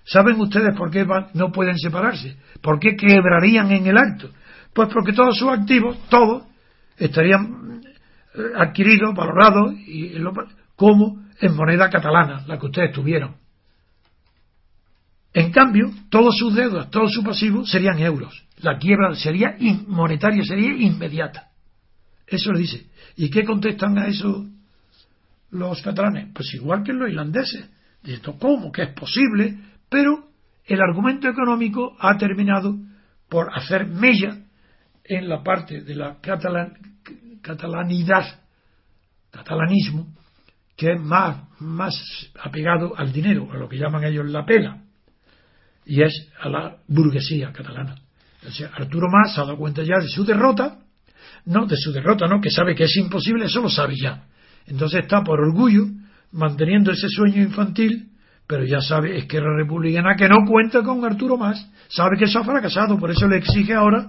¿saben 0.04 0.40
ustedes 0.40 0.76
por 0.76 0.90
qué 0.90 1.06
no 1.34 1.52
pueden 1.52 1.78
separarse? 1.78 2.36
¿Por 2.60 2.80
qué 2.80 2.96
quebrarían 2.96 3.70
en 3.70 3.86
el 3.86 3.96
acto? 3.96 4.30
Pues 4.72 4.88
porque 4.92 5.12
todos 5.12 5.38
sus 5.38 5.48
activos, 5.48 5.98
todos, 6.08 6.44
estarían 6.96 7.82
eh, 8.34 8.40
adquiridos, 8.56 9.14
valorados, 9.14 9.72
y, 9.74 10.14
como 10.74 11.24
en 11.40 11.54
moneda 11.54 11.88
catalana, 11.88 12.44
la 12.46 12.58
que 12.58 12.66
ustedes 12.66 12.92
tuvieron. 12.92 13.36
En 15.36 15.52
cambio, 15.52 15.92
todos 16.08 16.34
sus 16.38 16.54
deudas, 16.54 16.88
todo 16.88 17.08
su 17.08 17.22
pasivo 17.22 17.66
serían 17.66 17.98
euros. 17.98 18.46
La 18.62 18.78
quiebra 18.78 19.14
sería 19.14 19.54
monetaria, 19.86 20.42
sería 20.42 20.74
inmediata. 20.74 21.50
Eso 22.26 22.52
le 22.52 22.60
dice. 22.60 22.86
¿Y 23.16 23.28
qué 23.28 23.44
contestan 23.44 23.98
a 23.98 24.06
eso 24.06 24.46
los 25.50 25.82
catalanes? 25.82 26.28
Pues 26.32 26.54
igual 26.54 26.82
que 26.82 26.94
los 26.94 27.10
irlandeses. 27.10 27.68
Diciendo, 28.02 28.38
¿cómo? 28.40 28.72
Que 28.72 28.84
es 28.84 28.94
posible, 28.94 29.58
pero 29.90 30.30
el 30.64 30.80
argumento 30.80 31.28
económico 31.28 31.94
ha 32.00 32.16
terminado 32.16 32.74
por 33.28 33.50
hacer 33.54 33.86
mella 33.86 34.38
en 35.04 35.28
la 35.28 35.42
parte 35.42 35.82
de 35.82 35.96
la 35.96 36.16
catalanidad, 37.42 38.40
catalanismo, 39.30 40.06
que 40.74 40.92
es 40.92 41.00
más, 41.00 41.42
más 41.60 41.92
apegado 42.42 42.96
al 42.96 43.12
dinero, 43.12 43.52
a 43.52 43.58
lo 43.58 43.68
que 43.68 43.76
llaman 43.76 44.02
ellos 44.04 44.24
la 44.30 44.46
pela, 44.46 44.85
y 45.86 46.02
es 46.02 46.28
a 46.40 46.48
la 46.48 46.76
burguesía 46.88 47.52
catalana. 47.52 47.94
Arturo 48.74 49.08
Más 49.08 49.34
se 49.34 49.40
ha 49.40 49.44
dado 49.44 49.56
cuenta 49.56 49.82
ya 49.82 49.98
de 50.00 50.08
su 50.08 50.24
derrota, 50.24 50.78
no 51.46 51.66
de 51.66 51.76
su 51.76 51.92
derrota, 51.92 52.26
no, 52.26 52.40
que 52.40 52.50
sabe 52.50 52.74
que 52.74 52.84
es 52.84 52.96
imposible, 52.96 53.46
eso 53.46 53.60
lo 53.60 53.70
sabe 53.70 53.94
ya. 54.00 54.24
Entonces 54.66 55.02
está 55.02 55.22
por 55.22 55.40
orgullo 55.40 55.86
manteniendo 56.32 56.90
ese 56.90 57.08
sueño 57.08 57.42
infantil, 57.42 58.10
pero 58.46 58.64
ya 58.64 58.80
sabe, 58.80 59.16
es 59.16 59.26
que 59.26 59.40
la 59.40 59.56
republicana 59.56 60.14
que 60.16 60.28
no 60.28 60.44
cuenta 60.46 60.82
con 60.82 61.04
Arturo 61.04 61.36
Más, 61.36 61.70
sabe 61.88 62.16
que 62.18 62.24
eso 62.24 62.40
ha 62.40 62.44
fracasado, 62.44 62.98
por 62.98 63.10
eso 63.10 63.26
le 63.28 63.38
exige 63.38 63.74
ahora 63.74 64.06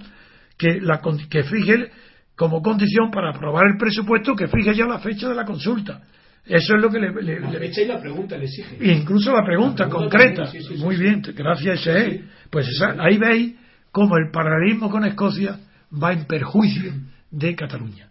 que, 0.57 0.79
la, 0.81 0.99
que 1.29 1.43
fije 1.43 1.91
como 2.35 2.61
condición 2.61 3.09
para 3.11 3.31
aprobar 3.31 3.65
el 3.67 3.77
presupuesto 3.77 4.35
que 4.35 4.47
fije 4.47 4.75
ya 4.75 4.85
la 4.85 4.99
fecha 4.99 5.29
de 5.29 5.35
la 5.35 5.45
consulta. 5.45 6.01
Eso 6.47 6.75
es 6.75 6.81
lo 6.81 6.89
que 6.89 6.99
le. 6.99 7.39
la 7.39 7.51
fecha 7.51 7.81
y 7.81 7.87
la 7.87 7.99
pregunta 7.99 8.37
le 8.37 8.45
exige. 8.45 8.77
Incluso 8.93 9.33
la 9.33 9.45
pregunta, 9.45 9.89
concreta. 9.89 10.49
Muy 10.77 10.95
bien, 10.95 11.21
gracias, 11.35 11.85
ese 11.85 12.23
Pues 12.49 12.67
ahí 12.99 13.17
veis 13.17 13.55
cómo 13.91 14.17
el 14.17 14.31
paralelismo 14.31 14.89
con 14.89 15.05
Escocia 15.05 15.59
va 15.91 16.13
en 16.13 16.25
perjuicio 16.25 16.93
de 17.31 17.55
Cataluña. 17.55 18.09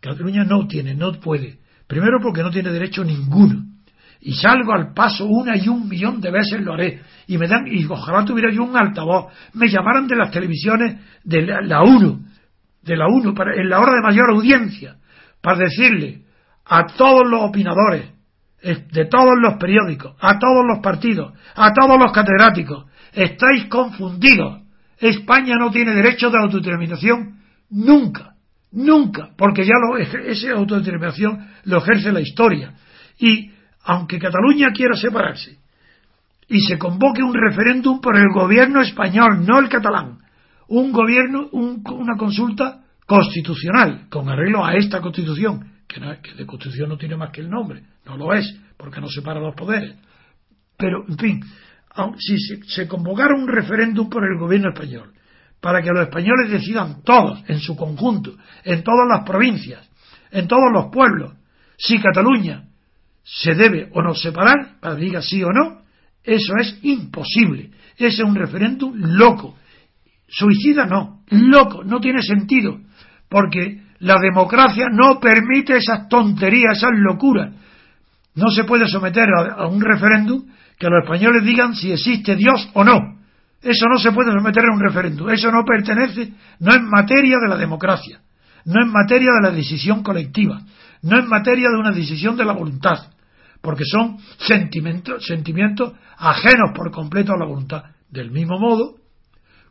Cataluña 0.00 0.44
no 0.44 0.66
tiene, 0.66 0.94
no 0.94 1.12
puede. 1.12 1.58
Primero 1.86 2.18
porque 2.22 2.42
no 2.42 2.50
tiene 2.50 2.70
derecho 2.70 3.02
ninguno. 3.04 3.64
Y 4.20 4.34
salgo 4.34 4.72
al 4.74 4.92
paso 4.92 5.26
una 5.26 5.56
y 5.56 5.68
un 5.68 5.88
millón 5.88 6.20
de 6.20 6.30
veces 6.30 6.60
lo 6.60 6.74
haré. 6.74 7.00
Y 7.26 7.38
me 7.38 7.46
dan, 7.46 7.66
y 7.66 7.84
ojalá 7.86 8.24
tuviera 8.24 8.52
yo 8.52 8.64
un 8.64 8.76
altavoz. 8.76 9.32
Me 9.54 9.68
llamaran 9.68 10.06
de 10.06 10.16
las 10.16 10.30
televisiones 10.30 10.96
de 11.24 11.42
la, 11.42 11.62
la 11.62 11.82
UNO, 11.82 12.20
de 12.82 12.96
la 12.96 13.06
UNO, 13.06 13.32
para, 13.34 13.54
en 13.54 13.68
la 13.68 13.80
hora 13.80 13.92
de 13.92 14.02
mayor 14.02 14.30
audiencia, 14.30 14.96
para 15.40 15.58
decirle 15.58 16.22
a 16.68 16.86
todos 16.86 17.28
los 17.28 17.42
opinadores, 17.42 18.10
de 18.62 19.04
todos 19.06 19.34
los 19.40 19.54
periódicos, 19.54 20.14
a 20.20 20.38
todos 20.38 20.64
los 20.66 20.80
partidos, 20.80 21.32
a 21.54 21.72
todos 21.72 21.98
los 21.98 22.12
catedráticos, 22.12 22.86
estáis 23.12 23.66
confundidos. 23.66 24.62
España 24.98 25.56
no 25.56 25.70
tiene 25.70 25.94
derecho 25.94 26.28
de 26.30 26.38
autodeterminación 26.38 27.38
nunca, 27.70 28.34
nunca, 28.72 29.30
porque 29.36 29.64
ya 29.64 29.74
lo, 29.80 29.96
esa 29.96 30.52
autodeterminación 30.52 31.48
lo 31.64 31.78
ejerce 31.78 32.12
la 32.12 32.20
historia. 32.20 32.74
Y 33.18 33.50
aunque 33.84 34.18
Cataluña 34.18 34.72
quiera 34.74 34.96
separarse 34.96 35.58
y 36.48 36.60
se 36.60 36.78
convoque 36.78 37.22
un 37.22 37.34
referéndum 37.34 38.00
por 38.00 38.16
el 38.16 38.28
gobierno 38.34 38.82
español, 38.82 39.46
no 39.46 39.58
el 39.58 39.68
catalán, 39.68 40.18
un 40.66 40.92
gobierno, 40.92 41.48
una 41.52 42.16
consulta 42.18 42.80
constitucional, 43.06 44.06
con 44.10 44.28
arreglo 44.28 44.64
a 44.64 44.74
esta 44.74 45.00
constitución, 45.00 45.77
que, 45.88 46.00
no, 46.00 46.20
que 46.20 46.34
de 46.34 46.46
constitución 46.46 46.90
no 46.90 46.98
tiene 46.98 47.16
más 47.16 47.30
que 47.30 47.40
el 47.40 47.48
nombre, 47.48 47.82
no 48.04 48.16
lo 48.16 48.32
es, 48.34 48.54
porque 48.76 49.00
no 49.00 49.08
separa 49.08 49.40
los 49.40 49.54
poderes. 49.54 49.96
Pero, 50.76 51.04
en 51.08 51.18
fin, 51.18 51.44
si 52.18 52.36
se, 52.66 52.86
convocara 52.86 53.34
un 53.34 53.48
referéndum 53.48 54.08
por 54.08 54.22
el 54.24 54.38
gobierno 54.38 54.68
español, 54.68 55.12
para 55.60 55.82
que 55.82 55.90
los 55.90 56.02
españoles 56.02 56.50
decidan 56.50 57.02
todos, 57.02 57.42
en 57.48 57.58
su 57.58 57.74
conjunto, 57.74 58.36
en 58.62 58.84
todas 58.84 59.08
las 59.08 59.24
provincias, 59.24 59.88
en 60.30 60.46
todos 60.46 60.70
los 60.72 60.86
pueblos, 60.92 61.34
si 61.76 61.98
Cataluña 61.98 62.68
se 63.24 63.54
debe 63.54 63.90
o 63.92 64.02
no 64.02 64.14
separar, 64.14 64.78
para 64.80 64.94
que 64.94 65.02
diga 65.02 65.22
sí 65.22 65.42
o 65.42 65.50
no, 65.50 65.82
eso 66.22 66.52
es 66.60 66.78
imposible. 66.82 67.70
Ese 67.96 68.22
es 68.22 68.28
un 68.28 68.34
referéndum 68.34 68.92
loco. 68.94 69.56
Suicida 70.28 70.86
no, 70.86 71.24
loco, 71.30 71.82
no 71.82 72.00
tiene 72.00 72.22
sentido, 72.22 72.78
porque 73.28 73.82
la 74.00 74.16
democracia 74.20 74.86
no 74.92 75.18
permite 75.18 75.76
esas 75.76 76.08
tonterías, 76.08 76.76
esas 76.76 76.92
locuras. 76.94 77.52
No 78.34 78.48
se 78.50 78.64
puede 78.64 78.86
someter 78.86 79.28
a, 79.56 79.66
un 79.66 79.80
referéndum 79.80 80.44
que 80.78 80.88
los 80.88 81.02
españoles 81.02 81.42
digan 81.42 81.74
si 81.74 81.90
existe 81.90 82.36
Dios 82.36 82.70
o 82.74 82.84
no. 82.84 83.18
Eso 83.60 83.86
no 83.88 83.98
se 83.98 84.12
puede 84.12 84.32
someter 84.32 84.64
a 84.64 84.72
un 84.72 84.80
referéndum. 84.80 85.28
Eso 85.30 85.50
no 85.50 85.64
pertenece, 85.64 86.32
no 86.60 86.72
es 86.72 86.80
materia 86.82 87.38
de 87.42 87.48
la 87.48 87.56
democracia, 87.56 88.20
no 88.64 88.80
es 88.80 88.88
materia 88.88 89.30
de 89.40 89.48
la 89.48 89.54
decisión 89.54 90.04
colectiva, 90.04 90.60
no 91.02 91.18
es 91.18 91.26
materia 91.26 91.68
de 91.68 91.76
una 91.76 91.90
decisión 91.90 92.36
de 92.36 92.44
la 92.44 92.52
voluntad, 92.52 92.98
porque 93.60 93.84
son 93.84 94.18
sentimientos, 94.38 95.26
sentimientos 95.26 95.94
ajenos 96.16 96.70
por 96.72 96.92
completo 96.92 97.32
a 97.32 97.38
la 97.38 97.46
voluntad. 97.46 97.82
Del 98.08 98.30
mismo 98.30 98.60
modo, 98.60 98.94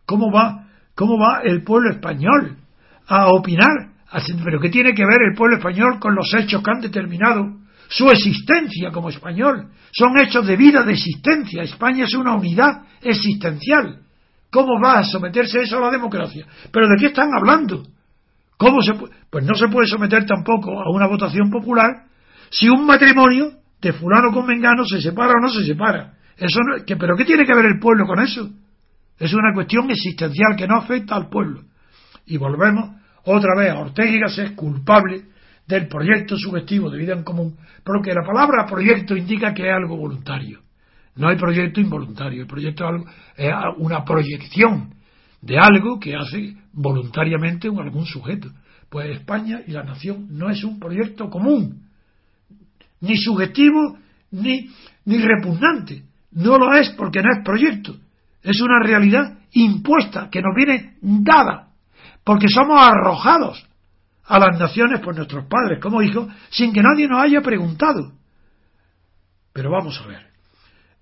¿cómo 0.05 0.29
va, 0.29 0.67
cómo 0.93 1.17
va 1.17 1.39
el 1.43 1.63
pueblo 1.63 1.91
español 1.91 2.57
a 3.07 3.27
opinar 3.27 3.96
pero 4.43 4.59
¿qué 4.59 4.69
tiene 4.69 4.93
que 4.93 5.05
ver 5.05 5.21
el 5.29 5.35
pueblo 5.35 5.57
español 5.57 5.99
con 5.99 6.15
los 6.15 6.33
hechos 6.33 6.63
que 6.63 6.71
han 6.71 6.81
determinado 6.81 7.57
su 7.89 8.09
existencia 8.09 8.91
como 8.91 9.09
español? 9.09 9.69
Son 9.91 10.17
hechos 10.19 10.45
de 10.47 10.55
vida, 10.55 10.83
de 10.83 10.93
existencia. 10.93 11.63
España 11.63 12.05
es 12.05 12.13
una 12.15 12.35
unidad 12.35 12.83
existencial. 13.01 14.01
¿Cómo 14.49 14.79
va 14.81 14.99
a 14.99 15.03
someterse 15.03 15.61
eso 15.61 15.77
a 15.77 15.81
la 15.81 15.91
democracia? 15.91 16.45
¿Pero 16.71 16.87
de 16.87 16.95
qué 16.99 17.07
están 17.07 17.29
hablando? 17.37 17.83
¿Cómo 18.57 18.81
se 18.81 18.93
Pues 19.29 19.45
no 19.45 19.55
se 19.55 19.67
puede 19.67 19.87
someter 19.87 20.25
tampoco 20.25 20.81
a 20.81 20.89
una 20.89 21.07
votación 21.07 21.49
popular 21.49 22.05
si 22.49 22.69
un 22.69 22.85
matrimonio 22.85 23.51
de 23.81 23.93
fulano 23.93 24.31
con 24.31 24.47
mengano 24.47 24.85
se 24.85 25.01
separa 25.01 25.33
o 25.37 25.41
no 25.41 25.49
se 25.49 25.65
separa. 25.65 26.13
Eso 26.37 26.59
no, 26.61 26.83
¿Pero 26.85 27.15
qué 27.17 27.25
tiene 27.25 27.45
que 27.45 27.53
ver 27.53 27.65
el 27.65 27.79
pueblo 27.79 28.05
con 28.05 28.19
eso? 28.19 28.49
Es 29.19 29.33
una 29.33 29.53
cuestión 29.53 29.89
existencial 29.89 30.55
que 30.55 30.67
no 30.67 30.77
afecta 30.77 31.15
al 31.15 31.29
pueblo. 31.29 31.63
Y 32.25 32.37
volvemos 32.37 32.96
otra 33.29 33.55
vez, 33.57 33.73
Ortega 33.73 34.27
es 34.27 34.51
culpable 34.51 35.25
del 35.67 35.87
proyecto 35.87 36.37
subjetivo 36.37 36.89
de 36.89 36.97
vida 36.97 37.13
en 37.13 37.23
común, 37.23 37.57
porque 37.83 38.13
la 38.13 38.25
palabra 38.25 38.65
proyecto 38.65 39.17
indica 39.17 39.53
que 39.53 39.67
es 39.67 39.73
algo 39.73 39.97
voluntario. 39.97 40.61
No 41.17 41.27
hay 41.27 41.35
proyecto 41.35 41.81
involuntario, 41.81 42.41
el 42.41 42.47
proyecto 42.47 42.85
es 43.35 43.51
una 43.79 44.05
proyección 44.05 44.93
de 45.41 45.57
algo 45.57 45.99
que 45.99 46.15
hace 46.15 46.55
voluntariamente 46.71 47.67
algún 47.67 48.05
sujeto. 48.05 48.49
Pues 48.89 49.17
España 49.17 49.61
y 49.67 49.71
la 49.71 49.83
nación 49.83 50.27
no 50.29 50.49
es 50.49 50.63
un 50.63 50.79
proyecto 50.79 51.29
común, 51.29 51.81
ni 53.01 53.17
subjetivo 53.17 53.97
ni 54.31 54.69
repugnante. 55.05 56.03
No 56.31 56.57
lo 56.57 56.73
es 56.75 56.91
porque 56.91 57.21
no 57.21 57.29
es 57.35 57.43
proyecto. 57.43 57.97
Es 58.41 58.61
una 58.61 58.81
realidad 58.81 59.39
impuesta 59.51 60.29
que 60.31 60.41
nos 60.41 60.55
viene 60.55 60.93
dada 61.01 61.66
porque 62.27 62.49
somos 62.49 62.85
arrojados 62.85 63.65
a 64.25 64.37
las 64.37 64.59
naciones 64.59 64.99
por 64.99 65.15
nuestros 65.15 65.45
padres 65.45 65.79
como 65.81 66.01
hijos 66.01 66.27
sin 66.49 66.73
que 66.73 66.83
nadie 66.83 67.07
nos 67.07 67.23
haya 67.23 67.39
preguntado. 67.39 68.11
Pero 69.53 69.71
vamos 69.71 69.97
a 70.03 70.07
ver, 70.07 70.27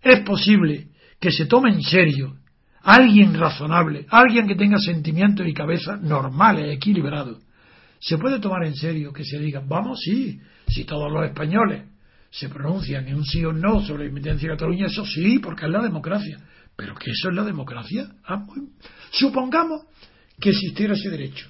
es 0.03 0.19
posible 0.19 0.89
que 1.19 1.31
se 1.31 1.47
tome 1.47 1.71
en 1.71 1.81
serio 1.81 2.35
alguien 2.83 3.33
razonable, 3.33 4.05
alguien 4.11 4.47
que 4.47 4.53
tenga 4.53 4.77
sentimientos 4.77 5.47
y 5.47 5.53
cabeza 5.55 5.97
normales, 5.97 6.71
equilibrados. 6.71 7.41
Se 7.99 8.19
puede 8.19 8.39
tomar 8.39 8.63
en 8.63 8.75
serio 8.75 9.11
que 9.11 9.25
se 9.25 9.39
diga, 9.39 9.63
vamos, 9.65 10.01
sí, 10.05 10.39
si 10.67 10.83
todos 10.83 11.11
los 11.11 11.25
españoles 11.25 11.85
se 12.29 12.49
pronuncian 12.49 13.07
en 13.07 13.15
un 13.15 13.25
sí 13.25 13.43
o 13.43 13.51
no 13.51 13.81
sobre 13.81 14.03
la 14.03 14.09
independencia 14.09 14.49
de 14.49 14.57
Cataluña, 14.57 14.85
eso 14.85 15.03
sí, 15.03 15.39
porque 15.39 15.65
es 15.65 15.71
la 15.71 15.81
democracia. 15.81 16.37
Pero 16.75 16.93
que 16.93 17.09
eso 17.09 17.29
es 17.29 17.35
la 17.35 17.43
democracia. 17.43 18.11
Ah, 18.27 18.45
supongamos 19.09 19.87
que 20.39 20.49
existiera 20.49 20.93
ese 20.93 21.09
derecho, 21.09 21.49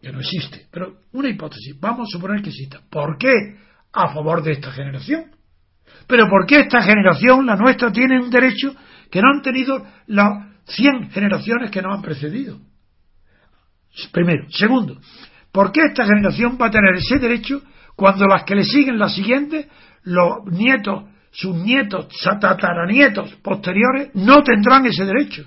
que 0.00 0.12
no 0.12 0.20
existe, 0.20 0.66
pero 0.70 1.00
una 1.12 1.28
hipótesis, 1.28 1.78
vamos 1.80 2.08
a 2.08 2.16
suponer 2.16 2.42
que 2.42 2.50
exista. 2.50 2.80
¿Por 2.90 3.16
qué? 3.18 3.32
A 3.92 4.12
favor 4.12 4.42
de 4.42 4.52
esta 4.52 4.70
generación. 4.70 5.32
Pero 6.06 6.28
¿por 6.28 6.46
qué 6.46 6.60
esta 6.60 6.82
generación, 6.82 7.46
la 7.46 7.56
nuestra, 7.56 7.90
tiene 7.90 8.20
un 8.20 8.30
derecho 8.30 8.74
que 9.10 9.20
no 9.20 9.28
han 9.34 9.42
tenido 9.42 9.84
las 10.06 10.46
100 10.66 11.10
generaciones 11.10 11.70
que 11.70 11.82
nos 11.82 11.96
han 11.96 12.02
precedido? 12.02 12.58
Primero. 14.12 14.46
Segundo, 14.50 15.00
¿por 15.50 15.72
qué 15.72 15.80
esta 15.88 16.04
generación 16.04 16.58
va 16.60 16.66
a 16.66 16.70
tener 16.70 16.94
ese 16.94 17.18
derecho 17.18 17.62
cuando 17.96 18.26
las 18.26 18.44
que 18.44 18.54
le 18.54 18.64
siguen, 18.64 18.98
las 18.98 19.14
siguientes, 19.14 19.66
los 20.04 20.44
nietos, 20.46 21.04
sus 21.30 21.56
nietos, 21.56 22.08
tataranietos 22.40 23.34
posteriores, 23.36 24.10
no 24.14 24.42
tendrán 24.42 24.86
ese 24.86 25.04
derecho? 25.04 25.46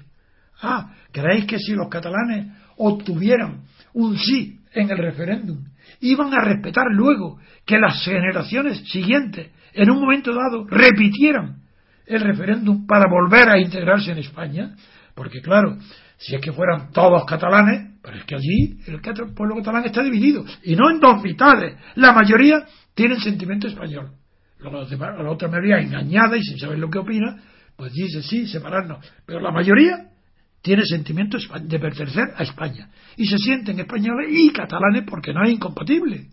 Ah, 0.61 0.93
¿creéis 1.11 1.45
que 1.45 1.59
si 1.59 1.73
los 1.73 1.88
catalanes 1.88 2.47
obtuvieran 2.82 3.63
un 3.93 4.17
sí 4.17 4.59
en 4.73 4.89
el 4.89 4.97
referéndum, 4.97 5.65
iban 5.99 6.34
a 6.34 6.43
respetar 6.43 6.86
luego 6.91 7.39
que 7.65 7.77
las 7.77 8.03
generaciones 8.03 8.79
siguientes, 8.89 9.51
en 9.73 9.89
un 9.89 9.99
momento 9.99 10.34
dado, 10.34 10.65
repitieran 10.67 11.61
el 12.05 12.21
referéndum 12.21 12.86
para 12.86 13.05
volver 13.09 13.49
a 13.49 13.59
integrarse 13.59 14.11
en 14.11 14.17
España, 14.17 14.75
porque 15.15 15.41
claro, 15.41 15.77
si 16.17 16.36
es 16.36 16.41
que 16.41 16.51
fueran 16.51 16.91
todos 16.91 17.25
catalanes, 17.25 17.91
pero 18.01 18.17
es 18.17 18.25
que 18.25 18.36
allí 18.36 18.79
el 18.88 19.01
pueblo 19.34 19.55
catalán 19.57 19.86
está 19.86 20.01
dividido, 20.01 20.43
y 20.63 20.75
no 20.75 20.89
en 20.89 20.99
dos 20.99 21.21
mitades. 21.21 21.77
La 21.95 22.13
mayoría 22.13 22.65
tienen 22.93 23.19
sentimiento 23.19 23.67
español. 23.67 24.11
la 24.59 25.29
otra 25.29 25.47
mayoría 25.47 25.79
engañada 25.79 26.38
y 26.38 26.43
sin 26.43 26.57
saber 26.57 26.79
lo 26.79 26.89
que 26.89 26.99
opina, 26.99 27.38
pues 27.75 27.93
dice 27.93 28.21
sí, 28.21 28.47
separarnos. 28.47 29.05
Pero 29.25 29.39
la 29.39 29.51
mayoría 29.51 30.11
tiene 30.62 30.86
sentimiento 30.86 31.38
de 31.62 31.80
pertenecer 31.80 32.34
a 32.36 32.43
España. 32.43 32.89
Y 33.18 33.26
se 33.26 33.38
sienten 33.38 33.80
españoles 33.80 34.30
y 34.32 34.51
catalanes 34.51 35.03
porque 35.07 35.34
no 35.34 35.43
es 35.43 35.51
incompatible. 35.51 36.28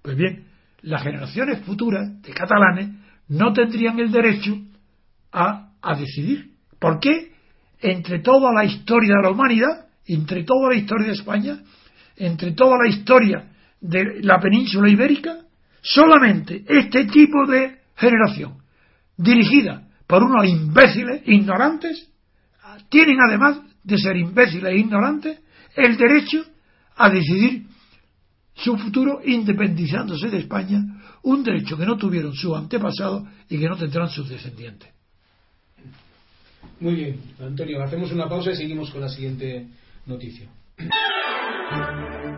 Pues 0.00 0.16
bien, 0.16 0.46
las 0.82 1.02
generaciones 1.02 1.60
futuras 1.64 2.22
de 2.22 2.32
catalanes 2.32 2.90
no 3.28 3.52
tendrían 3.52 3.98
el 4.00 4.10
derecho 4.10 4.56
a, 5.30 5.72
a 5.80 5.96
decidir. 5.96 6.52
¿Por 6.78 6.98
qué? 7.00 7.32
Entre 7.80 8.20
toda 8.20 8.52
la 8.52 8.64
historia 8.64 9.14
de 9.16 9.22
la 9.22 9.30
humanidad, 9.30 9.86
entre 10.06 10.44
toda 10.44 10.70
la 10.70 10.76
historia 10.76 11.08
de 11.08 11.12
España, 11.12 11.58
entre 12.16 12.52
toda 12.52 12.76
la 12.82 12.88
historia 12.88 13.48
de 13.80 14.22
la 14.22 14.38
península 14.40 14.88
ibérica, 14.88 15.38
solamente 15.82 16.64
este 16.68 17.04
tipo 17.06 17.46
de 17.46 17.78
generación, 17.96 18.58
dirigida 19.16 19.88
por 20.06 20.22
unos 20.22 20.46
imbéciles, 20.46 21.22
ignorantes, 21.26 22.11
tienen 22.88 23.18
además 23.20 23.60
de 23.82 23.98
ser 23.98 24.16
imbéciles 24.16 24.72
e 24.72 24.78
ignorantes, 24.78 25.40
el 25.76 25.96
derecho 25.96 26.44
a 26.96 27.08
decidir 27.10 27.66
su 28.54 28.76
futuro 28.76 29.20
independizándose 29.24 30.28
de 30.28 30.38
España, 30.38 30.82
un 31.22 31.42
derecho 31.42 31.76
que 31.76 31.86
no 31.86 31.96
tuvieron 31.96 32.34
sus 32.34 32.56
antepasados 32.56 33.24
y 33.48 33.58
que 33.58 33.68
no 33.68 33.76
tendrán 33.76 34.08
sus 34.08 34.28
descendientes. 34.28 34.88
Muy 36.80 36.94
bien, 36.94 37.20
Antonio, 37.40 37.82
hacemos 37.82 38.12
una 38.12 38.28
pausa 38.28 38.50
y 38.50 38.56
seguimos 38.56 38.90
con 38.90 39.00
la 39.00 39.08
siguiente 39.08 39.68
noticia. 40.06 40.48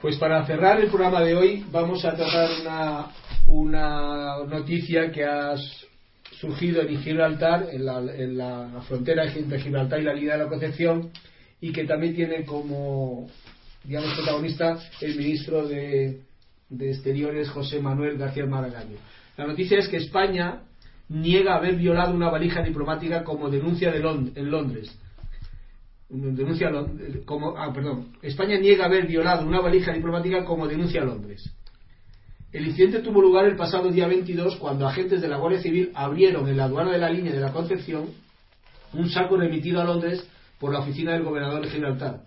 Pues 0.00 0.16
para 0.16 0.46
cerrar 0.46 0.80
el 0.80 0.90
programa 0.90 1.20
de 1.22 1.34
hoy 1.34 1.64
vamos 1.72 2.04
a 2.04 2.14
tratar 2.14 2.48
una, 2.60 3.06
una 3.48 4.44
noticia 4.46 5.10
que 5.10 5.24
ha 5.24 5.56
surgido 6.38 6.82
en 6.82 7.02
Gibraltar, 7.02 7.66
en 7.72 7.84
la, 7.84 7.98
en 7.98 8.38
la 8.38 8.80
frontera 8.86 9.24
entre 9.24 9.58
Gibraltar 9.60 9.98
y 9.98 10.04
la 10.04 10.14
Liga 10.14 10.36
de 10.36 10.44
la 10.44 10.48
Concepción, 10.48 11.10
y 11.60 11.72
que 11.72 11.82
también 11.82 12.14
tiene 12.14 12.44
como 12.44 13.28
digamos 13.82 14.14
protagonista 14.14 14.78
el 15.00 15.16
ministro 15.16 15.66
de, 15.66 16.20
de 16.68 16.90
Exteriores 16.90 17.50
José 17.50 17.80
Manuel 17.80 18.18
García 18.18 18.46
Maragaño. 18.46 18.98
La 19.36 19.48
noticia 19.48 19.80
es 19.80 19.88
que 19.88 19.96
España 19.96 20.60
niega 21.08 21.56
haber 21.56 21.74
violado 21.74 22.14
una 22.14 22.30
valija 22.30 22.62
diplomática 22.62 23.24
como 23.24 23.50
denuncia 23.50 23.90
de 23.90 23.98
en 23.98 24.48
Londres 24.48 24.96
denuncia 26.08 26.70
como 27.24 27.56
ah, 27.56 27.72
perdón 27.72 28.16
España 28.22 28.58
niega 28.58 28.86
haber 28.86 29.06
violado 29.06 29.46
una 29.46 29.60
valija 29.60 29.92
diplomática 29.92 30.44
como 30.44 30.66
denuncia 30.66 31.04
Londres 31.04 31.54
el 32.50 32.66
incidente 32.66 33.00
tuvo 33.00 33.20
lugar 33.20 33.44
el 33.44 33.56
pasado 33.56 33.90
día 33.90 34.06
22 34.06 34.56
cuando 34.56 34.88
agentes 34.88 35.20
de 35.20 35.28
la 35.28 35.36
Guardia 35.36 35.60
Civil 35.60 35.92
abrieron 35.94 36.48
en 36.48 36.56
la 36.56 36.64
aduana 36.64 36.92
de 36.92 36.98
la 36.98 37.10
línea 37.10 37.32
de 37.32 37.40
la 37.40 37.52
Concepción 37.52 38.06
un 38.94 39.10
saco 39.10 39.36
remitido 39.36 39.82
a 39.82 39.84
Londres 39.84 40.26
por 40.58 40.72
la 40.72 40.80
oficina 40.80 41.12
del 41.12 41.24
gobernador 41.24 41.62
de 41.62 41.70
Gibraltar. 41.70 42.22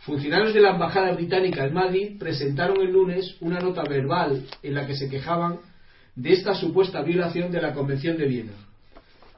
Funcionarios 0.00 0.52
de 0.52 0.60
la 0.60 0.70
Embajada 0.70 1.12
Británica 1.12 1.64
en 1.64 1.72
Madrid 1.72 2.18
presentaron 2.18 2.80
el 2.80 2.92
lunes 2.92 3.36
una 3.40 3.60
nota 3.60 3.84
verbal 3.84 4.44
en 4.62 4.74
la 4.74 4.86
que 4.86 4.96
se 4.96 5.08
quejaban 5.08 5.60
de 6.16 6.32
esta 6.32 6.54
supuesta 6.54 7.02
violación 7.02 7.50
de 7.50 7.62
la 7.62 7.72
Convención 7.72 8.16
de 8.16 8.26
Viena. 8.26 8.52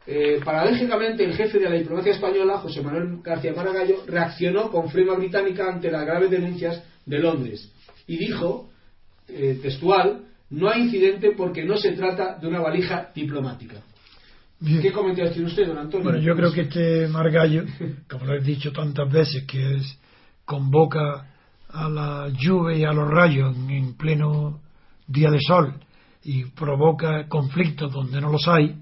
Eh, 0.07 0.41
paradójicamente, 0.45 1.25
el 1.25 1.35
jefe 1.35 1.59
de 1.59 1.69
la 1.69 1.77
diplomacia 1.77 2.13
española, 2.13 2.59
José 2.59 2.81
Manuel 2.81 3.19
García 3.23 3.53
Maragallo, 3.55 4.05
reaccionó 4.07 4.71
con 4.71 4.89
flema 4.89 5.15
británica 5.15 5.69
ante 5.69 5.91
las 5.91 6.07
graves 6.07 6.31
denuncias 6.31 6.83
de 7.05 7.19
Londres 7.19 7.73
y 8.07 8.17
dijo, 8.17 8.71
eh, 9.29 9.59
textual, 9.61 10.23
no 10.51 10.69
hay 10.69 10.83
incidente 10.83 11.33
porque 11.37 11.65
no 11.65 11.77
se 11.77 11.93
trata 11.93 12.39
de 12.39 12.47
una 12.47 12.61
valija 12.61 13.11
diplomática. 13.15 13.83
¿Qué 14.65 14.91
comentarios 14.91 15.35
tiene 15.35 15.49
usted, 15.49 15.67
don 15.67 15.77
Antonio? 15.77 16.05
Bueno, 16.05 16.19
yo 16.19 16.35
creo 16.35 16.53
que 16.53 16.63
este 16.63 17.09
Margallo, 17.09 17.65
como 18.09 18.27
lo 18.27 18.35
he 18.35 18.41
dicho 18.41 18.73
tantas 18.73 19.13
veces, 19.13 19.45
que 19.45 19.75
es, 19.75 19.99
convoca 20.45 21.27
a 21.69 21.89
la 21.91 22.29
lluvia 22.29 22.77
y 22.79 22.85
a 22.85 22.93
los 22.93 23.11
rayos 23.11 23.55
en 23.69 23.95
pleno 23.95 24.61
día 25.07 25.31
de 25.31 25.41
sol 25.41 25.75
y 26.23 26.45
provoca 26.45 27.29
conflictos 27.29 27.93
donde 27.93 28.21
no 28.21 28.31
los 28.31 28.49
hay, 28.49 28.77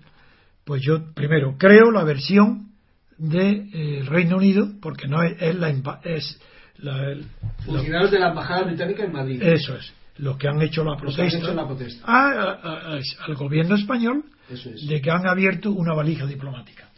pues 0.65 0.83
yo 0.83 1.13
primero 1.15 1.57
creo 1.59 1.91
la 1.91 2.05
versión 2.05 2.73
del 3.19 3.71
de, 3.71 3.99
eh, 3.99 4.03
Reino 4.05 4.37
Unido, 4.37 4.69
porque 4.81 5.07
no 5.07 5.23
es, 5.23 5.41
es 5.41 5.55
la 5.57 5.71
es 6.05 6.41
la, 6.79 7.17
funcionarios 7.65 8.11
de 8.11 8.19
la 8.19 8.29
embajada 8.31 8.65
británica 8.65 9.05
en 9.05 9.13
Madrid. 9.13 9.43
Eso 9.43 9.77
es, 9.77 9.93
los 10.17 10.37
que 10.37 10.49
han 10.49 10.61
hecho 10.63 10.85
la 10.85 10.97
protesta, 10.97 11.53
la 11.53 11.67
protesta. 11.67 12.05
al 12.07 13.35
gobierno 13.35 13.77
español 13.77 14.25
de 14.49 15.01
que 15.01 15.11
han 15.11 15.27
abierto 15.27 15.71
una 15.71 15.95
valija 15.95 16.27
diplomática. 16.27 16.89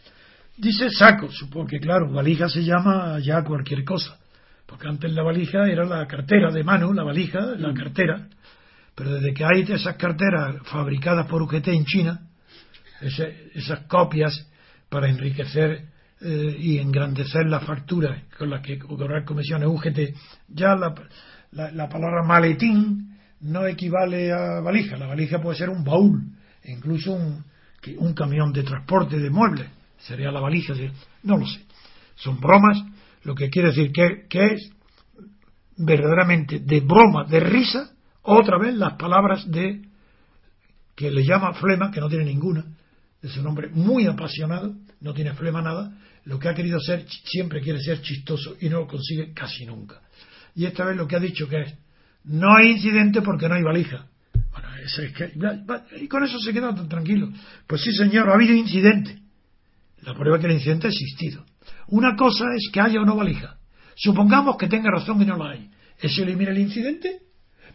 Dice 0.57 0.89
saco, 0.89 1.29
supongo 1.31 1.67
que 1.67 1.79
claro, 1.79 2.11
valija 2.11 2.49
se 2.49 2.63
llama 2.63 3.19
ya 3.19 3.43
cualquier 3.43 3.83
cosa, 3.83 4.17
porque 4.65 4.87
antes 4.87 5.11
la 5.13 5.21
valija 5.21 5.67
era 5.67 5.85
la 5.85 6.07
cartera 6.07 6.51
de 6.51 6.63
mano, 6.63 6.91
la 6.93 7.03
valija, 7.03 7.39
la 7.57 7.69
mm. 7.69 7.75
cartera, 7.75 8.27
pero 8.95 9.13
desde 9.13 9.33
que 9.33 9.45
hay 9.45 9.61
esas 9.61 9.95
carteras 9.97 10.55
fabricadas 10.63 11.27
por 11.27 11.43
UGT 11.43 11.67
en 11.67 11.85
China, 11.85 12.26
esas 13.01 13.79
copias 13.87 14.47
para 14.89 15.09
enriquecer 15.09 15.85
eh, 16.19 16.55
y 16.57 16.79
engrandecer 16.79 17.45
las 17.45 17.63
facturas 17.63 18.23
con 18.37 18.49
las 18.49 18.61
que 18.61 18.79
cobrar 18.79 19.23
comisiones 19.23 19.67
UGT, 19.67 20.15
ya 20.47 20.75
la, 20.75 20.95
la, 21.51 21.89
palabra 21.89 22.23
maletín 22.23 23.15
no 23.41 23.67
equivale 23.67 24.31
a 24.31 24.61
valija. 24.61 24.97
La 24.97 25.07
valija 25.07 25.39
puede 25.39 25.57
ser 25.57 25.69
un 25.69 25.83
baúl, 25.83 26.23
incluso 26.65 27.13
un, 27.13 27.43
un 27.97 28.13
camión 28.13 28.51
de 28.51 28.63
transporte 28.63 29.19
de 29.19 29.29
muebles. 29.29 29.67
Sería 29.99 30.31
la 30.31 30.39
valija. 30.39 30.73
No 31.23 31.37
lo 31.37 31.45
sé. 31.45 31.61
Son 32.15 32.39
bromas, 32.39 32.83
lo 33.23 33.35
que 33.35 33.49
quiere 33.49 33.69
decir 33.69 33.91
que, 33.91 34.25
que 34.27 34.53
es 34.53 34.71
verdaderamente 35.77 36.59
de 36.59 36.79
broma, 36.79 37.25
de 37.25 37.39
risa, 37.39 37.91
otra 38.23 38.57
vez 38.57 38.73
las 38.73 38.93
palabras 38.93 39.49
de 39.49 39.83
que 40.95 41.11
le 41.11 41.23
llama 41.23 41.53
flema, 41.53 41.91
que 41.91 41.99
no 41.99 42.09
tiene 42.09 42.25
ninguna, 42.25 42.65
es 43.27 43.37
un 43.37 43.47
hombre 43.47 43.69
muy 43.69 44.05
apasionado, 44.05 44.75
no 45.01 45.13
tiene 45.13 45.33
flema 45.33 45.61
nada, 45.61 45.97
lo 46.25 46.39
que 46.39 46.49
ha 46.49 46.53
querido 46.53 46.79
ser 46.79 47.05
siempre 47.25 47.61
quiere 47.61 47.79
ser 47.79 48.01
chistoso 48.01 48.55
y 48.59 48.69
no 48.69 48.79
lo 48.79 48.87
consigue 48.87 49.33
casi 49.33 49.65
nunca. 49.65 50.01
Y 50.55 50.65
esta 50.65 50.85
vez 50.85 50.97
lo 50.97 51.07
que 51.07 51.15
ha 51.15 51.19
dicho 51.19 51.47
que 51.47 51.61
es, 51.61 51.73
no 52.25 52.55
hay 52.55 52.71
incidente 52.71 53.21
porque 53.21 53.47
no 53.47 53.55
hay 53.55 53.63
valija. 53.63 54.07
Bueno, 54.51 54.75
eso 54.83 55.01
es 55.01 55.13
que, 55.13 55.31
y 56.01 56.07
con 56.07 56.23
eso 56.23 56.39
se 56.39 56.51
queda 56.51 56.73
tan 56.73 56.89
tranquilo. 56.89 57.29
Pues 57.65 57.81
sí, 57.81 57.93
señor, 57.93 58.29
ha 58.29 58.33
habido 58.33 58.53
incidente. 58.53 59.19
La 60.01 60.13
prueba 60.13 60.37
es 60.37 60.41
que 60.41 60.47
el 60.47 60.53
incidente 60.53 60.87
ha 60.87 60.89
existido. 60.89 61.45
Una 61.87 62.15
cosa 62.15 62.45
es 62.55 62.69
que 62.71 62.81
haya 62.81 63.01
o 63.01 63.05
no 63.05 63.15
valija. 63.15 63.57
Supongamos 63.95 64.57
que 64.57 64.67
tenga 64.67 64.91
razón 64.91 65.21
y 65.21 65.25
no 65.25 65.37
la 65.37 65.51
hay. 65.51 65.69
¿Eso 65.99 66.23
elimina 66.23 66.51
el 66.51 66.59
incidente? 66.59 67.21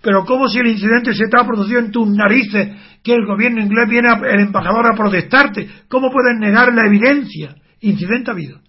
Pero 0.03 0.25
¿cómo 0.25 0.49
si 0.49 0.59
el 0.59 0.67
incidente 0.67 1.15
se 1.15 1.25
está 1.25 1.47
produciendo 1.47 1.87
en 1.87 1.93
tus 1.93 2.09
narices 2.09 2.77
que 3.03 3.15
el 3.15 3.25
gobierno 3.25 3.63
inglés 3.63 3.89
viene 3.89 4.09
el 4.31 4.41
embajador 4.41 4.87
a 4.87 4.97
protestarte? 4.97 5.69
¿Cómo 5.89 6.11
puedes 6.11 6.39
negar 6.41 6.75
la 6.75 6.87
evidencia? 6.87 7.55
Incidente 7.81 8.31
ha 8.31 8.35
habido. 8.35 8.61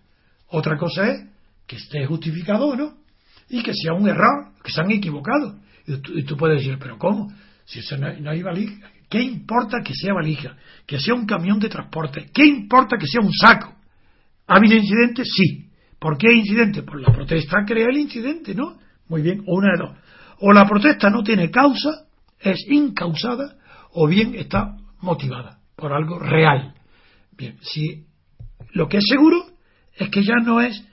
Otra 0.47 0.77
cosa 0.77 1.09
es 1.09 1.25
que 1.65 1.77
esté 1.77 2.05
justificado 2.05 2.67
o 2.67 2.75
no 2.75 2.93
y 3.49 3.63
que 3.63 3.73
sea 3.73 3.93
un 3.93 4.07
error, 4.07 4.53
que 4.63 4.71
se 4.71 4.81
han 4.81 4.91
equivocado. 4.91 5.59
Y 5.87 6.23
tú, 6.23 6.37
puedes 6.37 6.59
decir, 6.59 6.77
pero 6.79 6.97
¿cómo? 6.99 7.33
Si 7.65 7.79
eso 7.79 7.97
no, 7.97 8.29
hay 8.29 8.43
valija. 8.43 8.91
¿Qué 9.09 9.21
importa 9.21 9.81
que 9.83 9.93
sea 9.95 10.13
valija? 10.13 10.55
Que 10.85 10.99
sea 10.99 11.15
un 11.15 11.25
camión 11.25 11.59
de 11.59 11.69
transporte. 11.69 12.27
¿Qué 12.31 12.45
importa 12.45 12.95
que 12.97 13.07
sea 13.07 13.21
un 13.21 13.33
saco? 13.33 13.73
¿Ha 14.47 14.57
habido 14.57 14.75
incidente? 14.75 15.23
Sí. 15.25 15.69
¿Por 15.99 16.17
qué 16.17 16.31
incidente? 16.31 16.83
Pues 16.83 17.01
la 17.01 17.11
protesta 17.11 17.57
crea 17.65 17.87
el 17.89 17.97
incidente, 17.97 18.53
¿no? 18.53 18.77
Muy 19.07 19.21
bien, 19.21 19.43
o 19.47 19.57
una 19.57 19.71
de 19.71 19.77
dos 19.79 20.02
o 20.45 20.51
la 20.51 20.67
protesta 20.67 21.09
no 21.09 21.23
tiene 21.23 21.49
causa, 21.49 22.03
es 22.37 22.65
incausada, 22.67 23.55
o 23.93 24.09
bien 24.09 24.35
está 24.35 24.75
motivada 24.99 25.59
por 25.77 25.93
algo 25.93 26.19
real. 26.19 26.73
Bien, 27.37 27.57
si 27.61 28.03
lo 28.73 28.89
que 28.89 28.97
es 28.97 29.05
seguro 29.07 29.45
es 29.95 30.09
que 30.09 30.21
ya 30.21 30.35
no 30.43 30.59
es 30.59 30.85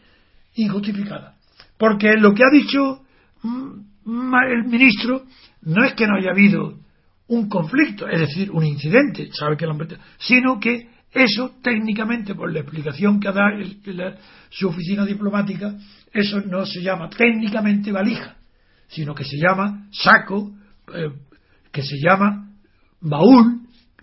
injustificada. 0.54 1.34
Porque 1.76 2.14
lo 2.16 2.32
que 2.32 2.44
ha 2.44 2.52
dicho 2.52 3.00
mm, 3.42 4.34
el 4.52 4.64
ministro 4.68 5.24
no 5.62 5.84
es 5.84 5.94
que 5.94 6.06
no 6.06 6.14
haya 6.14 6.30
habido 6.30 6.78
un 7.26 7.48
conflicto, 7.48 8.06
es 8.06 8.20
decir, 8.20 8.52
un 8.52 8.64
incidente, 8.64 9.30
sabe 9.32 9.56
que 9.56 9.66
sino 10.18 10.60
que 10.60 10.90
Eso 11.12 11.56
técnicamente, 11.60 12.36
por 12.36 12.52
la 12.52 12.60
explicación 12.60 13.18
que 13.18 13.32
da 13.32 14.16
su 14.48 14.68
oficina 14.68 15.04
diplomática, 15.04 15.74
eso 16.12 16.40
no 16.40 16.64
se 16.64 16.82
llama 16.82 17.10
técnicamente 17.10 17.90
valija, 17.90 18.36
sino 18.90 19.14
que 19.14 19.24
se 19.24 19.36
llama 19.36 19.86
saco, 19.92 20.52
eh, 20.94 21.10
que 21.72 21.82
se 21.82 21.96
llama 21.98 22.50
baúl, 23.00 23.60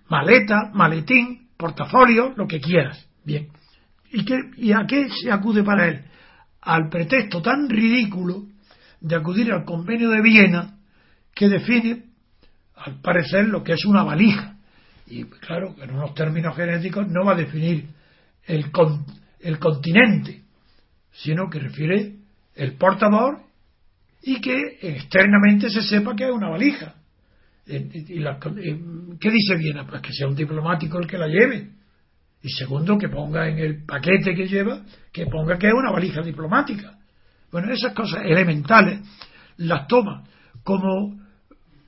maleta, 0.09 0.72
maletín, 0.73 1.49
portafolio, 1.57 2.34
lo 2.35 2.47
que 2.47 2.61
quieras. 2.61 3.05
Bien. 3.23 3.49
¿Y, 4.11 4.23
qué, 4.23 4.39
¿Y 4.55 4.72
a 4.72 4.85
qué 4.88 5.09
se 5.09 5.31
acude 5.31 5.64
para 5.64 5.89
él? 5.89 6.05
Al 6.61 6.89
pretexto 6.89 7.41
tan 7.41 7.69
ridículo 7.69 8.45
de 9.01 9.15
acudir 9.15 9.51
al 9.51 9.65
convenio 9.65 10.09
de 10.09 10.22
Viena 10.22 10.77
que 11.35 11.49
define, 11.49 12.05
al 12.76 13.01
parecer, 13.01 13.47
lo 13.47 13.64
que 13.64 13.73
es 13.73 13.85
una 13.85 14.03
valija. 14.03 14.55
Y 15.07 15.26
claro, 15.26 15.76
en 15.81 15.91
unos 15.91 16.14
términos 16.14 16.55
genéticos 16.55 17.07
no 17.09 17.26
va 17.26 17.34
a 17.34 17.38
definir 17.38 17.88
el, 18.45 18.72
el 19.39 19.59
continente, 19.59 20.43
sino 21.11 21.49
que 21.49 21.59
refiere 21.59 22.15
el 22.55 22.73
portador 22.73 23.47
y 24.22 24.41
que 24.41 24.80
externamente 24.81 25.69
se 25.69 25.81
sepa 25.81 26.15
que 26.15 26.26
es 26.26 26.31
una 26.31 26.49
valija. 26.49 26.95
Y 27.65 28.23
¿Qué 29.19 29.31
dice 29.31 29.56
Viena? 29.57 29.85
Pues 29.85 30.02
que 30.02 30.14
sea 30.14 30.27
un 30.27 30.35
diplomático 30.35 30.99
el 30.99 31.07
que 31.07 31.18
la 31.18 31.27
lleve. 31.27 31.69
Y 32.41 32.49
segundo, 32.49 32.98
que 32.98 33.10
ponga 33.10 33.49
en 33.49 33.57
el 33.57 33.85
paquete 33.85 34.34
que 34.35 34.48
lleva, 34.48 34.81
que 35.11 35.26
ponga 35.26 35.57
que 35.57 35.68
es 35.68 35.73
una 35.73 35.91
valija 35.91 36.22
diplomática. 36.22 36.98
Bueno, 37.52 37.72
esas 37.73 37.94
cosas 37.94 38.22
elementales 38.26 39.02
las 39.57 39.88
toma 39.88 40.23
como 40.64 41.19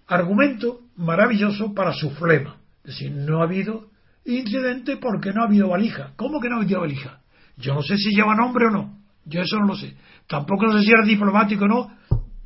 argumento 0.07 0.81
maravilloso 0.97 1.73
para 1.73 1.93
su 1.93 2.11
flema. 2.11 2.57
Es 2.83 2.95
decir, 2.95 3.11
no 3.11 3.41
ha 3.41 3.43
habido 3.43 3.89
incidente 4.25 4.97
porque 4.97 5.31
no 5.31 5.43
ha 5.43 5.47
habido 5.47 5.69
valija. 5.69 6.13
¿Cómo 6.15 6.39
que 6.41 6.49
no 6.49 6.55
ha 6.55 6.61
habido 6.61 6.81
valija? 6.81 7.21
Yo 7.57 7.73
no 7.73 7.81
sé 7.83 7.97
si 7.97 8.15
lleva 8.15 8.35
nombre 8.35 8.67
o 8.67 8.71
no. 8.71 8.97
Yo 9.25 9.41
eso 9.41 9.57
no 9.59 9.67
lo 9.67 9.75
sé. 9.75 9.95
Tampoco 10.27 10.71
sé 10.71 10.81
si 10.81 10.91
era 10.91 11.05
diplomático 11.05 11.65
o 11.65 11.67
no 11.67 11.98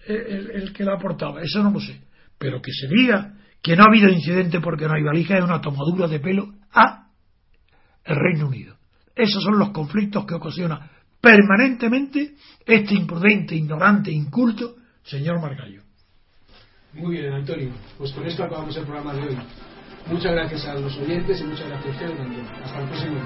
el, 0.08 0.74
que 0.74 0.84
la 0.84 0.98
portaba, 0.98 1.42
eso 1.42 1.64
no 1.64 1.72
lo 1.72 1.80
sé. 1.80 2.02
Pero 2.38 2.62
que 2.62 2.72
se 2.72 2.88
diga 2.88 3.34
que 3.62 3.76
no 3.76 3.84
ha 3.84 3.88
habido 3.88 4.10
incidente 4.10 4.60
porque 4.60 4.88
no 4.88 4.94
hay 4.94 5.04
valija 5.04 5.38
es 5.38 5.44
una 5.44 5.62
tomadura 5.62 6.08
de 6.08 6.20
pelo 6.20 6.54
a 6.72 7.08
el 8.04 8.16
Reino 8.16 8.48
Unido. 8.48 8.76
Esos 9.16 9.44
son 9.44 9.58
los 9.58 9.70
conflictos 9.70 10.26
que 10.26 10.34
ocasiona 10.34 10.90
permanentemente 11.22 12.34
este 12.66 12.96
imprudente, 12.96 13.56
ignorante, 13.56 14.12
inculto 14.12 14.76
señor 15.04 15.40
Margallo. 15.40 15.84
Muy 16.94 17.18
bien, 17.18 17.34
Antonio. 17.34 17.72
Pues 17.98 18.12
con 18.12 18.26
esto 18.26 18.44
acabamos 18.44 18.76
el 18.78 18.84
programa 18.84 19.14
de 19.14 19.22
hoy. 19.22 19.38
Muchas 20.08 20.34
gracias 20.34 20.66
a 20.66 20.76
los 20.76 20.96
oyentes 20.98 21.40
y 21.40 21.44
muchas 21.46 21.68
gracias 21.68 21.88
a 21.88 21.92
ustedes 21.92 22.18
también. 22.18 22.46
Hasta 22.46 22.82
el 22.82 22.90
próximo. 22.90 23.20